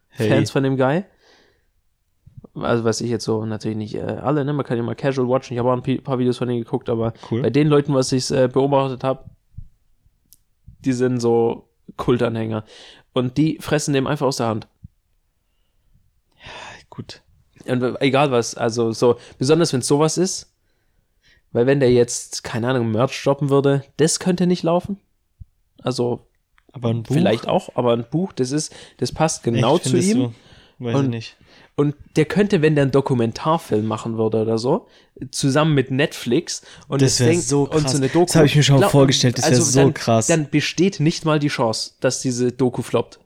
Hey. 0.08 0.28
Fans 0.30 0.50
von 0.50 0.62
dem 0.62 0.76
Guy. 0.78 1.04
Also 2.56 2.84
weiß 2.84 3.00
ich 3.02 3.10
jetzt 3.10 3.24
so 3.24 3.44
natürlich 3.44 3.76
nicht 3.76 3.94
äh, 3.96 4.00
alle, 4.00 4.44
ne? 4.44 4.52
Man 4.52 4.64
kann 4.64 4.76
ja 4.76 4.82
mal 4.82 4.94
casual 4.94 5.28
watchen. 5.28 5.52
Ich 5.54 5.58
habe 5.58 5.70
auch 5.70 5.82
ein 5.86 6.02
paar 6.02 6.18
Videos 6.18 6.38
von 6.38 6.48
denen 6.48 6.62
geguckt, 6.62 6.88
aber 6.88 7.12
Cool. 7.30 7.42
bei 7.42 7.50
den 7.50 7.68
Leuten, 7.68 7.92
was 7.94 8.12
ich 8.12 8.30
äh, 8.30 8.48
beobachtet 8.48 9.04
habe, 9.04 9.24
die 10.80 10.92
sind 10.92 11.20
so 11.20 11.68
Kultanhänger. 11.96 12.64
Und 13.12 13.36
die 13.38 13.58
fressen 13.60 13.94
dem 13.94 14.06
einfach 14.06 14.26
aus 14.26 14.36
der 14.38 14.46
Hand. 14.48 14.68
Gut. 16.90 17.22
Und 17.66 18.00
egal 18.00 18.30
was, 18.30 18.54
also 18.54 18.92
so, 18.92 19.16
besonders 19.38 19.72
wenn 19.72 19.80
es 19.80 19.86
sowas 19.88 20.18
ist, 20.18 20.52
weil 21.52 21.66
wenn 21.66 21.80
der 21.80 21.92
jetzt, 21.92 22.44
keine 22.44 22.68
Ahnung, 22.68 22.90
Merch 22.90 23.22
droppen 23.24 23.50
würde, 23.50 23.82
das 23.96 24.20
könnte 24.20 24.46
nicht 24.46 24.62
laufen. 24.62 24.98
Also 25.82 26.26
Aber 26.72 26.90
ein 26.90 27.02
Buch? 27.02 27.14
vielleicht 27.14 27.48
auch, 27.48 27.70
aber 27.74 27.92
ein 27.92 28.04
Buch, 28.10 28.32
das 28.32 28.50
ist, 28.50 28.74
das 28.98 29.12
passt 29.12 29.42
genau 29.42 29.76
Echt, 29.76 29.86
zu 29.86 29.96
ihm. 29.96 30.18
Du? 30.18 30.32
Weiß 30.84 30.94
ich 30.94 31.00
Und- 31.00 31.10
nicht. 31.10 31.36
Und 31.78 31.94
der 32.16 32.24
könnte, 32.24 32.62
wenn 32.62 32.74
der 32.74 32.82
einen 32.84 32.90
Dokumentarfilm 32.90 33.84
machen 33.84 34.16
würde 34.16 34.40
oder 34.40 34.56
so, 34.56 34.86
zusammen 35.30 35.74
mit 35.74 35.90
Netflix 35.90 36.62
und 36.88 37.02
Das 37.02 37.20
wär 37.20 37.28
Ding- 37.28 37.40
so 37.40 37.64
und 37.64 37.82
krass. 37.82 37.92
so 37.92 37.98
eine 37.98 38.08
Doku. 38.08 38.24
Das 38.26 38.36
hab 38.36 38.44
ich 38.46 38.56
mir 38.56 38.62
schon 38.62 38.78
Glaub- 38.78 38.90
vorgestellt, 38.92 39.36
das 39.36 39.50
wär 39.50 39.60
so 39.60 39.80
dann, 39.80 39.92
krass. 39.94 40.26
Dann 40.26 40.48
besteht 40.48 41.00
nicht 41.00 41.26
mal 41.26 41.38
die 41.38 41.48
Chance, 41.48 41.92
dass 42.00 42.20
diese 42.22 42.50
Doku 42.50 42.80
floppt. 42.80 43.20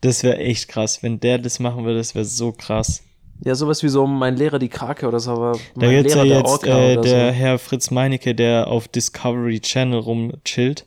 Das 0.00 0.22
wäre 0.22 0.38
echt 0.38 0.68
krass. 0.68 1.02
Wenn 1.02 1.20
der 1.20 1.36
das 1.38 1.58
machen 1.60 1.84
würde, 1.84 1.98
das 1.98 2.14
wäre 2.14 2.24
so 2.24 2.52
krass. 2.52 3.02
Ja, 3.44 3.54
sowas 3.54 3.82
wie 3.82 3.88
so 3.88 4.06
mein 4.06 4.36
Lehrer 4.36 4.58
die 4.58 4.68
Krake 4.70 5.06
oder 5.06 5.20
so, 5.20 5.32
aber 5.32 5.52
Da 5.52 5.58
mein 5.86 5.90
ja 5.92 6.00
Lehrer 6.00 6.24
der 6.24 6.36
jetzt 6.38 6.46
Orca 6.46 6.66
äh, 6.66 6.92
oder 6.92 7.02
der 7.02 7.28
so. 7.28 7.34
Herr 7.38 7.58
Fritz 7.58 7.90
Meinecke, 7.90 8.34
der 8.34 8.68
auf 8.68 8.88
Discovery 8.88 9.60
Channel 9.60 9.98
rumchillt. 10.00 10.86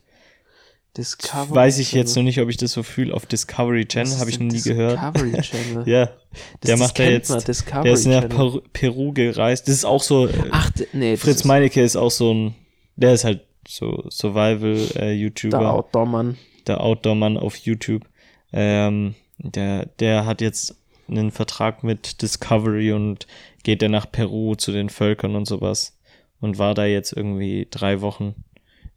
Discovery 0.96 1.54
Weiß 1.56 1.78
ich 1.78 1.92
jetzt 1.92 2.14
noch 2.14 2.22
nicht, 2.22 2.40
ob 2.40 2.48
ich 2.48 2.56
das 2.56 2.72
so 2.72 2.82
fühle. 2.84 3.12
Auf 3.14 3.26
Discovery 3.26 3.84
Channel 3.86 4.18
habe 4.18 4.30
ich 4.30 4.38
noch 4.38 4.46
nie 4.46 4.60
denn 4.60 4.76
gehört. 4.76 4.92
Discovery 5.14 5.32
Channel. 5.42 5.88
ja, 5.88 6.06
Das- 6.06 6.14
der 6.62 6.70
das 6.72 6.80
macht 6.80 6.94
kennt 6.94 7.10
jetzt. 7.10 7.30
man, 7.30 7.40
Discovery 7.44 7.82
der 7.84 7.92
ist 7.92 8.06
nach 8.06 8.28
Channel. 8.28 8.62
Peru, 8.72 9.12
gereist. 9.12 9.66
Das 9.68 9.74
ist 9.74 9.84
auch 9.84 10.02
so. 10.02 10.28
Äh, 10.28 10.32
Ach, 10.52 10.70
nee, 10.92 11.16
Fritz 11.16 11.36
ist 11.38 11.44
Meinecke 11.44 11.82
ist 11.82 11.96
auch 11.96 12.10
so 12.10 12.32
ein. 12.32 12.54
Der 12.96 13.12
ist 13.14 13.24
halt 13.24 13.42
so 13.66 13.90
der 14.02 14.10
Survival-YouTuber. 14.10 15.72
Outdoor-Mann. 15.74 16.36
der 16.66 16.80
Outdoor-Mann 16.80 17.36
auf 17.38 17.56
YouTube. 17.56 18.04
Ähm, 18.52 19.14
der, 19.38 19.86
der 19.98 20.26
hat 20.26 20.40
jetzt 20.40 20.76
einen 21.08 21.32
Vertrag 21.32 21.82
mit 21.82 22.22
Discovery 22.22 22.92
und 22.92 23.26
geht 23.64 23.82
dann 23.82 23.90
nach 23.90 24.10
Peru 24.10 24.54
zu 24.54 24.70
den 24.70 24.88
Völkern 24.90 25.34
und 25.34 25.46
sowas. 25.46 25.98
Und 26.40 26.58
war 26.58 26.74
da 26.74 26.84
jetzt 26.84 27.12
irgendwie 27.12 27.66
drei 27.70 28.00
Wochen 28.00 28.34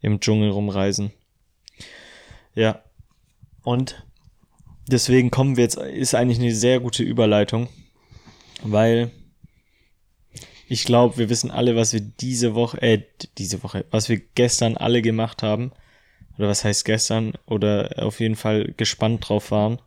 im 0.00 0.20
Dschungel 0.20 0.50
rumreisen. 0.50 1.12
Ja. 2.58 2.82
Und 3.62 4.04
deswegen 4.88 5.30
kommen 5.30 5.56
wir 5.56 5.62
jetzt, 5.62 5.76
ist 5.76 6.16
eigentlich 6.16 6.40
eine 6.40 6.52
sehr 6.52 6.80
gute 6.80 7.04
Überleitung, 7.04 7.68
weil 8.62 9.12
ich 10.66 10.84
glaube, 10.84 11.18
wir 11.18 11.30
wissen 11.30 11.52
alle, 11.52 11.76
was 11.76 11.92
wir 11.92 12.00
diese 12.00 12.56
Woche, 12.56 12.82
äh, 12.82 13.02
diese 13.38 13.62
Woche, 13.62 13.84
was 13.92 14.08
wir 14.08 14.20
gestern 14.34 14.76
alle 14.76 15.02
gemacht 15.02 15.42
haben. 15.44 15.70
Oder 16.36 16.48
was 16.48 16.64
heißt 16.64 16.84
gestern? 16.84 17.34
Oder 17.46 17.90
auf 17.98 18.18
jeden 18.18 18.36
Fall 18.36 18.74
gespannt 18.76 19.28
drauf 19.28 19.52
waren. 19.52 19.80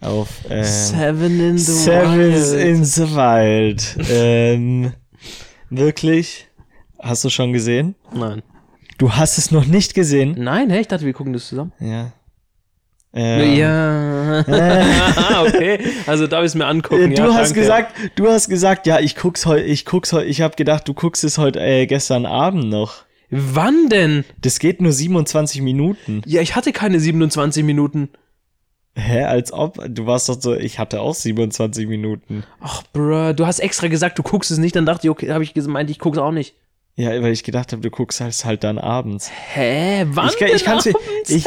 Auf 0.00 0.28
ähm, 0.48 0.64
Seven 0.64 1.40
in 1.40 1.58
the 1.58 1.72
Sevens 1.72 2.52
Wild. 2.52 2.66
in 2.66 2.84
the 2.84 3.02
Wild. 3.14 3.96
ähm, 4.10 4.92
wirklich? 5.68 6.46
Hast 6.98 7.24
du 7.24 7.28
schon 7.28 7.52
gesehen? 7.52 7.94
Nein. 8.14 8.42
Du 9.02 9.12
hast 9.12 9.36
es 9.36 9.50
noch 9.50 9.66
nicht 9.66 9.94
gesehen? 9.94 10.36
Nein, 10.38 10.70
hä? 10.70 10.78
Ich 10.78 10.86
dachte, 10.86 11.04
wir 11.04 11.12
gucken 11.12 11.32
das 11.32 11.48
zusammen. 11.48 11.72
Ja. 11.80 12.12
Ähm, 13.12 13.56
Ja. 13.56 14.44
okay. 15.44 15.80
Also 16.06 16.28
darf 16.28 16.42
ich 16.42 16.46
es 16.50 16.54
mir 16.54 16.66
angucken. 16.66 17.12
Du 17.12 17.22
ja, 17.22 17.34
hast 17.34 17.48
danke. 17.48 17.60
gesagt, 17.62 17.96
du 18.14 18.28
hast 18.28 18.48
gesagt, 18.48 18.86
ja, 18.86 19.00
ich 19.00 19.16
guck's 19.16 19.44
heute, 19.44 19.64
ich 19.64 19.86
guck's 19.86 20.12
heute, 20.12 20.26
ich 20.26 20.40
habe 20.40 20.54
gedacht, 20.54 20.86
du 20.86 20.94
guckst 20.94 21.24
es 21.24 21.36
heute 21.36 21.58
äh, 21.58 21.86
gestern 21.86 22.26
Abend 22.26 22.68
noch. 22.68 23.02
Wann 23.28 23.88
denn? 23.88 24.24
Das 24.40 24.60
geht 24.60 24.80
nur 24.80 24.92
27 24.92 25.62
Minuten. 25.62 26.22
Ja, 26.24 26.40
ich 26.40 26.54
hatte 26.54 26.70
keine 26.70 27.00
27 27.00 27.64
Minuten. 27.64 28.08
Hä, 28.94 29.24
als 29.24 29.52
ob 29.52 29.84
du 29.84 30.06
warst 30.06 30.28
doch 30.28 30.40
so, 30.40 30.54
ich 30.54 30.78
hatte 30.78 31.00
auch 31.00 31.16
27 31.16 31.88
Minuten. 31.88 32.44
Ach, 32.60 32.84
bruh, 32.92 33.32
du 33.32 33.46
hast 33.46 33.58
extra 33.58 33.88
gesagt, 33.88 34.16
du 34.20 34.22
guckst 34.22 34.52
es 34.52 34.58
nicht, 34.58 34.76
dann 34.76 34.86
dachte 34.86 35.08
ich, 35.08 35.10
okay, 35.10 35.32
habe 35.32 35.42
ich 35.42 35.54
gemeint, 35.54 35.90
ich 35.90 35.98
guck's 35.98 36.18
auch 36.18 36.30
nicht. 36.30 36.54
Ja, 36.94 37.10
weil 37.22 37.32
ich 37.32 37.42
gedacht 37.42 37.72
habe, 37.72 37.80
du 37.80 37.90
guckst 37.90 38.20
es 38.20 38.44
halt 38.44 38.64
dann 38.64 38.78
abends. 38.78 39.30
Hä? 39.54 40.04
Wann 40.10 40.28
Ich, 40.28 40.40
ich 40.40 40.64
kann's 40.64 40.84
mir, 40.84 40.94
abends? 40.94 41.30
ich, 41.30 41.44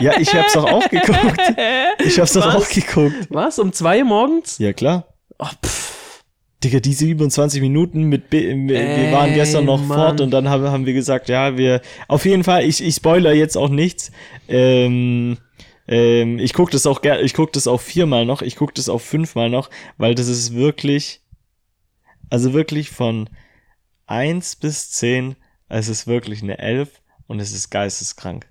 ja, 0.00 0.12
ich 0.20 0.32
hab's 0.34 0.52
doch 0.52 0.70
auch 0.70 0.88
geguckt. 0.88 1.40
Ich 2.04 2.18
hab's 2.20 2.32
doch 2.34 2.46
Was? 2.46 2.54
auch 2.56 2.68
geguckt. 2.68 3.26
Was? 3.30 3.58
Um 3.58 3.72
zwei 3.72 4.04
morgens? 4.04 4.58
Ja, 4.58 4.72
klar. 4.72 5.08
Ach, 5.38 5.54
pff. 5.64 6.22
Digga, 6.62 6.80
die 6.80 6.94
27 6.94 7.60
Minuten 7.60 8.04
mit, 8.04 8.30
B- 8.30 8.48
wir 8.68 8.68
wir 8.96 9.12
waren 9.12 9.30
Ey, 9.30 9.34
gestern 9.34 9.64
noch 9.66 9.82
Mann. 9.84 9.98
fort 9.98 10.20
und 10.22 10.30
dann 10.30 10.48
haben, 10.48 10.64
haben 10.70 10.86
wir 10.86 10.94
gesagt, 10.94 11.28
ja, 11.28 11.58
wir, 11.58 11.82
auf 12.08 12.24
jeden 12.24 12.42
Fall, 12.44 12.64
ich, 12.64 12.82
ich 12.82 12.94
spoiler 12.94 13.34
jetzt 13.34 13.56
auch 13.56 13.68
nichts. 13.68 14.10
Ähm, 14.48 15.36
ähm, 15.88 16.38
ich 16.38 16.54
guck 16.54 16.70
das 16.70 16.86
auch 16.86 17.02
gerne, 17.02 17.20
ich 17.22 17.34
guck 17.34 17.52
das 17.52 17.66
auch 17.66 17.80
viermal 17.82 18.24
noch, 18.24 18.40
ich 18.42 18.56
guck 18.56 18.74
das 18.74 18.88
auch 18.88 19.00
fünfmal 19.02 19.50
noch, 19.50 19.68
weil 19.98 20.14
das 20.14 20.28
ist 20.28 20.54
wirklich, 20.54 21.20
also 22.30 22.54
wirklich 22.54 22.88
von 22.90 23.28
eins 24.06 24.56
bis 24.56 24.90
zehn, 24.90 25.36
es 25.68 25.88
ist 25.88 26.06
wirklich 26.06 26.42
eine 26.42 26.58
elf 26.58 27.00
und 27.26 27.40
es 27.40 27.52
ist 27.52 27.70
geisteskrank. 27.70 28.46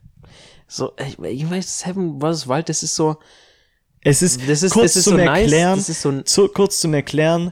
So, 0.67 0.93
ich, 0.97 1.19
ich 1.19 1.49
weiß, 1.49 1.79
Seven 1.79 2.19
vs. 2.19 2.47
Wild, 2.47 2.69
das 2.69 2.83
ist 2.83 2.95
so, 2.95 3.17
Es 4.01 4.21
ist, 4.21 4.41
das 4.47 4.63
ist, 4.63 4.73
kurz 4.73 4.93
das 4.93 4.95
ist 4.97 5.03
zum 5.05 5.17
so 5.17 5.23
nice, 5.23 5.41
Erklären, 5.43 5.77
das 5.77 5.89
ist 5.89 6.01
so 6.01 6.21
zu, 6.23 6.47
kurz 6.47 6.79
zum 6.79 6.93
Erklären, 6.93 7.51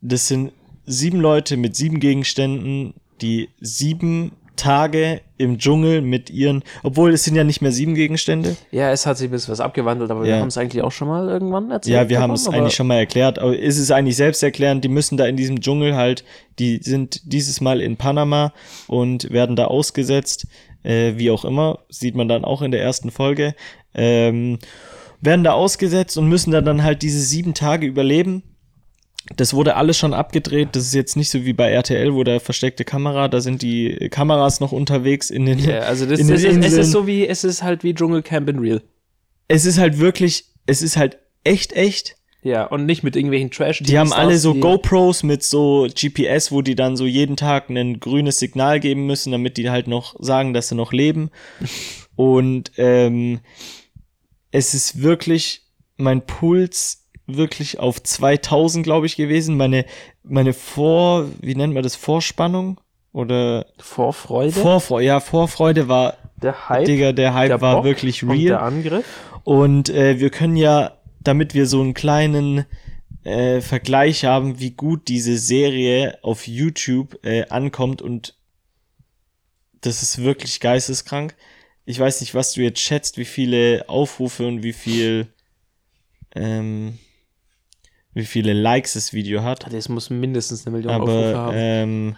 das 0.00 0.28
sind 0.28 0.52
sieben 0.86 1.20
Leute 1.20 1.56
mit 1.56 1.76
sieben 1.76 2.00
Gegenständen, 2.00 2.94
die 3.20 3.50
sieben 3.60 4.32
Tage 4.56 5.20
im 5.36 5.58
Dschungel 5.58 6.00
mit 6.00 6.30
ihren, 6.30 6.62
obwohl 6.82 7.12
es 7.12 7.24
sind 7.24 7.34
ja 7.34 7.44
nicht 7.44 7.60
mehr 7.60 7.72
sieben 7.72 7.94
Gegenstände. 7.94 8.56
Ja, 8.70 8.90
es 8.90 9.04
hat 9.06 9.18
sich 9.18 9.28
ein 9.28 9.30
bisschen 9.32 9.52
was 9.52 9.60
abgewandelt, 9.60 10.10
aber 10.10 10.22
wir 10.22 10.30
Ja. 10.30 10.38
haben 10.40 10.48
es 10.48 10.56
eigentlich 10.58 10.82
auch 10.82 10.92
schon 10.92 11.08
mal 11.08 11.28
irgendwann 11.28 11.70
erzählt. 11.70 11.94
Ja, 11.94 12.08
wir 12.08 12.20
haben 12.20 12.32
es 12.32 12.48
eigentlich 12.48 12.74
schon 12.74 12.86
mal 12.86 12.96
erklärt, 12.96 13.38
aber 13.38 13.58
ist 13.58 13.78
es 13.78 13.90
eigentlich 13.90 14.16
selbsterklärend, 14.16 14.84
die 14.84 14.88
müssen 14.88 15.16
da 15.16 15.26
in 15.26 15.36
diesem 15.36 15.60
Dschungel 15.60 15.96
halt, 15.96 16.24
die 16.58 16.78
sind 16.82 17.20
dieses 17.32 17.60
Mal 17.60 17.80
in 17.80 17.96
Panama 17.96 18.52
und 18.86 19.30
werden 19.32 19.56
da 19.56 19.66
ausgesetzt, 19.66 20.46
äh, 20.84 21.14
wie 21.16 21.30
auch 21.30 21.44
immer, 21.44 21.80
sieht 21.88 22.14
man 22.14 22.28
dann 22.28 22.44
auch 22.44 22.62
in 22.62 22.70
der 22.70 22.82
ersten 22.82 23.10
Folge, 23.10 23.54
ähm, 23.94 24.58
werden 25.20 25.42
da 25.44 25.52
ausgesetzt 25.52 26.16
und 26.18 26.28
müssen 26.28 26.50
da 26.52 26.60
dann 26.60 26.82
halt 26.82 27.02
diese 27.02 27.20
sieben 27.20 27.54
Tage 27.54 27.86
überleben. 27.86 28.42
Das 29.36 29.54
wurde 29.54 29.76
alles 29.76 29.96
schon 29.96 30.12
abgedreht. 30.12 30.70
Das 30.72 30.84
ist 30.84 30.94
jetzt 30.94 31.16
nicht 31.16 31.30
so 31.30 31.44
wie 31.44 31.54
bei 31.54 31.70
RTL, 31.70 32.14
wo 32.14 32.24
der 32.24 32.40
versteckte 32.40 32.84
Kamera, 32.84 33.28
da 33.28 33.40
sind 33.40 33.62
die 33.62 34.08
Kameras 34.10 34.60
noch 34.60 34.72
unterwegs 34.72 35.30
in 35.30 35.46
den, 35.46 35.58
Ja, 35.58 35.80
also 35.80 36.04
das, 36.04 36.20
in 36.20 36.28
das 36.28 36.42
den 36.42 36.62
ist, 36.62 36.72
es 36.72 36.78
ist 36.78 36.92
so 36.92 37.06
wie, 37.06 37.26
es 37.26 37.42
ist 37.42 37.62
halt 37.62 37.84
wie 37.84 37.94
Dschungelcamp 37.94 38.48
in 38.50 38.58
Real. 38.58 38.82
es 39.48 39.64
ist 39.64 39.78
halt 39.78 39.98
wirklich, 39.98 40.44
es 40.66 40.82
ist 40.82 40.96
halt 40.96 41.18
echt, 41.42 41.72
echt. 41.72 42.16
Ja, 42.42 42.64
und 42.66 42.84
nicht 42.84 43.02
mit 43.02 43.16
irgendwelchen 43.16 43.50
trash 43.50 43.78
Die 43.82 43.98
haben 43.98 44.12
alle 44.12 44.36
so 44.36 44.54
GoPros 44.54 45.22
mit 45.22 45.42
so 45.42 45.88
GPS, 45.88 46.52
wo 46.52 46.60
die 46.60 46.74
dann 46.74 46.94
so 46.94 47.06
jeden 47.06 47.36
Tag 47.36 47.70
ein 47.70 48.00
grünes 48.00 48.38
Signal 48.38 48.80
geben 48.80 49.06
müssen, 49.06 49.32
damit 49.32 49.56
die 49.56 49.70
halt 49.70 49.88
noch 49.88 50.14
sagen, 50.18 50.52
dass 50.52 50.68
sie 50.68 50.74
noch 50.74 50.92
leben. 50.92 51.30
Und 52.16 52.72
ähm, 52.76 53.40
es 54.50 54.74
ist 54.74 55.00
wirklich 55.00 55.62
mein 55.96 56.26
Puls 56.26 57.03
wirklich 57.26 57.78
auf 57.78 58.02
2000, 58.02 58.84
glaube 58.84 59.06
ich, 59.06 59.16
gewesen. 59.16 59.56
Meine 59.56 59.84
meine 60.24 60.52
Vor, 60.52 61.28
wie 61.40 61.54
nennt 61.54 61.74
man 61.74 61.82
das, 61.82 61.96
Vorspannung 61.96 62.80
oder 63.12 63.66
Vorfreude, 63.78 64.52
Vorfreude? 64.52 65.06
Ja, 65.06 65.20
Vorfreude 65.20 65.88
war, 65.88 66.16
der 66.36 66.68
Hype, 66.68 66.86
Digga, 66.86 67.12
der 67.12 67.34
Hype 67.34 67.48
der 67.48 67.60
war 67.60 67.76
Bock 67.76 67.84
wirklich 67.84 68.22
und 68.22 68.30
der 68.30 68.38
real. 68.38 68.58
Angriff. 68.58 69.04
Und 69.44 69.90
äh, 69.90 70.18
wir 70.18 70.30
können 70.30 70.56
ja, 70.56 70.92
damit 71.20 71.54
wir 71.54 71.66
so 71.66 71.80
einen 71.80 71.94
kleinen 71.94 72.64
äh, 73.24 73.60
Vergleich 73.60 74.24
haben, 74.24 74.60
wie 74.60 74.70
gut 74.70 75.08
diese 75.08 75.38
Serie 75.38 76.18
auf 76.22 76.46
YouTube 76.46 77.18
äh, 77.24 77.46
ankommt 77.48 78.02
und 78.02 78.34
das 79.80 80.02
ist 80.02 80.22
wirklich 80.22 80.60
geisteskrank. 80.60 81.34
Ich 81.84 82.00
weiß 82.00 82.22
nicht, 82.22 82.34
was 82.34 82.54
du 82.54 82.62
jetzt 82.62 82.80
schätzt, 82.80 83.18
wie 83.18 83.26
viele 83.26 83.84
Aufrufe 83.88 84.46
und 84.46 84.62
wie 84.62 84.72
viel 84.72 85.26
ähm, 86.34 86.98
wie 88.14 88.24
viele 88.24 88.52
Likes 88.52 88.94
das 88.94 89.12
Video 89.12 89.42
hat. 89.42 89.72
Das 89.72 89.88
muss 89.88 90.10
mindestens 90.10 90.66
eine 90.66 90.76
Million 90.76 90.94
Aufrufe 90.94 91.28
Aber 91.28 91.38
haben. 91.38 91.56
ähm, 91.56 92.16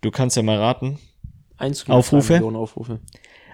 du 0.00 0.10
kannst 0.10 0.36
ja 0.36 0.42
mal 0.42 0.58
raten. 0.58 0.98
1,2 1.58 1.90
Aufrufe? 1.90 2.32
Millionen 2.34 2.56
Aufrufe. 2.56 3.00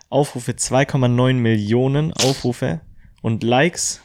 Aufrufe 0.08 0.52
2,9 0.52 1.34
Millionen 1.34 2.12
Aufrufe 2.12 2.80
und 3.22 3.42
Likes 3.42 4.00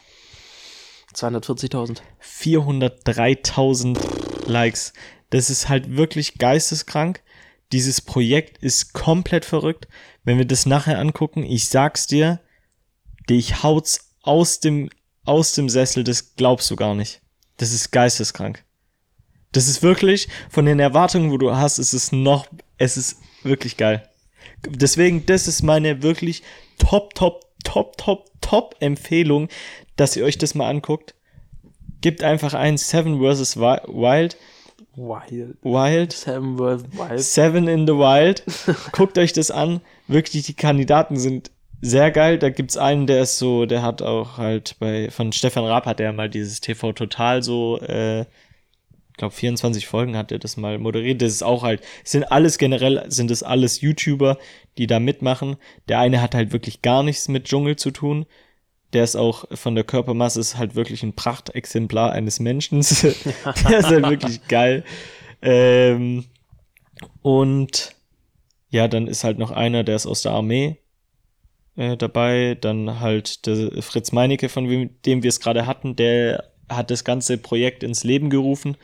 240.000. 1.14 2.00
403.000 2.24 4.50
Likes. 4.50 4.94
Das 5.30 5.50
ist 5.50 5.70
halt 5.70 5.96
wirklich 5.96 6.38
geisteskrank. 6.38 7.22
Dieses 7.72 8.02
Projekt 8.02 8.58
ist 8.60 8.94
komplett 8.94 9.46
verrückt. 9.46 9.88
Wenn 10.24 10.38
wir 10.38 10.46
das 10.46 10.66
nachher 10.66 11.00
angucken, 11.00 11.44
ich 11.44 11.70
sag's 11.70 12.08
dir, 12.08 12.40
dich 13.30 13.64
haut's 13.64 14.16
aus 14.24 14.60
dem, 14.60 14.90
aus 15.24 15.54
dem 15.54 15.70
Sessel, 15.70 16.04
das 16.04 16.36
glaubst 16.36 16.70
du 16.72 16.76
gar 16.76 16.96
nicht. 16.96 17.22
Das 17.60 17.72
ist 17.72 17.91
geisteskrank. 17.91 18.64
Das 19.51 19.68
ist 19.68 19.82
wirklich, 19.84 20.28
von 20.49 20.66
den 20.66 20.80
Erwartungen, 20.80 21.32
wo 21.32 21.38
du 21.38 21.55
hast, 21.55 21.78
ist 21.78 21.93
es 21.93 22.12
noch, 22.12 22.47
es 22.78 22.97
ist 22.97 23.18
wirklich 23.43 23.78
geil. 23.78 24.07
Deswegen, 24.68 25.26
das 25.26 25.47
ist 25.47 25.62
meine 25.64 26.01
wirklich 26.03 26.43
top, 26.78 27.16
top, 27.16 27.45
top, 27.64 27.97
top, 27.97 28.30
top 28.41 28.76
Empfehlung, 28.80 29.49
dass 29.95 30.16
ihr 30.16 30.24
euch 30.26 30.38
das 30.38 30.55
mal 30.55 30.70
anguckt. 30.70 31.16
Gebt 32.01 32.24
einfach 32.24 32.53
ein 32.53 32.78
Seven 32.78 33.20
vs. 33.20 33.57
Wi- 33.57 33.82
Wild. 33.88 34.38
Wild. 34.95 35.57
Wild. 35.64 36.14
Sam 36.14 36.57
Worth 36.57 36.86
Wild. 36.97 37.20
Seven 37.22 37.68
in 37.68 37.86
the 37.88 37.93
Wild. 37.93 38.43
Guckt 38.91 39.18
euch 39.18 39.34
das 39.34 39.51
an. 39.51 39.82
Wirklich, 40.07 40.45
die 40.45 40.53
Kandidaten 40.53 41.18
sind 41.18 41.51
sehr 41.82 42.12
geil. 42.12 42.38
Da 42.38 42.50
gibt's 42.50 42.78
einen, 42.78 43.08
der 43.08 43.22
ist 43.22 43.38
so, 43.38 43.66
der 43.66 43.82
hat 43.82 44.02
auch 44.02 44.38
halt 44.38 44.76
bei, 44.80 45.10
von 45.10 45.32
Stefan 45.32 45.66
Raab 45.66 45.86
hat 45.86 46.00
er 46.00 46.14
mal 46.14 46.30
dieses 46.30 46.62
TV 46.62 46.94
Total 46.94 47.42
so, 47.44 47.80
äh, 47.80 48.26
glaube 49.20 49.36
24 49.36 49.86
Folgen 49.86 50.18
hat 50.18 50.32
er 50.32 50.40
das 50.40 50.58
mal 50.58 50.80
moderiert. 50.80 51.22
Das 51.22 51.32
ist 51.32 51.44
auch 51.44 51.64
halt, 51.64 51.82
sind 52.04 52.32
alles 52.32 52.58
generell, 52.58 53.06
sind 53.10 53.30
es 53.30 53.44
alles 53.44 53.82
YouTuber, 53.82 54.38
die 54.78 54.88
da 54.88 55.00
mitmachen. 55.00 55.58
Der 55.88 56.00
eine 56.00 56.22
hat 56.22 56.34
halt 56.34 56.52
wirklich 56.52 56.82
gar 56.82 57.04
nichts 57.04 57.28
mit 57.28 57.46
Dschungel 57.46 57.76
zu 57.76 57.92
tun. 57.92 58.26
Der 58.94 59.04
ist 59.04 59.16
auch 59.16 59.46
von 59.54 59.76
der 59.76 59.84
Körpermasse 59.84 60.40
ist 60.40 60.58
halt 60.58 60.74
wirklich 60.74 61.04
ein 61.04 61.14
Prachtexemplar 61.14 62.12
eines 62.12 62.40
Menschen. 62.40 62.80
der 63.70 63.80
ist 63.80 63.88
halt 63.88 64.10
wirklich 64.10 64.48
geil. 64.48 64.84
Ähm, 65.42 66.26
und 67.22 67.96
ja, 68.72 68.88
dann 68.88 69.08
ist 69.08 69.24
halt 69.24 69.38
noch 69.38 69.52
einer, 69.52 69.84
der 69.84 69.96
ist 69.96 70.08
aus 70.08 70.24
der 70.24 70.32
Armee 70.32 70.78
äh, 71.76 71.98
dabei. 71.98 72.58
Dann 72.60 73.00
halt 73.00 73.46
der 73.46 73.82
Fritz 73.82 74.12
Meinecke, 74.12 74.50
von 74.50 74.68
dem 75.06 75.24
wir 75.24 75.30
es 75.30 75.40
gerade 75.40 75.66
hatten, 75.66 75.96
der 75.96 76.52
hat 76.68 76.92
das 76.92 77.04
ganze 77.04 77.38
Projekt 77.38 77.84
ins 77.84 78.04
Leben 78.04 78.30
gerufen. 78.30 78.78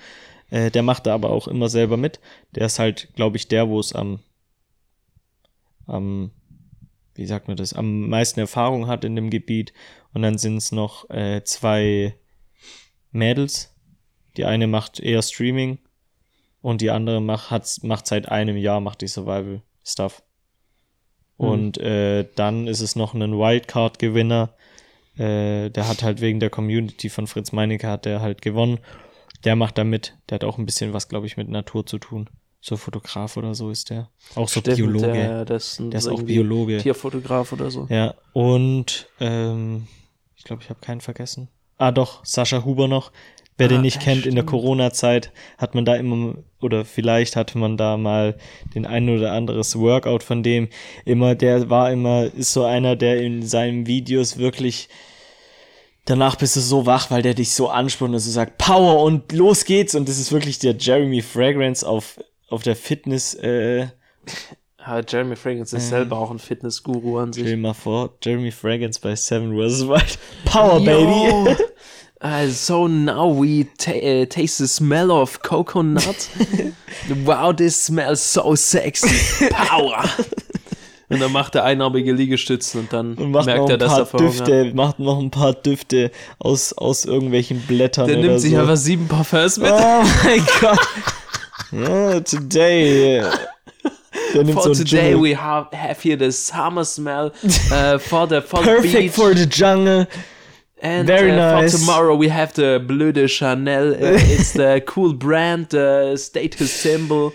Äh, 0.50 0.72
der 0.72 0.84
macht 0.84 1.06
da 1.06 1.14
aber 1.14 1.30
auch 1.30 1.48
immer 1.48 1.70
selber 1.70 1.98
mit. 1.98 2.20
Der 2.54 2.66
ist 2.66 2.80
halt, 2.80 3.10
glaube 3.16 3.38
ich, 3.38 3.48
der, 3.48 3.70
wo 3.70 3.80
es 3.80 3.94
am, 3.94 4.20
am, 5.86 6.32
wie 7.16 7.26
sagt 7.26 7.48
man 7.48 7.58
das, 7.58 7.74
am 7.74 8.10
meisten 8.10 8.40
Erfahrung 8.40 8.88
hat 8.88 9.04
in 9.04 9.16
dem 9.16 9.30
Gebiet. 9.30 9.74
Und 10.14 10.22
dann 10.22 10.38
sind 10.38 10.58
es 10.58 10.72
noch 10.72 11.10
äh, 11.10 11.44
zwei 11.44 12.16
Mädels. 13.12 13.76
Die 14.38 14.46
eine 14.46 14.68
macht 14.68 15.00
eher 15.00 15.22
Streaming 15.22 15.80
und 16.62 16.82
die 16.82 16.92
andere 16.92 17.22
macht, 17.22 17.52
hat's, 17.52 17.84
macht 17.84 18.08
seit 18.08 18.30
einem 18.30 18.58
Jahr 18.58 18.82
macht 18.82 19.02
die 19.02 19.08
Survival 19.08 19.62
Stuff. 19.84 20.24
Und 21.38 21.78
äh, 21.78 22.28
dann 22.36 22.68
ist 22.68 22.82
es 22.82 22.96
noch 22.96 23.14
ein 23.14 23.38
Wildcard-Gewinner. 23.38 24.50
Äh, 25.18 25.70
der 25.70 25.88
hat 25.88 26.04
halt 26.04 26.22
wegen 26.22 26.40
der 26.40 26.50
Community 26.50 27.10
von 27.10 27.28
Fritz 27.28 27.52
Meinecke 27.52 27.88
hat 27.88 28.06
der 28.06 28.22
halt 28.22 28.42
gewonnen. 28.42 28.80
Der 29.44 29.56
macht 29.56 29.78
da 29.78 29.84
mit. 29.84 30.16
Der 30.30 30.36
hat 30.36 30.44
auch 30.44 30.58
ein 30.58 30.66
bisschen 30.66 30.94
was, 30.94 31.08
glaube 31.08 31.28
ich, 31.28 31.38
mit 31.38 31.50
Natur 31.50 31.86
zu 31.86 32.00
tun. 32.00 32.30
So 32.62 32.78
Fotograf 32.78 33.38
oder 33.38 33.54
so 33.54 33.70
ist 33.70 33.92
der. 33.92 34.10
Auch 34.34 34.50
so 34.50 34.60
Stimmt, 34.60 34.78
Biologe. 34.78 35.14
Der, 35.14 35.46
das 35.46 35.80
ist, 35.80 35.94
Der 35.94 36.00
ist 36.00 36.08
auch 36.08 36.24
Biologe. 36.24 36.78
Tierfotograf 36.80 37.52
oder 37.54 37.70
so. 37.70 37.86
Ja, 37.90 38.16
und 38.34 39.08
ähm, 39.20 39.88
ich 40.36 40.46
glaube, 40.46 40.64
ich 40.64 40.70
habe 40.70 40.80
keinen 40.80 41.02
vergessen. 41.02 41.50
Ah, 41.78 41.92
doch, 41.92 42.26
Sascha 42.26 42.64
Huber 42.64 42.88
noch. 42.88 43.12
Wer 43.58 43.68
den 43.70 43.80
Ah, 43.80 43.82
nicht 43.82 43.96
ja, 43.98 44.02
kennt, 44.02 44.26
in 44.26 44.36
der 44.36 44.42
stimmt. 44.42 44.50
Corona-Zeit 44.50 45.32
hat 45.58 45.76
man 45.76 45.86
da 45.86 45.96
immer, 45.96 46.36
oder 46.62 46.84
vielleicht 46.84 47.36
hatte 47.38 47.58
man 47.58 47.78
da 47.78 47.96
mal 47.98 48.36
den 48.74 48.86
ein 48.86 49.08
oder 49.10 49.32
anderes 49.32 49.80
Workout 49.80 50.24
von 50.24 50.44
dem. 50.44 50.68
Immer, 51.06 51.36
der 51.36 51.70
war 51.70 51.92
immer, 51.92 52.26
ist 52.34 52.52
so 52.54 52.66
einer, 52.66 52.96
der 52.96 53.22
in 53.22 53.44
seinen 53.44 53.88
Videos 53.88 54.38
wirklich 54.38 54.90
danach 56.06 56.36
bist 56.36 56.56
du 56.56 56.60
so 56.60 56.86
wach, 56.86 57.10
weil 57.12 57.22
der 57.22 57.34
dich 57.34 57.54
so 57.54 57.70
anspornt 57.70 58.14
und 58.14 58.20
so 58.20 58.30
sagt, 58.30 58.58
Power 58.58 59.02
und 59.04 59.32
los 59.32 59.66
geht's. 59.66 59.96
Und 59.96 60.08
das 60.08 60.20
ist 60.20 60.32
wirklich 60.32 60.60
der 60.60 60.76
Jeremy 60.78 61.22
Fragrance 61.22 61.88
auf, 61.88 62.20
auf 62.50 62.62
der 62.64 62.76
Fitness, 62.76 63.34
äh, 63.36 63.88
Ja, 64.80 65.02
Jeremy 65.08 65.36
Fragrance 65.36 65.76
ist 65.76 65.90
selber 65.90 66.20
auch 66.20 66.30
ein 66.30 66.38
Fitnessguru 66.40 67.18
an 67.18 67.34
stell 67.34 67.46
sich. 67.46 67.54
dir 67.54 67.58
mal 67.60 67.74
vor, 67.74 68.14
Jeremy 68.24 68.52
Fragrance 68.52 69.00
bei 69.02 69.16
Seven 69.16 69.58
vs. 69.58 69.88
Wild. 69.88 70.20
Power, 70.46 70.80
Baby! 70.80 71.56
Uh, 72.24 72.48
so 72.48 72.88
now 72.88 73.28
we 73.28 73.66
ta 73.78 73.92
uh, 73.92 74.26
taste 74.26 74.58
the 74.60 74.68
smell 74.68 75.12
of 75.12 75.42
coconut. 75.44 76.30
wow, 77.26 77.52
this 77.52 77.76
smells 77.86 78.22
so 78.22 78.56
sexy. 78.56 79.50
Power. 79.50 80.04
Und 81.10 81.20
dann 81.20 81.32
macht 81.32 81.54
er 81.54 81.64
einarmige 81.66 82.14
Liegestützen 82.14 82.80
und 82.82 82.92
dann 82.92 83.14
Und 83.14 83.30
merkt 83.30 83.46
noch 83.60 83.70
er, 83.70 83.78
dass 83.78 84.12
er. 84.12 84.18
Düfte, 84.18 84.72
macht 84.74 84.98
noch 84.98 85.20
ein 85.20 85.30
paar 85.30 85.54
Düfte 85.54 86.10
aus, 86.40 86.74
aus 86.74 87.06
irgendwelchen 87.06 87.62
Blättern 87.62 88.08
Der 88.08 88.18
oder 88.18 88.28
nimmt 88.30 88.42
sich 88.42 88.54
so. 88.54 88.60
einfach 88.60 88.76
sieben 88.76 89.08
Parfums 89.08 89.60
mit. 89.60 89.72
Oh 89.72 90.04
mein 90.24 90.42
Gott. 90.62 90.80
Ja, 91.72 92.20
today. 92.22 93.22
Der 94.34 94.44
nimmt 94.44 94.54
For 94.60 94.74
so 94.74 94.84
today 94.84 95.12
Dschungel. 95.14 95.22
we 95.22 95.36
have, 95.40 95.68
have 95.78 96.02
here 96.02 96.18
the 96.18 96.32
summer 96.32 96.84
smell 96.84 97.32
uh, 97.70 98.00
for 98.00 98.28
the 98.28 98.42
for 98.42 98.62
the 98.64 98.66
Perfect 98.72 98.94
beach. 98.94 99.12
for 99.12 99.36
the 99.36 99.46
jungle. 99.48 100.08
And 100.86 101.08
Very 101.08 101.32
uh, 101.32 101.36
nice. 101.36 101.72
for 101.72 101.80
tomorrow 101.80 102.16
we 102.16 102.28
have 102.28 102.54
the 102.54 102.80
Bleu 102.80 103.12
de 103.12 103.28
Chanel. 103.28 103.94
Uh, 103.94 103.98
it's 104.02 104.54
the 104.54 104.84
cool 104.86 105.14
brand, 105.14 105.70
the 105.70 106.16
status 106.16 106.72
symbol. 106.72 107.34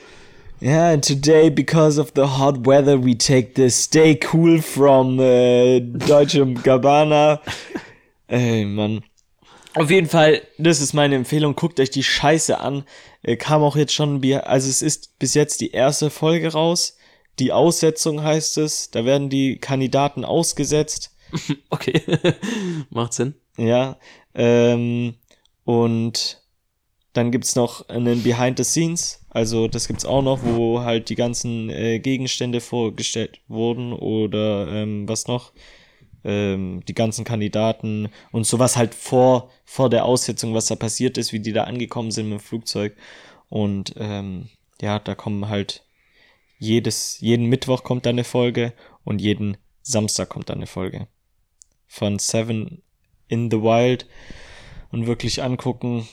Yeah, 0.60 0.90
and 0.90 1.02
today, 1.02 1.50
because 1.50 1.98
of 1.98 2.14
the 2.14 2.28
hot 2.28 2.64
weather, 2.64 2.96
we 2.96 3.16
take 3.16 3.56
the 3.56 3.68
Stay 3.70 4.14
Cool 4.30 4.60
from 4.60 5.18
äh, 5.18 5.80
Deutsche 5.80 6.44
Gabbana. 6.62 7.40
Ey, 8.28 8.66
Mann. 8.66 9.02
Auf 9.74 9.90
jeden 9.90 10.08
Fall, 10.08 10.42
das 10.58 10.80
ist 10.80 10.92
meine 10.92 11.16
Empfehlung. 11.16 11.56
Guckt 11.56 11.80
euch 11.80 11.90
die 11.90 12.04
Scheiße 12.04 12.60
an. 12.60 12.84
Äh, 13.24 13.36
kam 13.36 13.64
auch 13.64 13.74
jetzt 13.74 13.94
schon, 13.94 14.22
also 14.44 14.68
es 14.68 14.80
ist 14.80 15.18
bis 15.18 15.34
jetzt 15.34 15.60
die 15.60 15.72
erste 15.72 16.10
Folge 16.10 16.52
raus. 16.52 16.96
Die 17.40 17.50
Aussetzung 17.50 18.22
heißt 18.22 18.58
es. 18.58 18.92
Da 18.92 19.04
werden 19.04 19.28
die 19.28 19.58
Kandidaten 19.58 20.24
ausgesetzt. 20.24 21.10
Okay. 21.70 22.02
Macht 22.90 23.12
Sinn. 23.12 23.34
Ja. 23.56 23.98
Ähm, 24.34 25.14
und 25.64 26.42
dann 27.12 27.30
gibt's 27.30 27.56
noch 27.56 27.88
einen 27.88 28.22
Behind 28.22 28.58
the 28.58 28.64
Scenes. 28.64 29.24
Also 29.30 29.68
das 29.68 29.88
gibt's 29.88 30.04
auch 30.04 30.22
noch, 30.22 30.40
wo 30.42 30.80
halt 30.80 31.08
die 31.08 31.14
ganzen 31.14 31.70
äh, 31.70 31.98
Gegenstände 31.98 32.60
vorgestellt 32.60 33.40
wurden 33.48 33.92
oder 33.92 34.68
ähm, 34.68 35.08
was 35.08 35.26
noch. 35.26 35.52
Ähm, 36.22 36.82
die 36.86 36.94
ganzen 36.94 37.24
Kandidaten 37.24 38.10
und 38.30 38.46
sowas 38.46 38.76
halt 38.76 38.94
vor, 38.94 39.50
vor 39.64 39.88
der 39.88 40.04
Aussetzung, 40.04 40.54
was 40.54 40.66
da 40.66 40.74
passiert 40.74 41.16
ist, 41.16 41.32
wie 41.32 41.40
die 41.40 41.52
da 41.52 41.64
angekommen 41.64 42.10
sind 42.10 42.28
mit 42.28 42.40
dem 42.40 42.44
Flugzeug. 42.44 42.94
Und 43.48 43.94
ähm, 43.96 44.50
ja, 44.82 44.98
da 44.98 45.14
kommen 45.14 45.48
halt 45.48 45.84
jedes, 46.58 47.20
jeden 47.20 47.46
Mittwoch 47.46 47.84
kommt 47.84 48.04
da 48.04 48.10
eine 48.10 48.24
Folge 48.24 48.74
und 49.02 49.20
jeden 49.20 49.56
Samstag 49.82 50.28
kommt 50.28 50.50
da 50.50 50.54
eine 50.54 50.66
Folge. 50.66 51.08
Von 51.92 52.20
Seven 52.20 52.82
in 53.26 53.50
the 53.50 53.62
Wild 53.62 54.06
und 54.92 55.08
wirklich 55.08 55.42
angucken. 55.42 56.08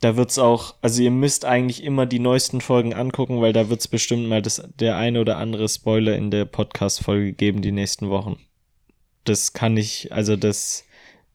Da 0.00 0.16
wird's 0.16 0.36
auch, 0.36 0.74
also 0.82 1.00
ihr 1.00 1.12
müsst 1.12 1.44
eigentlich 1.44 1.84
immer 1.84 2.06
die 2.06 2.18
neuesten 2.18 2.60
Folgen 2.60 2.92
angucken, 2.92 3.40
weil 3.40 3.52
da 3.52 3.68
wird's 3.68 3.86
bestimmt 3.86 4.26
mal 4.26 4.42
das, 4.42 4.68
der 4.80 4.96
eine 4.96 5.20
oder 5.20 5.36
andere 5.36 5.68
Spoiler 5.68 6.16
in 6.16 6.32
der 6.32 6.44
Podcast-Folge 6.44 7.34
geben 7.34 7.62
die 7.62 7.70
nächsten 7.70 8.10
Wochen. 8.10 8.36
Das 9.22 9.52
kann 9.52 9.76
ich, 9.76 10.12
also 10.12 10.34
das 10.34 10.84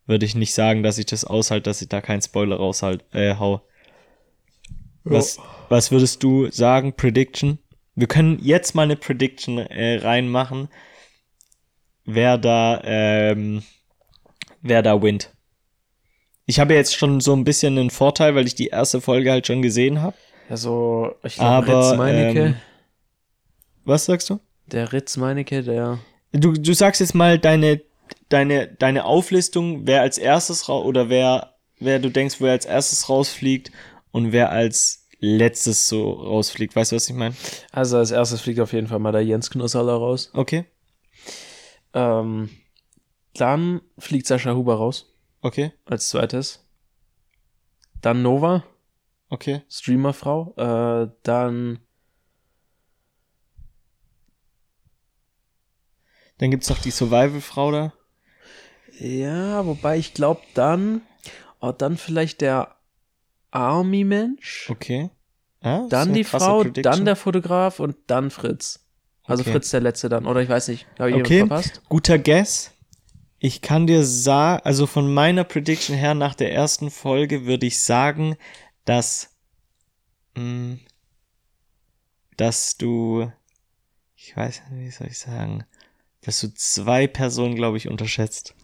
würde 0.06 0.26
ich 0.26 0.36
nicht 0.36 0.54
sagen, 0.54 0.84
dass 0.84 0.98
ich 0.98 1.06
das 1.06 1.24
aushalte, 1.24 1.70
dass 1.70 1.82
ich 1.82 1.88
da 1.88 2.02
keinen 2.02 2.22
Spoiler 2.22 2.58
raushalt, 2.58 3.06
äh, 3.14 3.36
hau. 3.36 3.62
Was, 5.06 5.40
was 5.70 5.92
würdest 5.92 6.24
du 6.24 6.52
sagen, 6.52 6.94
Prediction? 6.94 7.60
Wir 7.96 8.08
können 8.08 8.40
jetzt 8.42 8.76
mal 8.76 8.84
eine 8.84 8.98
Prediction 8.98 9.60
äh, 9.60 10.00
reinmachen, 10.00 10.68
wer 12.04 12.38
da, 12.38 12.82
ähm, 12.84 13.64
wer 14.62 14.82
da 14.82 15.02
wint. 15.02 15.34
Ich 16.46 16.60
habe 16.60 16.74
jetzt 16.74 16.96
schon 16.96 17.20
so 17.20 17.34
ein 17.34 17.44
bisschen 17.44 17.78
einen 17.78 17.90
Vorteil, 17.90 18.36
weil 18.36 18.48
ich 18.48 18.56
die 18.56 18.68
erste 18.68 19.02
Folge 19.02 19.32
halt 19.32 19.48
schon 19.48 19.62
gesehen 19.62 20.02
habe. 20.02 20.16
Also, 20.50 21.14
ich 21.24 21.36
glaube, 21.36 21.68
Ritz 21.68 21.98
Meinecke, 21.98 22.40
ähm, 22.40 22.56
Was 23.84 24.06
sagst 24.06 24.30
du? 24.30 24.40
der 24.68 24.92
Ritz 24.94 25.18
Meinecke, 25.18 25.62
der. 25.64 26.00
Du, 26.32 26.54
du 26.54 26.74
sagst 26.74 27.02
jetzt 27.02 27.16
mal 27.16 27.38
deine, 27.40 27.82
deine, 28.30 28.68
deine 28.68 29.04
Auflistung, 29.06 29.88
wer 29.88 30.02
als 30.02 30.18
erstes 30.18 30.70
raus 30.70 30.86
oder 30.86 31.10
wer, 31.10 31.56
wer 31.80 32.00
du 32.00 32.10
denkst, 32.10 32.36
wer 32.40 32.52
als 32.52 32.66
erstes 32.66 33.10
rausfliegt 33.10 33.72
und 34.12 34.32
wer 34.32 34.52
als 34.52 35.06
letztes 35.20 35.88
so 35.88 36.12
rausfliegt. 36.12 36.76
Weißt 36.76 36.92
du, 36.92 36.96
was 36.96 37.10
ich 37.10 37.16
meine? 37.16 37.36
Also, 37.72 37.98
als 37.98 38.12
erstes 38.12 38.40
fliegt 38.40 38.60
auf 38.62 38.72
jeden 38.72 38.88
Fall 38.88 39.00
mal 39.00 39.12
der 39.12 39.24
Jens 39.26 39.50
Knusserler 39.50 39.94
raus. 39.96 40.32
Okay, 40.34 40.64
Ähm, 41.94 42.50
dann 43.38 43.82
fliegt 43.98 44.28
Sascha 44.28 44.54
Huber 44.54 44.76
raus, 44.76 45.14
okay, 45.42 45.72
als 45.86 46.10
zweites. 46.10 46.64
Dann 48.02 48.22
Nova, 48.22 48.64
okay. 49.30 49.62
Streamerfrau. 49.70 50.54
Äh, 50.58 51.10
dann. 51.24 51.80
Dann 56.38 56.52
gibt's 56.52 56.70
noch 56.70 56.78
die 56.80 56.92
Survival-Frau 56.92 57.72
da. 57.72 57.94
Ja, 59.00 59.66
wobei 59.66 59.98
ich 59.98 60.14
glaube 60.14 60.42
dann. 60.54 61.02
Oh, 61.60 61.72
dann 61.72 61.98
vielleicht 61.98 62.42
der 62.42 62.76
Army-Mensch. 63.52 64.70
Okay. 64.70 65.10
Ja, 65.64 65.84
ist 65.84 65.90
Dann 65.92 66.14
die 66.14 66.24
Frau, 66.24 66.60
Prediction. 66.62 66.84
dann 66.84 67.06
der 67.06 67.16
Fotograf 67.16 67.80
und 67.80 67.98
dann 68.06 68.30
Fritz. 68.30 68.86
Also 69.24 69.42
Okay. 69.42 69.54
Fritz 69.54 69.72
der 69.72 69.82
letzte 69.82 70.08
dann, 70.10 70.28
oder 70.28 70.42
ich 70.42 70.50
weiß 70.50 70.68
nicht. 70.68 70.86
Habe 71.00 71.10
ich 71.10 71.16
Okay. 71.16 71.40
verpasst? 71.40 71.82
Guter 71.90 72.20
Guess. 72.20 72.72
Ich 73.40 73.62
kann 73.62 73.86
dir 73.86 74.04
sagen, 74.04 74.62
also 74.64 74.88
von 74.88 75.14
meiner 75.14 75.44
Prediction 75.44 75.96
her 75.96 76.16
nach 76.16 76.34
der 76.34 76.52
ersten 76.54 76.90
Folge 76.90 77.46
würde 77.46 77.68
ich 77.68 77.80
sagen, 77.80 78.36
dass, 78.86 79.36
mh, 80.36 80.78
dass 82.36 82.78
du, 82.78 83.32
ich 84.16 84.36
weiß 84.36 84.64
nicht, 84.72 84.86
wie 84.86 84.92
soll 84.92 85.08
ich 85.08 85.20
sagen, 85.20 85.66
dass 86.22 86.40
du 86.40 86.54
zwei 86.54 87.08
Personen, 87.08 87.56
glaube 87.56 87.78
ich, 87.78 87.88
unterschätzt. 87.88 88.56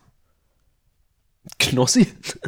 Knossi? 1.60 2.08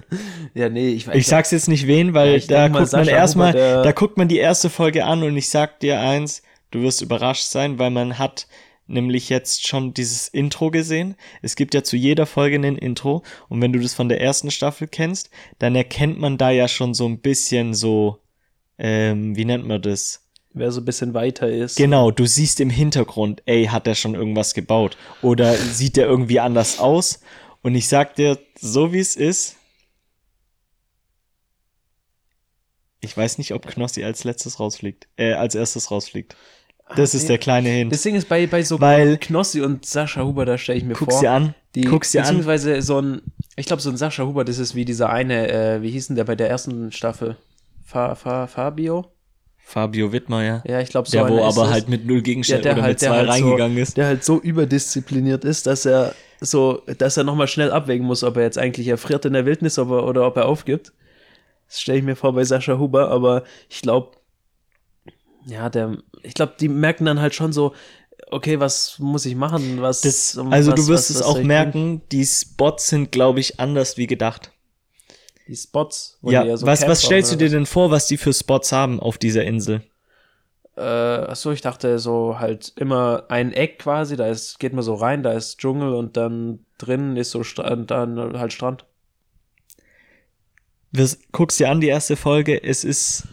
ja, 0.53 0.69
nee, 0.69 0.89
ich 0.89 1.07
weiß 1.07 1.15
Ich 1.15 1.27
sag's 1.27 1.51
jetzt 1.51 1.67
nicht 1.67 1.85
wen, 1.85 2.13
weil 2.13 2.39
Ja, 2.39 2.47
da 2.47 2.67
guckt 2.69 2.93
man 2.93 3.07
erstmal, 3.07 3.53
da 3.53 3.91
guckt 3.91 4.17
man 4.17 4.27
die 4.27 4.37
erste 4.37 4.69
Folge 4.69 5.05
an 5.05 5.21
und 5.23 5.35
ich 5.37 5.49
sag 5.49 5.79
dir 5.79 5.99
eins, 5.99 6.41
du 6.71 6.81
wirst 6.81 7.01
überrascht 7.01 7.45
sein, 7.45 7.77
weil 7.77 7.91
man 7.91 8.17
hat 8.17 8.47
nämlich 8.87 9.29
jetzt 9.29 9.67
schon 9.67 9.93
dieses 9.93 10.27
Intro 10.27 10.71
gesehen. 10.71 11.15
Es 11.41 11.55
gibt 11.55 11.73
ja 11.73 11.83
zu 11.83 11.97
jeder 11.97 12.25
Folge 12.25 12.57
ein 12.57 12.77
Intro 12.77 13.23
und 13.49 13.61
wenn 13.61 13.73
du 13.73 13.79
das 13.79 13.93
von 13.93 14.09
der 14.09 14.21
ersten 14.21 14.51
Staffel 14.51 14.87
kennst, 14.87 15.29
dann 15.59 15.75
erkennt 15.75 16.19
man 16.19 16.37
da 16.37 16.51
ja 16.51 16.67
schon 16.67 16.93
so 16.93 17.07
ein 17.07 17.19
bisschen 17.19 17.73
so, 17.73 18.19
ähm, 18.77 19.35
wie 19.35 19.45
nennt 19.45 19.67
man 19.67 19.81
das? 19.81 20.25
wer 20.55 20.71
so 20.71 20.81
ein 20.81 20.85
bisschen 20.85 21.13
weiter 21.13 21.49
ist. 21.49 21.75
Genau, 21.75 22.11
du 22.11 22.25
siehst 22.25 22.59
im 22.61 22.69
Hintergrund, 22.69 23.43
ey, 23.45 23.65
hat 23.65 23.85
der 23.85 23.93
schon 23.93 24.15
irgendwas 24.15 24.53
gebaut? 24.53 24.97
Oder 25.21 25.53
sieht 25.53 25.97
der 25.97 26.07
irgendwie 26.07 26.39
anders 26.39 26.79
aus? 26.79 27.19
Und 27.61 27.75
ich 27.75 27.87
sag 27.87 28.15
dir, 28.15 28.39
so 28.59 28.93
wie 28.93 28.99
es 28.99 29.15
ist, 29.15 29.57
ich 33.01 33.15
weiß 33.15 33.37
nicht, 33.37 33.53
ob 33.53 33.67
Knossi 33.67 34.03
als 34.03 34.23
letztes 34.23 34.59
rausfliegt, 34.59 35.07
äh, 35.17 35.33
als 35.33 35.55
erstes 35.55 35.91
rausfliegt. 35.91 36.35
Das 36.95 37.15
ist 37.15 37.29
der 37.29 37.37
kleine 37.39 37.69
Hint. 37.69 37.91
Das 37.91 38.03
Ding 38.03 38.15
ist 38.15 38.29
bei, 38.29 38.45
bei 38.47 38.61
so 38.63 38.79
Weil- 38.79 39.17
Knossi 39.17 39.61
und 39.61 39.85
Sascha 39.85 40.23
Huber, 40.23 40.45
da 40.45 40.57
stelle 40.57 40.77
ich 40.77 40.83
mir 40.85 40.93
Guck's 40.93 41.15
vor. 41.15 41.21
dir 41.21 41.31
an, 41.31 41.55
Die, 41.73 41.81
guck's 41.81 42.11
dir 42.11 42.19
an. 42.21 42.25
beziehungsweise 42.27 42.81
so 42.81 42.99
ein, 43.01 43.21
ich 43.55 43.65
glaube, 43.65 43.81
so 43.81 43.89
ein 43.89 43.97
Sascha 43.97 44.23
Huber, 44.23 44.45
das 44.45 44.59
ist 44.59 44.75
wie 44.75 44.85
dieser 44.85 45.09
eine, 45.09 45.51
äh, 45.51 45.81
wie 45.81 45.89
hieß 45.89 46.07
denn 46.07 46.15
der 46.15 46.25
bei 46.25 46.35
der 46.35 46.49
ersten 46.49 46.91
Staffel? 46.91 47.37
Fa, 47.83 48.13
Fa, 48.15 48.45
Fabio? 48.47 49.05
Fabio 49.57 50.11
Wittmeier. 50.11 50.61
Ja, 50.67 50.79
ich 50.79 50.89
glaube, 50.89 51.09
so 51.09 51.17
der, 51.17 51.27
wo 51.27 51.43
aber 51.43 51.71
halt 51.71 51.89
mit 51.89 52.05
null 52.05 52.21
Gegenständen 52.21 52.65
Ja, 52.67 52.71
oder 52.73 52.81
der 52.81 52.83
mit 52.83 53.01
halt- 53.01 53.01
der 53.01 53.09
zwei 53.09 53.17
halt 53.17 53.27
so- 53.27 53.45
reingegangen 53.45 53.77
ist. 53.79 53.97
der 53.97 54.05
halt 54.05 54.23
so 54.23 54.39
überdiszipliniert 54.39 55.43
ist, 55.43 55.65
dass 55.65 55.85
er 55.85 56.13
so, 56.39 56.83
dass 56.99 57.17
er 57.17 57.23
nochmal 57.23 57.47
schnell 57.47 57.71
abwägen 57.71 58.05
muss, 58.05 58.23
ob 58.23 58.37
er 58.37 58.43
jetzt 58.43 58.59
eigentlich 58.59 58.87
erfriert 58.89 59.25
in 59.25 59.33
der 59.33 59.47
Wildnis 59.47 59.79
ob 59.79 59.89
er, 59.89 60.05
oder 60.05 60.27
ob 60.27 60.37
er 60.37 60.45
aufgibt. 60.45 60.93
Das 61.67 61.81
stelle 61.81 61.97
ich 61.97 62.03
mir 62.03 62.15
vor 62.15 62.33
bei 62.33 62.43
Sascha 62.43 62.77
Huber, 62.77 63.09
aber 63.09 63.43
ich 63.67 63.81
glaube, 63.81 64.11
ja, 65.45 65.69
der, 65.69 65.97
ich 66.23 66.33
glaube, 66.33 66.53
die 66.59 66.67
merken 66.67 67.05
dann 67.05 67.21
halt 67.21 67.35
schon 67.35 67.53
so, 67.53 67.73
okay, 68.31 68.59
was 68.59 68.97
muss 68.99 69.25
ich 69.25 69.35
machen? 69.35 69.81
Was, 69.81 70.01
Das, 70.01 70.37
also 70.37 70.71
was, 70.71 70.79
du 70.79 70.87
wirst 70.87 71.09
was- 71.11 71.17
es 71.17 71.21
auch 71.21 71.41
merken, 71.41 72.01
die 72.11 72.25
Spots 72.25 72.89
sind, 72.89 73.11
glaube 73.11 73.39
ich, 73.39 73.59
anders 73.59 73.97
wie 73.97 74.07
gedacht. 74.07 74.51
Die 75.47 75.55
Spots. 75.55 76.17
Ja, 76.23 76.43
die 76.43 76.57
so 76.57 76.65
was, 76.65 76.87
was 76.87 77.03
stellst 77.03 77.31
du 77.31 77.35
dir 77.35 77.49
denn 77.49 77.65
vor, 77.65 77.91
was 77.91 78.07
die 78.07 78.17
für 78.17 78.33
Spots 78.33 78.71
haben 78.71 78.99
auf 78.99 79.17
dieser 79.17 79.43
Insel? 79.43 79.83
Äh, 80.75 80.81
achso, 80.81 81.51
ich 81.51 81.61
dachte 81.61 81.99
so 81.99 82.39
halt 82.39 82.73
immer 82.75 83.25
ein 83.29 83.53
Eck 83.53 83.79
quasi, 83.79 84.17
da 84.17 84.27
ist, 84.27 84.59
geht 84.59 84.73
man 84.73 84.83
so 84.83 84.95
rein, 84.95 85.23
da 85.23 85.31
ist 85.31 85.57
Dschungel 85.59 85.93
und 85.93 86.17
dann 86.17 86.65
drinnen 86.77 87.15
ist 87.15 87.31
so 87.31 87.43
Strand, 87.43 87.91
dann 87.91 88.37
halt 88.37 88.51
Strand. 88.51 88.85
Wir, 90.91 91.09
guckst 91.31 91.59
dir 91.59 91.69
an, 91.69 91.81
die 91.81 91.87
erste 91.87 92.15
Folge, 92.15 92.61
es 92.61 92.83
ist 92.83 93.27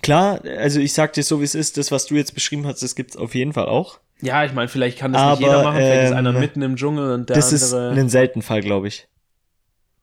klar, 0.00 0.40
also 0.44 0.80
ich 0.80 0.92
sag 0.92 1.12
dir 1.12 1.22
so, 1.22 1.40
wie 1.40 1.44
es 1.44 1.54
ist, 1.54 1.76
das, 1.76 1.90
was 1.90 2.06
du 2.06 2.14
jetzt 2.14 2.34
beschrieben 2.34 2.66
hast, 2.66 2.82
das 2.82 2.94
gibt's 2.94 3.16
auf 3.16 3.34
jeden 3.34 3.52
Fall 3.52 3.66
auch. 3.66 4.00
Ja, 4.20 4.44
ich 4.44 4.52
meine, 4.52 4.68
vielleicht 4.68 4.98
kann 4.98 5.12
das 5.12 5.20
Aber, 5.22 5.30
nicht 5.32 5.40
jeder 5.40 5.62
machen, 5.64 5.76
vielleicht 5.78 6.04
ist 6.04 6.10
ähm, 6.12 6.16
einer 6.16 6.32
mitten 6.32 6.62
im 6.62 6.76
Dschungel 6.76 7.12
und 7.12 7.28
der 7.28 7.36
das 7.36 7.52
ist 7.52 7.72
andere. 7.72 8.00
ein 8.00 8.08
selten 8.08 8.40
Fall, 8.42 8.60
glaube 8.60 8.88
ich. 8.88 9.08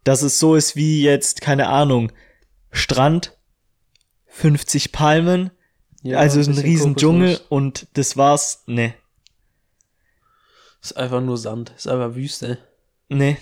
Dass 0.04 0.22
es 0.22 0.40
so 0.40 0.56
ist 0.56 0.76
wie 0.76 1.02
jetzt, 1.04 1.42
keine 1.42 1.70
Ahnung, 1.70 2.12
Strand, 2.72 3.38
50 4.28 4.92
Palmen, 4.92 5.52
Ja, 6.04 6.18
also 6.20 6.40
ein 6.40 6.48
ein 6.56 6.58
riesen. 6.60 6.96
Dschungel 6.96 7.40
und 7.50 7.88
das 7.94 8.16
war's. 8.18 8.64
Ne, 8.68 8.94
Ist 10.82 10.96
einfach 10.98 11.22
nur 11.22 11.38
Sand, 11.38 11.74
ist 11.76 11.88
einfach 11.88 12.16
Wüste. 12.16 12.58
ne. 13.10 13.38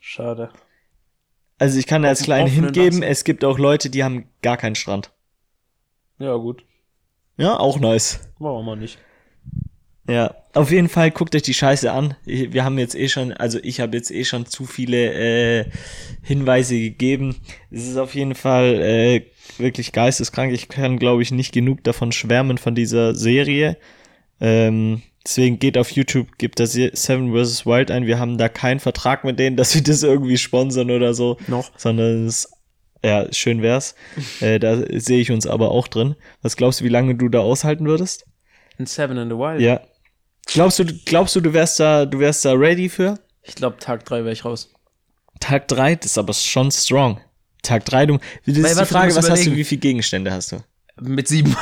Schade. 0.00 0.50
Also 1.58 1.78
ich 1.78 1.86
kann 1.86 2.02
da 2.02 2.08
als 2.08 2.22
kleinen 2.24 2.48
hingeben, 2.48 2.98
Wasser. 3.02 3.06
es 3.10 3.22
gibt 3.22 3.44
auch 3.44 3.56
Leute, 3.56 3.88
die 3.88 4.02
haben 4.02 4.28
gar 4.42 4.56
keinen 4.56 4.74
Strand. 4.74 5.12
Ja, 6.22 6.36
gut. 6.36 6.64
Ja, 7.36 7.58
auch 7.58 7.80
nice. 7.80 8.20
Warum 8.38 8.68
auch 8.68 8.76
nicht? 8.76 8.98
Ja, 10.08 10.36
auf 10.52 10.70
jeden 10.70 10.88
Fall 10.88 11.10
guckt 11.10 11.34
euch 11.34 11.42
die 11.42 11.54
Scheiße 11.54 11.90
an. 11.90 12.14
Wir 12.24 12.64
haben 12.64 12.78
jetzt 12.78 12.94
eh 12.94 13.08
schon, 13.08 13.32
also 13.32 13.58
ich 13.62 13.80
habe 13.80 13.96
jetzt 13.96 14.12
eh 14.12 14.24
schon 14.24 14.46
zu 14.46 14.64
viele 14.66 15.14
äh, 15.14 15.64
Hinweise 16.22 16.78
gegeben. 16.78 17.36
Es 17.70 17.88
ist 17.88 17.96
auf 17.96 18.14
jeden 18.14 18.36
Fall 18.36 18.80
äh, 18.80 19.26
wirklich 19.58 19.90
geisteskrank. 19.90 20.52
Ich 20.52 20.68
kann, 20.68 20.98
glaube 20.98 21.22
ich, 21.22 21.32
nicht 21.32 21.52
genug 21.52 21.82
davon 21.82 22.12
schwärmen 22.12 22.58
von 22.58 22.76
dieser 22.76 23.16
Serie. 23.16 23.76
Ähm, 24.40 25.02
Deswegen 25.24 25.60
geht 25.60 25.78
auf 25.78 25.90
YouTube, 25.90 26.36
gibt 26.38 26.58
das 26.58 26.72
Seven 26.72 27.32
vs. 27.32 27.64
Wild 27.64 27.90
ein. 27.92 28.06
Wir 28.06 28.18
haben 28.18 28.38
da 28.38 28.48
keinen 28.48 28.80
Vertrag 28.80 29.22
mit 29.22 29.38
denen, 29.38 29.56
dass 29.56 29.74
wir 29.74 29.82
das 29.82 30.02
irgendwie 30.02 30.36
sponsern 30.36 30.90
oder 30.90 31.14
so. 31.14 31.36
Noch. 31.46 31.70
Sondern 31.76 32.26
es, 32.26 32.50
ja, 33.04 33.32
schön 33.32 33.62
wär's. 33.62 33.94
äh, 34.40 34.58
da 34.58 34.76
sehe 34.98 35.20
ich 35.20 35.30
uns 35.30 35.46
aber 35.46 35.70
auch 35.70 35.88
drin. 35.88 36.14
Was 36.42 36.56
glaubst 36.56 36.80
du, 36.80 36.84
wie 36.84 36.88
lange 36.88 37.14
du 37.14 37.28
da 37.28 37.40
aushalten 37.40 37.86
würdest? 37.86 38.26
In 38.78 38.86
Seven 38.86 39.16
in 39.16 39.28
the 39.28 39.36
Wild? 39.36 39.60
Ja. 39.60 39.80
Glaubst 40.46 40.78
du, 40.78 40.84
glaubst 40.84 41.36
du, 41.36 41.40
du 41.40 41.52
wärst 41.52 41.78
da, 41.80 42.04
du 42.04 42.18
wärst 42.18 42.44
da 42.44 42.52
ready 42.52 42.88
für? 42.88 43.18
Ich 43.42 43.54
glaube, 43.54 43.78
Tag 43.78 44.04
3 44.04 44.18
wäre 44.24 44.32
ich 44.32 44.44
raus. 44.44 44.72
Tag 45.40 45.68
3, 45.68 45.96
das 45.96 46.06
ist 46.06 46.18
aber 46.18 46.32
schon 46.32 46.70
strong. 46.70 47.20
Tag 47.62 47.84
3, 47.84 48.06
du, 48.06 48.18
das 48.46 48.56
ist 48.56 48.62
Weil, 48.62 48.74
die 48.74 48.90
Frage, 48.90 49.14
was 49.14 49.30
hast 49.30 49.46
du, 49.46 49.54
wie 49.54 49.64
viele 49.64 49.80
Gegenstände 49.80 50.32
hast 50.32 50.52
du? 50.52 50.62
Mit 51.00 51.28
sieben. 51.28 51.54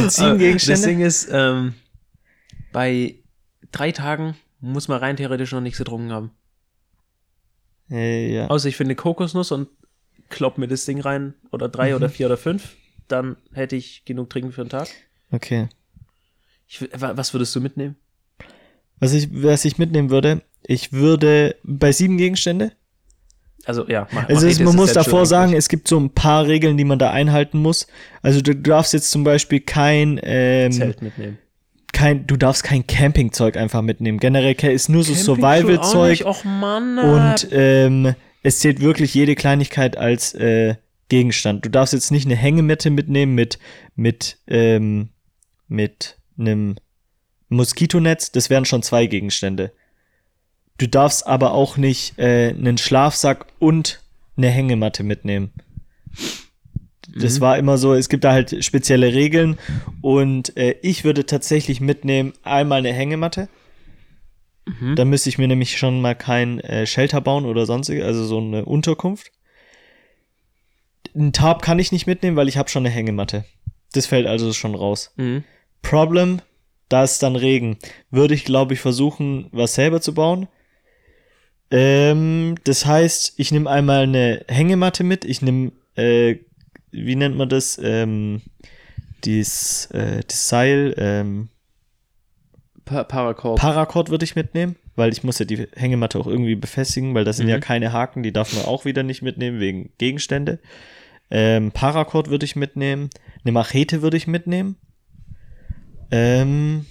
Mit 0.00 0.12
sieben 0.12 0.26
Aber 0.28 0.38
Gegenstände? 0.38 0.80
Das 0.80 0.86
Ding 0.86 1.00
ist, 1.00 1.28
ähm, 1.30 1.74
bei 2.72 3.16
drei 3.72 3.92
Tagen 3.92 4.36
muss 4.60 4.88
man 4.88 4.98
rein 4.98 5.16
theoretisch 5.16 5.52
noch 5.52 5.60
nichts 5.60 5.78
getrunken 5.78 6.12
haben. 6.12 6.30
Äh, 7.90 8.34
ja. 8.34 8.46
Außer 8.48 8.68
ich 8.68 8.76
finde 8.76 8.94
Kokosnuss 8.94 9.52
und 9.52 9.68
klopp 10.30 10.58
mir 10.58 10.68
das 10.68 10.84
Ding 10.84 11.00
rein 11.00 11.34
oder 11.50 11.68
drei 11.68 11.90
Mhm. 11.90 11.96
oder 11.96 12.08
vier 12.08 12.26
oder 12.26 12.36
fünf. 12.36 12.74
Dann 13.08 13.36
hätte 13.52 13.76
ich 13.76 14.04
genug 14.04 14.30
trinken 14.30 14.52
für 14.52 14.62
einen 14.62 14.70
Tag. 14.70 14.88
Okay. 15.30 15.68
Ich, 16.68 16.80
was 16.92 17.32
würdest 17.32 17.54
du 17.54 17.60
mitnehmen? 17.60 17.96
Was 18.98 19.12
ich, 19.12 19.28
was 19.30 19.64
ich 19.64 19.78
mitnehmen 19.78 20.10
würde, 20.10 20.42
ich 20.64 20.92
würde 20.92 21.54
bei 21.62 21.92
sieben 21.92 22.16
Gegenstände. 22.16 22.72
Also 23.64 23.86
ja, 23.88 24.06
mach, 24.12 24.28
Also 24.28 24.46
mach 24.46 24.58
eh 24.60 24.62
man 24.64 24.76
muss 24.76 24.92
davor 24.92 25.26
sagen, 25.26 25.52
es 25.52 25.68
gibt 25.68 25.86
so 25.88 25.98
ein 25.98 26.10
paar 26.10 26.46
Regeln, 26.46 26.76
die 26.76 26.84
man 26.84 26.98
da 26.98 27.10
einhalten 27.10 27.58
muss. 27.58 27.86
Also 28.22 28.40
du, 28.40 28.54
darfst 28.54 28.92
jetzt 28.92 29.10
zum 29.10 29.22
Beispiel 29.24 29.60
kein, 29.60 30.20
ähm, 30.22 30.72
Zelt 30.72 31.02
mitnehmen. 31.02 31.38
kein, 31.92 32.26
du 32.26 32.36
darfst 32.36 32.62
kein 32.64 32.86
Campingzeug 32.86 33.56
einfach 33.56 33.82
mitnehmen. 33.82 34.18
Generell 34.18 34.54
ist 34.72 34.88
nur 34.88 35.02
so 35.04 35.14
Survival-Zeug. 35.14 36.24
Och 36.24 36.44
Mann. 36.44 36.98
und 36.98 37.48
ähm, 37.52 38.14
es 38.46 38.60
zählt 38.60 38.80
wirklich 38.80 39.12
jede 39.12 39.34
Kleinigkeit 39.34 39.96
als 39.96 40.32
äh, 40.34 40.76
Gegenstand. 41.08 41.64
Du 41.64 41.68
darfst 41.68 41.92
jetzt 41.92 42.12
nicht 42.12 42.26
eine 42.26 42.36
Hängematte 42.36 42.90
mitnehmen 42.90 43.34
mit 43.34 43.58
mit 43.96 44.38
ähm, 44.46 45.08
mit 45.66 46.16
einem 46.38 46.76
Moskitonetz. 47.48 48.30
Das 48.30 48.48
wären 48.48 48.64
schon 48.64 48.84
zwei 48.84 49.06
Gegenstände. 49.06 49.72
Du 50.78 50.86
darfst 50.86 51.26
aber 51.26 51.54
auch 51.54 51.76
nicht 51.76 52.20
äh, 52.20 52.50
einen 52.50 52.78
Schlafsack 52.78 53.46
und 53.58 54.00
eine 54.36 54.48
Hängematte 54.48 55.02
mitnehmen. 55.02 55.50
Das 57.18 57.40
war 57.40 57.58
immer 57.58 57.78
so, 57.78 57.94
es 57.94 58.08
gibt 58.08 58.22
da 58.22 58.32
halt 58.32 58.64
spezielle 58.64 59.12
Regeln 59.12 59.58
und 60.02 60.56
äh, 60.56 60.76
ich 60.82 61.02
würde 61.02 61.26
tatsächlich 61.26 61.80
mitnehmen 61.80 62.32
einmal 62.44 62.78
eine 62.78 62.92
Hängematte. 62.92 63.48
Mhm. 64.66 64.96
Da 64.96 65.04
müsste 65.04 65.28
ich 65.28 65.38
mir 65.38 65.48
nämlich 65.48 65.78
schon 65.78 66.00
mal 66.00 66.14
kein 66.14 66.60
äh, 66.60 66.86
Shelter 66.86 67.20
bauen 67.20 67.46
oder 67.46 67.66
sonstige, 67.66 68.04
also 68.04 68.24
so 68.24 68.38
eine 68.38 68.64
Unterkunft. 68.64 69.30
Ein 71.14 71.32
Tarp 71.32 71.62
kann 71.62 71.78
ich 71.78 71.92
nicht 71.92 72.06
mitnehmen, 72.06 72.36
weil 72.36 72.48
ich 72.48 72.58
habe 72.58 72.68
schon 72.68 72.84
eine 72.84 72.94
Hängematte. 72.94 73.44
Das 73.92 74.06
fällt 74.06 74.26
also 74.26 74.52
schon 74.52 74.74
raus. 74.74 75.12
Mhm. 75.16 75.44
Problem, 75.82 76.42
da 76.88 77.04
ist 77.04 77.22
dann 77.22 77.36
Regen. 77.36 77.78
Würde 78.10 78.34
ich, 78.34 78.44
glaube 78.44 78.74
ich, 78.74 78.80
versuchen, 78.80 79.48
was 79.52 79.74
selber 79.74 80.00
zu 80.00 80.14
bauen. 80.14 80.48
Ähm, 81.70 82.56
das 82.64 82.86
heißt, 82.86 83.34
ich 83.36 83.52
nehme 83.52 83.70
einmal 83.70 84.02
eine 84.02 84.44
Hängematte 84.48 85.04
mit. 85.04 85.24
Ich 85.24 85.42
nehme, 85.42 85.72
äh, 85.94 86.36
wie 86.90 87.16
nennt 87.16 87.36
man 87.36 87.48
das? 87.48 87.80
Ähm, 87.82 88.42
dies, 89.24 89.86
äh, 89.86 90.22
das 90.26 90.48
Seil, 90.48 90.94
ähm, 90.98 91.48
Pa 92.86 93.04
Paracord. 93.04 93.58
Paracord 93.58 94.08
würde 94.10 94.24
ich 94.24 94.34
mitnehmen, 94.36 94.76
weil 94.94 95.12
ich 95.12 95.22
muss 95.24 95.38
ja 95.38 95.44
die 95.44 95.66
Hängematte 95.76 96.18
auch 96.18 96.26
irgendwie 96.26 96.54
befestigen, 96.54 97.14
weil 97.14 97.24
das 97.24 97.36
sind 97.36 97.48
ja 97.48 97.56
Mhm. 97.56 97.60
keine 97.60 97.92
Haken, 97.92 98.22
die 98.22 98.32
darf 98.32 98.54
man 98.54 98.64
auch 98.64 98.84
wieder 98.86 99.02
nicht 99.02 99.20
mitnehmen 99.20 99.60
wegen 99.60 99.90
Gegenstände. 99.98 100.58
Ähm, 101.30 101.72
Paracord 101.72 102.30
würde 102.30 102.44
ich 102.44 102.56
mitnehmen, 102.56 103.10
eine 103.44 103.52
Machete 103.52 104.00
würde 104.00 104.16
ich 104.16 104.26
mitnehmen. 104.26 104.76
Ähm, 106.12 106.86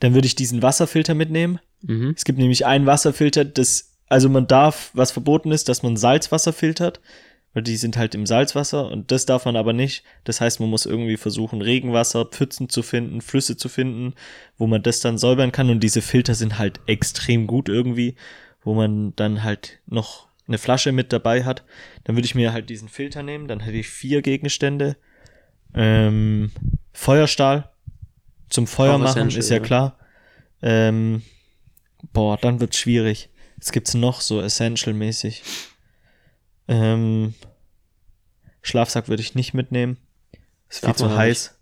dann 0.00 0.14
würde 0.14 0.26
ich 0.26 0.34
diesen 0.34 0.62
Wasserfilter 0.62 1.14
mitnehmen. 1.14 1.58
mhm. 1.82 2.12
Es 2.16 2.24
gibt 2.24 2.38
nämlich 2.38 2.66
einen 2.66 2.86
Wasserfilter, 2.86 3.44
das, 3.44 3.92
also 4.08 4.28
man 4.28 4.46
darf, 4.46 4.90
was 4.94 5.10
verboten 5.12 5.50
ist, 5.52 5.68
dass 5.68 5.82
man 5.82 5.96
Salzwasser 5.96 6.52
filtert, 6.52 7.00
weil 7.52 7.62
die 7.62 7.76
sind 7.76 7.96
halt 7.96 8.14
im 8.14 8.26
Salzwasser 8.26 8.90
und 8.90 9.10
das 9.10 9.26
darf 9.26 9.44
man 9.44 9.56
aber 9.56 9.72
nicht. 9.72 10.04
Das 10.24 10.40
heißt, 10.40 10.60
man 10.60 10.70
muss 10.70 10.86
irgendwie 10.86 11.16
versuchen, 11.16 11.62
Regenwasser, 11.62 12.24
Pfützen 12.24 12.68
zu 12.68 12.82
finden, 12.82 13.20
Flüsse 13.20 13.56
zu 13.56 13.68
finden, 13.68 14.14
wo 14.56 14.66
man 14.66 14.82
das 14.82 15.00
dann 15.00 15.18
säubern 15.18 15.52
kann 15.52 15.70
und 15.70 15.80
diese 15.80 16.02
Filter 16.02 16.34
sind 16.34 16.58
halt 16.58 16.80
extrem 16.86 17.46
gut 17.46 17.68
irgendwie, 17.68 18.14
wo 18.62 18.74
man 18.74 19.14
dann 19.16 19.42
halt 19.42 19.80
noch 19.86 20.28
eine 20.46 20.58
Flasche 20.58 20.92
mit 20.92 21.12
dabei 21.12 21.44
hat. 21.44 21.64
Dann 22.04 22.16
würde 22.16 22.26
ich 22.26 22.34
mir 22.34 22.52
halt 22.52 22.70
diesen 22.70 22.88
Filter 22.88 23.22
nehmen, 23.22 23.48
dann 23.48 23.60
hätte 23.60 23.78
ich 23.78 23.88
vier 23.88 24.22
Gegenstände. 24.22 24.96
Ähm, 25.74 26.50
Feuerstahl 26.92 27.70
zum 28.48 28.66
Feuer 28.66 28.98
machen, 28.98 29.28
ist 29.28 29.50
ja 29.50 29.56
ja. 29.56 29.62
klar. 29.62 29.98
Ähm, 30.62 31.22
boah, 32.12 32.36
dann 32.36 32.60
wird's 32.60 32.78
schwierig. 32.78 33.30
Was 33.58 33.72
gibt's 33.72 33.94
noch 33.94 34.20
so 34.20 34.40
essential-mäßig? 34.40 35.42
Ähm, 36.70 37.34
Schlafsack 38.62 39.08
würde 39.08 39.22
ich 39.22 39.34
nicht 39.34 39.54
mitnehmen. 39.54 39.98
Ist 40.68 40.80
viel 40.80 40.86
Darf 40.88 40.96
zu 40.98 41.04
man 41.04 41.14
auch 41.14 41.18
heiß. 41.18 41.58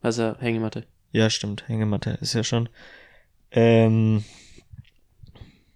Also 0.00 0.36
Hängematte. 0.38 0.84
Ja, 1.12 1.30
stimmt. 1.30 1.68
Hängematte 1.68 2.18
ist 2.20 2.34
ja 2.34 2.42
schon. 2.42 2.68
Ähm, 3.52 4.24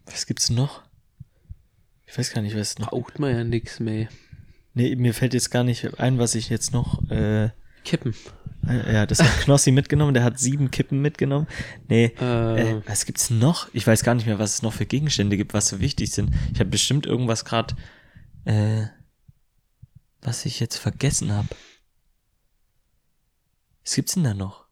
was 0.04 0.26
gibt's 0.26 0.50
noch? 0.50 0.82
Ich 2.06 2.18
weiß 2.18 2.32
gar 2.32 2.42
nicht, 2.42 2.56
was 2.56 2.78
noch. 2.78 2.90
Braucht 2.90 3.20
man 3.20 3.34
ja 3.34 3.44
nix 3.44 3.78
mehr. 3.78 4.08
Nee, 4.74 4.96
mir 4.96 5.14
fällt 5.14 5.32
jetzt 5.32 5.50
gar 5.50 5.64
nicht 5.64 6.00
ein, 6.00 6.18
was 6.18 6.34
ich 6.34 6.50
jetzt 6.50 6.72
noch. 6.72 7.08
Äh, 7.08 7.50
Kippen. 7.84 8.14
Ja, 8.66 9.06
das 9.06 9.20
hat 9.22 9.40
Knossi 9.44 9.72
mitgenommen. 9.72 10.14
Der 10.14 10.24
hat 10.24 10.38
sieben 10.38 10.70
Kippen 10.70 11.00
mitgenommen. 11.00 11.46
Nee. 11.88 12.12
Äh, 12.20 12.70
Äh, 12.72 12.82
was 12.86 13.06
gibt's 13.06 13.30
noch? 13.30 13.68
Ich 13.72 13.86
weiß 13.86 14.04
gar 14.04 14.14
nicht 14.14 14.26
mehr, 14.26 14.38
was 14.38 14.54
es 14.54 14.62
noch 14.62 14.72
für 14.72 14.86
Gegenstände 14.86 15.36
gibt, 15.36 15.54
was 15.54 15.68
so 15.68 15.80
wichtig 15.80 16.12
sind. 16.12 16.30
Ich 16.52 16.60
habe 16.60 16.70
bestimmt 16.70 17.06
irgendwas 17.06 17.44
gerade, 17.44 17.74
äh, 18.44 18.84
was 20.20 20.44
ich 20.46 20.60
jetzt 20.60 20.76
vergessen 20.76 21.32
habe. 21.32 21.48
Was 23.84 23.94
gibt's 23.94 24.14
denn 24.14 24.24
da 24.24 24.34
noch? 24.34 24.62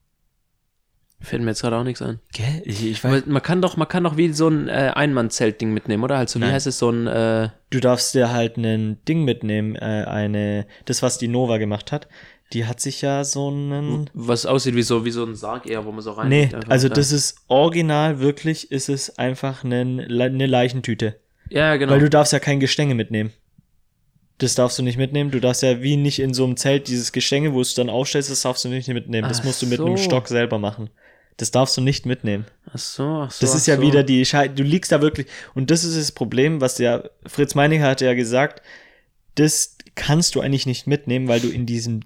fällt 1.23 1.43
mir 1.43 1.51
jetzt 1.51 1.61
gerade 1.61 1.77
auch 1.77 1.85
nichts 1.85 2.01
ein. 2.03 2.19
Gell? 2.33 2.63
Ich, 2.65 2.85
ich 2.85 3.05
weiß. 3.05 3.23
Aber 3.23 3.31
man 3.31 3.43
kann 3.43 3.61
doch, 3.61 3.77
man 3.77 3.89
kann 3.89 4.05
doch 4.05 4.17
wie 4.17 4.33
so 4.33 4.49
ein 4.49 4.69
äh, 4.69 4.93
Einmann-Zelt-Ding 4.95 5.73
mitnehmen, 5.73 6.03
oder? 6.03 6.17
Also 6.17 6.39
wie 6.41 6.45
Nein. 6.45 6.55
heißt 6.55 6.67
es 6.67 6.79
so 6.79 6.91
ein 6.91 7.07
äh, 7.07 7.51
Du 7.69 7.81
darfst 7.81 8.15
dir 8.15 8.33
halt 8.33 8.57
ein 8.57 9.05
Ding 9.05 9.25
mitnehmen, 9.25 9.77
äh, 9.77 10.05
eine, 10.09 10.67
das 10.87 11.03
was 11.03 11.19
die 11.19 11.29
Nova 11.29 11.59
gemacht 11.59 11.93
hat. 11.93 12.09
Die 12.53 12.67
hat 12.67 12.81
sich 12.81 13.01
ja 13.01 13.23
so 13.23 13.49
einen. 13.49 14.11
was 14.13 14.45
aussieht 14.45 14.75
wie 14.75 14.83
so 14.83 15.05
wie 15.05 15.13
so 15.13 15.25
ein 15.25 15.37
Sarg 15.37 15.69
eher, 15.71 15.85
wo 15.85 15.93
man 15.93 16.03
so 16.03 16.13
rein. 16.13 16.29
Nee, 16.29 16.51
also 16.69 16.89
das 16.89 17.13
ist 17.13 17.37
original, 17.47 18.19
wirklich 18.19 18.73
ist 18.73 18.89
es 18.89 19.19
einfach 19.19 19.63
eine, 19.63 20.07
eine 20.09 20.47
Leichentüte. 20.47 21.21
Ja, 21.49 21.77
genau. 21.77 21.93
Weil 21.93 22.01
du 22.01 22.11
darfst 22.11 22.33
ja 22.33 22.39
kein 22.39 22.61
Gestänge 22.61 22.95
mitnehmen. 22.95 23.33
Das 24.39 24.55
darfst 24.55 24.79
du 24.79 24.83
nicht 24.83 24.97
mitnehmen. 24.97 25.31
Du 25.31 25.39
darfst 25.39 25.63
ja 25.63 25.83
wie 25.83 25.97
nicht 25.97 26.19
in 26.19 26.33
so 26.33 26.45
einem 26.45 26.57
Zelt 26.57 26.89
dieses 26.89 27.13
Gestänge, 27.13 27.53
wo 27.53 27.57
du 27.57 27.63
es 27.63 27.75
dann 27.75 27.91
aufstellst, 27.91 28.31
das 28.31 28.43
darfst 28.43 28.65
du 28.65 28.69
nicht 28.69 28.89
mitnehmen. 28.89 29.29
Das 29.29 29.41
Ach 29.41 29.45
musst 29.45 29.61
du 29.61 29.67
mit 29.67 29.81
einem 29.81 29.97
so. 29.97 30.05
Stock 30.05 30.29
selber 30.29 30.59
machen. 30.59 30.89
Das 31.37 31.51
darfst 31.51 31.77
du 31.77 31.81
nicht 31.81 32.05
mitnehmen. 32.07 32.47
ach 32.67 32.79
so, 32.79 33.05
ach 33.05 33.31
so. 33.31 33.45
Das 33.45 33.55
ist 33.55 33.67
ja 33.67 33.77
so. 33.77 33.83
wieder 33.83 34.03
die 34.03 34.25
Schei 34.25 34.49
Du 34.49 34.63
liegst 34.63 34.93
da 34.93 35.01
wirklich. 35.01 35.27
Und 35.55 35.71
das 35.71 35.85
ist 35.85 35.97
das 35.97 36.13
Problem, 36.13 36.61
was 36.61 36.77
der 36.77 37.11
Fritz 37.27 37.55
Meininger 37.55 37.87
hatte 37.87 38.07
ja 38.07 38.15
gesagt. 38.15 38.63
Das 39.35 39.77
kannst 39.95 40.35
du 40.35 40.41
eigentlich 40.41 40.67
nicht 40.67 40.87
mitnehmen, 40.87 41.29
weil 41.29 41.41
du 41.41 41.49
in 41.49 41.67
diesem, 41.67 42.01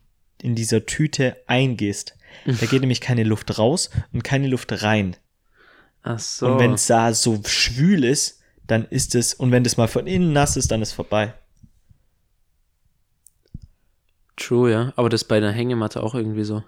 in 0.45 0.55
dieser 0.55 0.87
Tüte 0.87 1.37
eingehst. 1.47 2.17
Da 2.47 2.67
geht 2.67 2.81
nämlich 2.81 3.01
keine 3.01 3.25
Luft 3.25 3.59
raus 3.59 3.91
und 4.13 4.23
keine 4.23 4.49
Luft 4.49 4.83
rein. 4.83 5.17
Ach 6.03 6.19
so. 6.19 6.47
Und 6.47 6.59
wenn 6.59 6.75
es 6.75 6.87
da 6.87 7.15
so 7.15 7.41
schwül 7.47 8.05
ist, 8.05 8.41
dann 8.67 8.87
ist 8.87 9.15
es, 9.15 9.35
und 9.35 9.51
wenn 9.51 9.65
das 9.65 9.77
mal 9.77 9.89
von 9.89 10.07
innen 10.07 10.33
nass 10.33 10.57
ist, 10.57 10.71
dann 10.71 10.83
ist 10.83 10.93
vorbei. 10.93 11.35
True, 14.37 14.71
ja. 14.71 14.93
Aber 14.97 15.09
das 15.09 15.23
ist 15.23 15.29
bei 15.29 15.41
der 15.41 15.53
Hängematte 15.53 16.03
auch 16.03 16.15
irgendwie 16.15 16.45
so. 16.45 16.63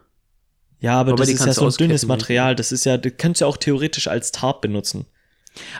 Ja, 0.79 1.01
aber, 1.01 1.12
Aber 1.12 1.18
das 1.18 1.29
ist 1.29 1.41
ja 1.41 1.47
kannst 1.47 1.61
so 1.61 1.66
ein 1.66 1.72
dünnes 1.72 2.07
Material. 2.07 2.55
Das 2.55 2.70
ist 2.70 2.85
ja, 2.85 2.97
du 2.97 3.11
könntest 3.11 3.41
ja 3.41 3.47
auch 3.47 3.57
theoretisch 3.57 4.09
als 4.09 4.33
Tarp 4.33 4.61
benutzen. 4.61 5.07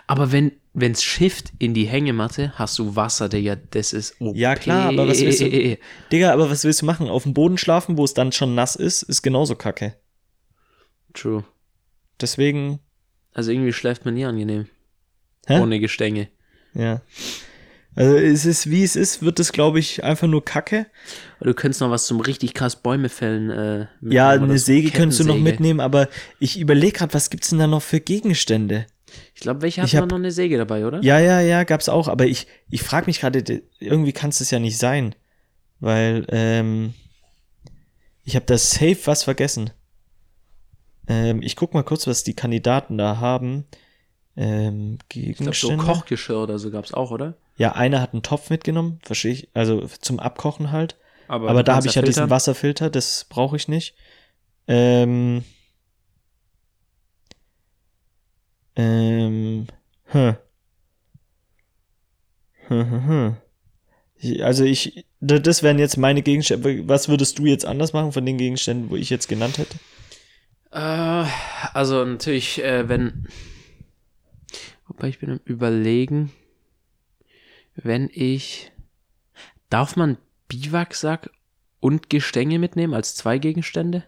Aber 0.07 0.33
wenn 0.33 0.53
wenn's 0.75 1.03
schifft 1.03 1.53
in 1.59 1.73
die 1.73 1.87
Hängematte, 1.87 2.53
hast 2.57 2.79
du 2.79 2.97
Wasser, 2.97 3.29
Digga. 3.31 3.57
Das 3.71 3.93
ist 3.95 4.21
OP. 4.21 4.37
Ja, 4.37 4.55
klar, 4.55 4.89
aber 4.91 5.09
was 5.09 5.21
willst 5.23 5.41
du- 5.41 5.79
Digga, 6.13 6.33
aber 6.33 6.51
was 6.51 6.65
willst 6.65 6.83
du 6.83 6.87
machen? 6.87 7.09
Auf 7.09 7.23
dem 7.23 7.33
Boden 7.35 7.57
schlafen, 7.57 7.97
wo 7.97 8.05
es 8.05 8.13
dann 8.15 8.31
schon 8.33 8.55
nass 8.55 8.77
ist, 8.77 9.03
ist 9.03 9.23
genauso 9.23 9.55
kacke. 9.55 9.97
True. 11.15 11.45
Deswegen, 12.21 12.81
Also 13.33 13.51
irgendwie 13.53 13.73
schläft 13.73 14.05
man 14.05 14.15
nie 14.15 14.25
angenehm. 14.25 14.67
hä? 15.47 15.61
Ohne 15.61 15.81
Gestänge. 15.81 16.29
Ja. 16.75 17.01
Also 17.95 18.15
es 18.17 18.45
ist, 18.45 18.71
wie 18.71 18.83
es 18.83 18.95
ist, 18.97 19.23
wird 19.23 19.41
es, 19.41 19.53
glaube 19.53 19.79
ich, 19.79 20.05
einfach 20.05 20.29
nur 20.29 20.45
Kacke. 20.45 20.87
Du 21.41 21.55
könntest 21.55 21.81
noch 21.81 21.91
was 21.91 22.07
zum 22.07 22.21
richtig 22.21 22.53
krass 22.53 22.77
Bäume 22.83 23.09
fällen. 23.09 23.49
Äh, 23.51 23.79
mitnehmen 24.01 24.13
Ja, 24.13 24.29
eine 24.31 24.59
so 24.59 24.65
Säge 24.67 24.91
könntest 24.91 25.21
du 25.21 25.25
noch 25.25 25.39
mitnehmen, 25.39 25.81
aber 25.81 26.09
ich 26.39 26.59
überlege 26.61 26.93
gerade, 26.99 27.15
was 27.15 27.31
gibt's 27.31 27.49
denn 27.49 27.59
da 27.59 27.67
noch 27.67 27.81
für 27.83 28.01
Gegenstände? 28.01 28.87
Ich 29.37 29.43
glaube, 29.43 29.61
welche 29.61 29.83
Ich 29.83 29.95
hat 29.95 30.03
hab- 30.03 30.09
noch 30.11 30.17
eine 30.17 30.33
Säge 30.33 30.57
dabei, 30.57 30.87
oder? 30.87 31.03
Ja, 31.03 31.19
ja, 31.19 31.41
ja, 31.41 31.63
gab's 31.65 31.91
auch, 31.91 32.09
aber 32.09 32.25
ich, 32.27 32.47
ich 32.71 32.83
frage 32.83 33.05
mich 33.07 33.21
gerade, 33.21 33.43
de- 33.43 33.63
irgendwie 33.79 34.13
kann 34.15 34.31
es 34.31 34.39
das 34.39 34.51
ja 34.51 34.59
nicht 34.59 34.79
sein, 34.79 35.15
weil 35.79 36.27
ähm, 36.31 36.95
ich 38.25 38.35
habe 38.35 38.47
da 38.47 38.57
safe 38.57 38.99
was 39.05 39.25
vergessen. 39.25 39.71
Ähm, 41.07 41.43
ich 41.43 41.55
guck 41.55 41.75
mal 41.75 41.83
kurz, 41.85 42.07
was 42.07 42.25
die 42.25 42.35
Kandidaten 42.35 42.97
da 42.97 43.19
haben. 43.21 43.67
Ähm, 44.39 44.99
Ich 45.13 45.37
glaube, 45.37 45.55
so 45.55 45.69
Gegenstände. 45.69 45.85
Kochgeschirr 45.85 46.43
oder 46.43 46.59
so 46.59 46.71
gab's 46.71 46.95
auch, 46.95 47.11
oder? 47.11 47.35
ja, 47.59 47.73
einer 47.73 48.01
hat 48.03 48.13
einen 48.15 48.23
Topf 48.23 48.51
mitgenommen, 48.51 49.01
verstehe 49.03 49.33
ich, 49.33 49.49
also 49.55 49.87
zum 50.01 50.19
Abkochen 50.19 50.73
halt. 50.73 50.97
Aber, 51.29 51.49
Aber 51.51 51.63
da 51.63 51.77
habe 51.77 51.87
ich 51.87 51.95
ja 51.95 52.03
diesen 52.03 52.15
filtern. 52.23 52.31
Wasserfilter, 52.31 52.91
das 52.91 53.25
brauche 53.29 53.57
ich 53.57 53.69
nicht. 53.69 53.95
Ähm, 54.69 55.43
ähm, 58.77 59.67
hm. 60.07 60.37
Hm, 62.69 62.91
hm, 62.91 63.07
hm. 63.09 63.37
Ich- 64.19 64.45
Also 64.45 64.65
ich, 64.65 65.05
da- 65.21 65.39
das 65.39 65.63
wären 65.63 65.79
jetzt 65.79 65.97
meine 65.97 66.23
Gegenstände. 66.23 66.89
Was 66.89 67.09
würdest 67.09 67.39
du 67.39 67.47
jetzt 67.47 67.65
anders 67.67 67.93
machen 67.93 68.13
von 68.13 68.25
den 68.27 68.39
Gegenständen, 68.39 68.91
wo 68.91 68.97
ich 68.97 69.11
jetzt 69.11 69.29
genannt 69.29 69.59
hätte? 69.59 69.77
Äh, 70.73 71.27
also 71.75 72.05
natürlich, 72.05 72.63
äh, 72.63 72.89
wenn. 72.89 73.29
Wobei 74.89 75.09
ich 75.09 75.19
bin 75.19 75.31
am 75.31 75.41
Überlegen, 75.45 76.33
wenn 77.75 78.11
ich. 78.13 78.73
Darf 79.69 79.97
man 79.97 80.17
Biwaksack 80.49 81.31
und 81.81 82.09
Gestänge 82.09 82.59
mitnehmen 82.61 82.95
als 82.95 83.17
zwei 83.17 83.39
Gegenstände? 83.39 84.05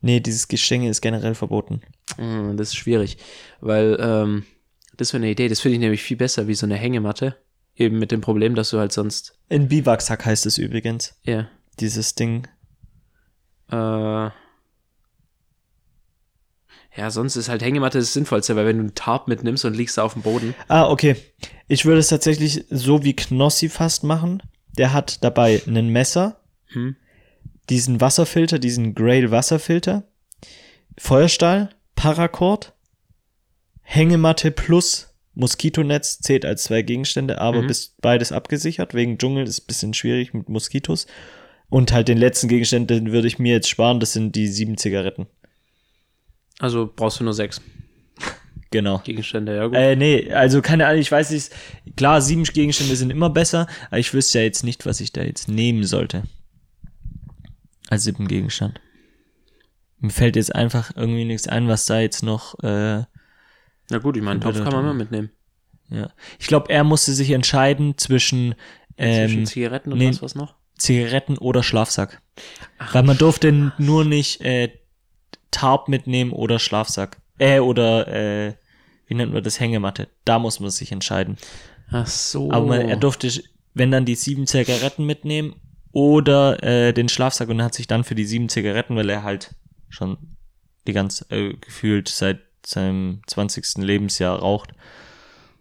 Nee, 0.00 0.18
dieses 0.18 0.48
Gestänge 0.48 0.88
ist 0.88 1.00
generell 1.00 1.36
verboten. 1.36 1.82
Hm, 2.16 2.56
das 2.56 2.68
ist 2.68 2.76
schwierig, 2.76 3.16
weil 3.60 3.96
ähm, 4.00 4.44
das 4.96 5.12
wäre 5.12 5.22
eine 5.22 5.30
Idee. 5.32 5.48
Das 5.48 5.60
finde 5.60 5.74
ich 5.74 5.80
nämlich 5.80 6.02
viel 6.02 6.16
besser 6.16 6.46
wie 6.48 6.54
so 6.54 6.66
eine 6.66 6.76
Hängematte. 6.76 7.36
Eben 7.74 7.98
mit 7.98 8.12
dem 8.12 8.20
Problem, 8.20 8.54
dass 8.54 8.70
du 8.70 8.78
halt 8.78 8.92
sonst. 8.92 9.38
In 9.48 9.68
Biwaksack 9.68 10.26
heißt 10.26 10.44
es 10.46 10.58
übrigens, 10.58 11.18
Ja. 11.24 11.48
dieses 11.80 12.14
Ding. 12.14 12.46
Äh, 13.70 13.74
ja, 16.94 17.10
sonst 17.10 17.36
ist 17.36 17.48
halt 17.48 17.62
Hängematte 17.62 17.98
das 17.98 18.12
Sinnvollste, 18.12 18.54
weil 18.56 18.66
wenn 18.66 18.76
du 18.76 18.82
einen 18.82 18.94
Tarp 18.94 19.26
mitnimmst 19.28 19.64
und 19.64 19.74
liegst 19.74 19.96
da 19.96 20.02
auf 20.02 20.12
dem 20.12 20.20
Boden. 20.22 20.54
Ah, 20.68 20.90
okay. 20.90 21.16
Ich 21.68 21.86
würde 21.86 22.00
es 22.00 22.08
tatsächlich 22.08 22.66
so 22.68 23.02
wie 23.02 23.16
Knossi 23.16 23.70
fast 23.70 24.04
machen. 24.04 24.42
Der 24.76 24.92
hat 24.92 25.24
dabei 25.24 25.62
ein 25.66 25.88
Messer, 25.88 26.40
Hm? 26.68 26.96
diesen 27.70 28.00
Wasserfilter, 28.02 28.58
diesen 28.58 28.94
Grail 28.94 29.30
Wasserfilter, 29.30 30.04
Feuerstahl, 30.98 31.70
Paracord, 32.02 32.72
Hängematte 33.82 34.50
plus 34.50 35.14
Moskitonetz 35.34 36.18
zählt 36.18 36.44
als 36.44 36.64
zwei 36.64 36.82
Gegenstände, 36.82 37.40
aber 37.40 37.62
Mhm. 37.62 37.68
bis 37.68 37.94
beides 38.00 38.32
abgesichert. 38.32 38.92
Wegen 38.92 39.18
Dschungel 39.18 39.44
ist 39.46 39.60
ein 39.60 39.66
bisschen 39.68 39.94
schwierig 39.94 40.34
mit 40.34 40.48
Moskitos. 40.48 41.06
Und 41.68 41.92
halt 41.92 42.08
den 42.08 42.18
letzten 42.18 42.48
Gegenstand, 42.48 42.90
den 42.90 43.12
würde 43.12 43.28
ich 43.28 43.38
mir 43.38 43.52
jetzt 43.54 43.68
sparen, 43.68 44.00
das 44.00 44.14
sind 44.14 44.34
die 44.34 44.48
sieben 44.48 44.76
Zigaretten. 44.78 45.28
Also 46.58 46.90
brauchst 46.94 47.20
du 47.20 47.24
nur 47.24 47.34
sechs 47.34 47.60
Genau. 48.72 48.98
Gegenstände, 49.04 49.54
ja 49.54 49.66
gut. 49.68 49.76
Äh, 49.76 49.94
nee, 49.94 50.32
also 50.32 50.60
keine 50.60 50.88
Ahnung, 50.88 51.00
ich 51.00 51.12
weiß 51.12 51.30
nicht. 51.30 51.50
Klar, 51.96 52.20
sieben 52.20 52.42
Gegenstände 52.42 52.96
sind 52.96 53.10
immer 53.10 53.30
besser, 53.30 53.68
aber 53.90 53.98
ich 54.00 54.12
wüsste 54.12 54.38
ja 54.40 54.44
jetzt 54.44 54.64
nicht, 54.64 54.86
was 54.86 55.00
ich 55.00 55.12
da 55.12 55.22
jetzt 55.22 55.48
nehmen 55.48 55.84
sollte. 55.84 56.24
Als 57.90 58.02
siebten 58.02 58.26
Gegenstand. 58.26 58.80
Mir 60.02 60.10
fällt 60.10 60.36
jetzt 60.36 60.54
einfach 60.54 60.92
irgendwie 60.96 61.24
nichts 61.24 61.48
ein, 61.48 61.68
was 61.68 61.86
da 61.86 62.00
jetzt 62.00 62.22
noch, 62.22 62.58
äh, 62.62 63.04
Na 63.88 63.98
gut, 64.02 64.16
ich 64.16 64.22
meine, 64.22 64.40
Topf 64.40 64.62
kann 64.62 64.72
man 64.72 64.84
mal 64.84 64.94
mitnehmen. 64.94 65.30
ja. 65.88 66.10
Ich 66.38 66.48
glaube, 66.48 66.70
er 66.70 66.82
musste 66.84 67.12
sich 67.12 67.30
entscheiden 67.30 67.96
zwischen, 67.96 68.56
ähm, 68.98 69.28
Zwischen 69.28 69.46
Zigaretten 69.46 69.92
und 69.92 69.98
nee. 69.98 70.08
was, 70.08 70.20
was 70.20 70.34
noch? 70.34 70.54
Zigaretten 70.76 71.38
oder 71.38 71.62
Schlafsack. 71.62 72.20
Weil 72.92 73.04
man 73.04 73.16
durfte 73.16 73.72
nur 73.78 74.04
nicht, 74.04 74.40
äh, 74.40 74.70
Tarp 75.52 75.88
mitnehmen 75.88 76.32
oder 76.32 76.58
Schlafsack. 76.58 77.18
Äh, 77.38 77.60
oder, 77.60 78.08
äh, 78.08 78.54
wie 79.06 79.14
nennt 79.14 79.32
man 79.32 79.44
das, 79.44 79.60
Hängematte. 79.60 80.08
Da 80.24 80.40
muss 80.40 80.58
man 80.58 80.70
sich 80.70 80.90
entscheiden. 80.90 81.36
Ach 81.92 82.06
so. 82.08 82.50
Aber 82.50 82.66
man, 82.66 82.88
er 82.88 82.96
durfte, 82.96 83.30
wenn 83.74 83.92
dann 83.92 84.04
die 84.04 84.16
sieben 84.16 84.48
Zigaretten 84.48 85.06
mitnehmen 85.06 85.54
oder 85.92 86.60
äh, 86.62 86.92
den 86.92 87.08
Schlafsack 87.08 87.48
und 87.48 87.62
hat 87.62 87.74
sich 87.74 87.86
dann 87.86 88.02
für 88.02 88.14
die 88.16 88.24
sieben 88.24 88.48
Zigaretten, 88.48 88.96
weil 88.96 89.08
er 89.10 89.22
halt 89.22 89.54
schon 89.92 90.36
die 90.86 90.92
ganz 90.92 91.24
äh, 91.30 91.54
gefühlt 91.54 92.08
seit 92.08 92.40
seinem 92.64 93.22
20. 93.26 93.78
Lebensjahr 93.78 94.38
raucht. 94.38 94.70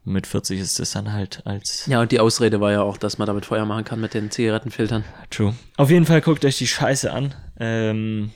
Mit 0.03 0.25
40 0.25 0.59
ist 0.59 0.79
das 0.79 0.91
dann 0.91 1.13
halt 1.13 1.45
als 1.45 1.85
ja, 1.85 2.01
und 2.01 2.11
die 2.11 2.19
Ausrede 2.19 2.59
war 2.59 2.71
ja 2.71 2.81
auch, 2.81 2.97
dass 2.97 3.19
man 3.19 3.27
damit 3.27 3.45
Feuer 3.45 3.65
machen 3.65 3.83
kann 3.83 4.01
mit 4.01 4.15
den 4.15 4.31
Zigarettenfiltern. 4.31 5.03
True. 5.29 5.53
Auf 5.77 5.91
jeden 5.91 6.05
Fall 6.05 6.21
guckt 6.21 6.43
euch 6.43 6.57
die 6.57 6.65
Scheiße 6.65 7.11
an. 7.13 7.35
Ähm, 7.59 8.31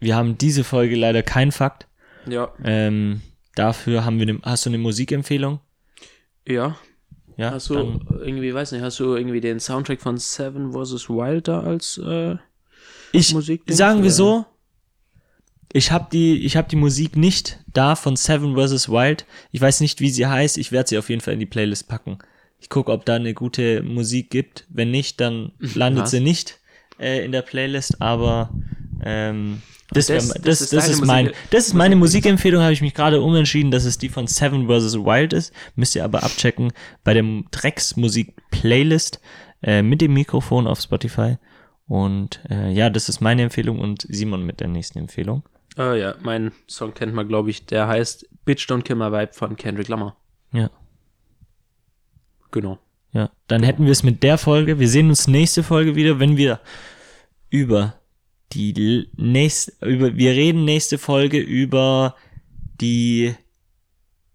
wir 0.00 0.16
haben 0.16 0.38
diese 0.38 0.64
Folge 0.64 0.96
leider 0.96 1.22
keinen 1.22 1.52
Fakt. 1.52 1.86
Ja. 2.26 2.52
Ähm, 2.64 3.20
dafür 3.54 4.06
haben 4.06 4.18
wir 4.18 4.28
eine, 4.28 4.40
hast 4.42 4.64
du 4.64 4.70
eine 4.70 4.78
Musikempfehlung? 4.78 5.60
Ja. 6.46 6.76
Ja, 7.36 7.50
Hast 7.50 7.68
du 7.68 7.74
irgendwie, 8.20 8.54
weiß 8.54 8.72
nicht, 8.72 8.82
hast 8.82 9.00
du 9.00 9.16
irgendwie 9.16 9.40
den 9.40 9.58
Soundtrack 9.58 10.00
von 10.00 10.18
Seven 10.18 10.72
vs. 10.72 11.10
Wild 11.10 11.48
da 11.48 11.60
als 11.60 11.98
äh, 11.98 12.36
Ich 13.14 13.32
Musik? 13.34 13.62
sagen 13.68 14.02
wir 14.02 14.10
so, 14.10 14.44
ich 15.72 15.90
habe 15.90 16.06
die, 16.12 16.38
ich 16.44 16.56
habe 16.56 16.68
die 16.68 16.76
Musik 16.76 17.16
nicht 17.16 17.58
da 17.72 17.96
von 17.96 18.16
Seven 18.16 18.54
vs. 18.56 18.88
Wild. 18.88 19.26
Ich 19.50 19.60
weiß 19.60 19.80
nicht, 19.80 20.00
wie 20.00 20.10
sie 20.10 20.26
heißt. 20.26 20.56
Ich 20.58 20.70
werde 20.72 20.88
sie 20.88 20.98
auf 20.98 21.08
jeden 21.10 21.20
Fall 21.20 21.34
in 21.34 21.40
die 21.40 21.46
Playlist 21.46 21.88
packen. 21.88 22.18
Ich 22.60 22.68
gucke, 22.68 22.92
ob 22.92 23.04
da 23.04 23.16
eine 23.16 23.34
gute 23.34 23.82
Musik 23.82 24.30
gibt. 24.30 24.66
Wenn 24.68 24.90
nicht, 24.90 25.20
dann 25.20 25.52
landet 25.58 26.04
Was? 26.04 26.10
sie 26.12 26.20
nicht 26.20 26.60
äh, 27.00 27.24
in 27.24 27.32
der 27.32 27.42
Playlist. 27.42 28.00
Aber 28.00 28.50
ähm, 29.04 29.62
das, 29.90 30.06
Das- 30.06 30.28
wär, 30.28 30.34
das 30.36 30.42
das, 30.44 30.60
ist 30.60 30.72
das, 30.72 30.88
ist 30.88 31.04
mein, 31.04 31.30
das 31.50 31.66
ist 31.66 31.74
meine 31.74 31.96
Musikempfehlung. 31.96 32.62
Habe 32.62 32.72
ich 32.72 32.80
mich 32.80 32.94
gerade 32.94 33.20
umentschieden, 33.20 33.72
dass 33.72 33.84
es 33.84 33.98
die 33.98 34.08
von 34.08 34.28
Seven 34.28 34.68
vs. 34.68 34.94
Wild 34.98 35.32
ist. 35.32 35.52
Müsst 35.74 35.96
ihr 35.96 36.04
aber 36.04 36.22
abchecken 36.22 36.72
bei 37.02 37.14
dem 37.14 37.46
Drecks 37.50 37.96
Musik 37.96 38.34
Playlist 38.52 39.20
äh, 39.62 39.82
mit 39.82 40.00
dem 40.00 40.14
Mikrofon 40.14 40.68
auf 40.68 40.80
Spotify. 40.80 41.36
Und 41.86 42.40
äh, 42.50 42.70
ja, 42.72 42.88
das 42.90 43.08
ist 43.08 43.20
meine 43.20 43.42
Empfehlung 43.42 43.78
und 43.78 44.06
Simon 44.08 44.44
mit 44.44 44.60
der 44.60 44.68
nächsten 44.68 44.98
Empfehlung. 44.98 45.42
Äh, 45.76 46.00
ja, 46.00 46.14
mein 46.22 46.52
Song 46.68 46.94
kennt 46.94 47.14
man, 47.14 47.28
glaube 47.28 47.50
ich. 47.50 47.66
Der 47.66 47.86
heißt 47.88 48.28
Bitch 48.44 48.68
Don't 48.70 48.82
Kill 48.82 48.96
My 48.96 49.12
Vibe 49.12 49.32
von 49.32 49.56
Kendrick 49.56 49.88
Lamar. 49.88 50.16
Ja, 50.52 50.70
Genau. 52.54 52.78
ja. 53.12 53.30
Dann 53.48 53.64
hätten 53.64 53.84
wir 53.84 53.90
es 53.92 54.04
mit 54.04 54.22
der 54.22 54.38
Folge. 54.38 54.78
Wir 54.78 54.88
sehen 54.88 55.08
uns 55.08 55.26
nächste 55.26 55.64
Folge 55.64 55.96
wieder, 55.96 56.20
wenn 56.20 56.36
wir 56.36 56.60
über 57.50 57.94
die 58.52 59.08
nächste, 59.16 59.72
über, 59.84 60.14
wir 60.16 60.30
reden 60.30 60.64
nächste 60.64 60.96
Folge 60.98 61.38
über 61.38 62.14
die 62.80 63.34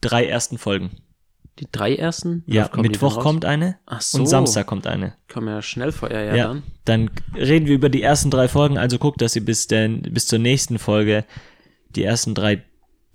drei 0.01 0.25
ersten 0.25 0.57
Folgen. 0.57 0.91
Die 1.59 1.67
drei 1.71 1.95
ersten? 1.95 2.43
Ja, 2.47 2.69
Mittwoch 2.77 3.19
kommt 3.19 3.43
eine 3.45 3.77
Ach 3.85 4.01
so. 4.01 4.19
und 4.19 4.27
Samstag 4.27 4.65
kommt 4.67 4.87
eine. 4.87 5.15
Kommen 5.31 5.47
ja 5.47 5.61
schnell 5.61 5.91
vorher, 5.91 6.23
ja, 6.23 6.35
Ja, 6.35 6.47
dann. 6.47 6.63
dann 6.85 7.09
reden 7.35 7.65
wir 7.67 7.75
über 7.75 7.89
die 7.89 8.01
ersten 8.01 8.31
drei 8.31 8.47
Folgen. 8.47 8.77
Also 8.77 8.97
guckt, 8.97 9.21
dass 9.21 9.35
ihr 9.35 9.43
bis, 9.43 9.67
denn, 9.67 10.01
bis 10.01 10.25
zur 10.27 10.39
nächsten 10.39 10.79
Folge 10.79 11.25
die 11.95 12.03
ersten 12.03 12.33
drei 12.35 12.63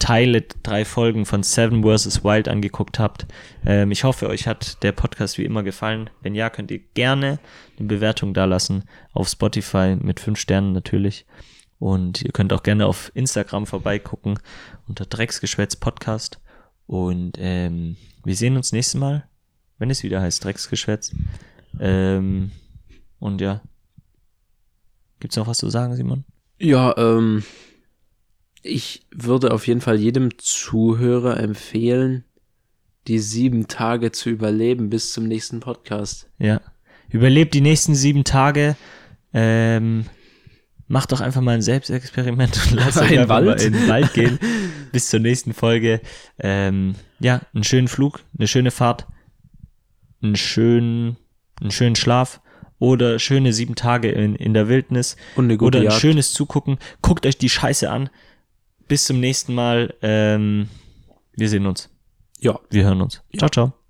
Teile, 0.01 0.42
drei 0.62 0.84
Folgen 0.84 1.24
von 1.24 1.42
Seven 1.42 1.82
vs. 1.82 2.24
Wild 2.24 2.49
angeguckt 2.49 2.99
habt. 2.99 3.26
Ähm, 3.64 3.90
ich 3.90 4.05
hoffe, 4.05 4.28
euch 4.28 4.47
hat 4.47 4.82
der 4.82 4.92
Podcast 4.92 5.38
wie 5.38 5.45
immer 5.45 5.62
gefallen. 5.62 6.11
Wenn 6.20 6.34
ja, 6.34 6.51
könnt 6.51 6.70
ihr 6.70 6.80
gerne 6.95 7.38
eine 7.78 7.88
Bewertung 7.88 8.34
dalassen 8.34 8.84
auf 9.12 9.28
Spotify 9.28 9.97
mit 9.99 10.20
fünf 10.20 10.38
Sternen 10.38 10.72
natürlich. 10.72 11.24
Und 11.78 12.22
ihr 12.22 12.32
könnt 12.32 12.53
auch 12.53 12.62
gerne 12.62 12.86
auf 12.86 13.11
Instagram 13.14 13.66
vorbeigucken 13.66 14.38
unter 14.86 15.07
Drecksgeschwätz 15.07 15.76
Podcast. 15.76 16.40
Und 16.86 17.36
ähm, 17.38 17.97
wir 18.25 18.37
sehen 18.37 18.57
uns 18.57 18.72
nächstes 18.72 18.99
Mal, 19.01 19.29
wenn 19.79 19.91
es 19.91 20.03
wieder 20.03 20.20
heißt 20.20 20.45
Drecksgeschwätz. 20.45 21.14
Ähm, 21.81 22.51
und 23.18 23.41
ja. 23.41 23.62
Gibt's 25.20 25.37
noch 25.37 25.47
was 25.47 25.59
zu 25.59 25.70
sagen, 25.70 25.97
Simon? 25.97 26.25
Ja, 26.59 26.97
ähm, 26.97 27.45
ich 28.62 29.07
würde 29.11 29.53
auf 29.53 29.66
jeden 29.66 29.81
Fall 29.81 30.01
jedem 30.01 30.39
Zuhörer 30.39 31.39
empfehlen, 31.39 32.25
die 33.07 33.18
sieben 33.18 33.68
Tage 33.68 34.12
zu 34.12 34.31
überleben 34.31 34.89
bis 34.91 35.12
zum 35.12 35.27
nächsten 35.27 35.61
Podcast. 35.61 36.29
Ja. 36.39 36.61
Überlebt 37.11 37.55
die 37.55 37.61
nächsten 37.61 37.95
sieben 37.95 38.25
Tage. 38.25 38.77
Ähm, 39.33 40.07
macht 40.87 41.12
doch 41.12 41.20
einfach 41.20 41.41
mal 41.41 41.55
ein 41.55 41.62
Selbstexperiment 41.62 42.59
und 42.66 42.70
lasst 42.76 42.99
euch 42.99 43.11
In 43.12 43.20
einfach 43.20 43.37
Wald? 43.37 43.47
mal 43.47 43.61
in 43.61 43.72
den 43.72 43.89
Wald 43.89 44.12
gehen. 44.14 44.39
bis 44.93 45.09
zur 45.09 45.20
nächsten 45.20 45.53
Folge. 45.55 46.01
Ähm, 46.39 46.95
ja, 47.20 47.41
einen 47.55 47.64
schönen 47.64 47.89
Flug, 47.89 48.20
eine 48.39 48.47
schöne 48.49 48.70
Fahrt. 48.70 49.07
einen 50.22 50.37
schönen, 50.37 51.16
einen 51.61 51.70
schönen 51.70 51.97
Schlaf 51.97 52.41
oder 52.78 53.18
schöne 53.18 53.53
sieben 53.53 53.74
Tage 53.76 54.11
in, 54.11 54.35
in 54.37 54.53
der 54.55 54.68
Wildnis 54.68 55.16
Und 55.37 55.45
eine 55.45 55.57
gute 55.57 55.66
oder 55.68 55.78
ein 55.80 55.85
Jagd. 55.91 56.01
schönes 56.01 56.32
Zugucken. 56.32 56.78
Guckt 57.03 57.24
euch 57.26 57.39
die 57.39 57.49
Scheiße 57.49 57.91
an. 57.91 58.11
Bis 58.89 59.05
zum 59.07 59.20
nächsten 59.20 59.55
Mal. 59.55 59.95
Ähm, 60.03 60.68
wir 61.37 61.49
sehen 61.49 61.66
uns. 61.66 61.89
Ja. 62.41 62.59
Wir 62.70 62.85
hören 62.85 63.01
uns. 63.01 63.22
Ciao, 63.39 63.49
ciao. 63.49 63.84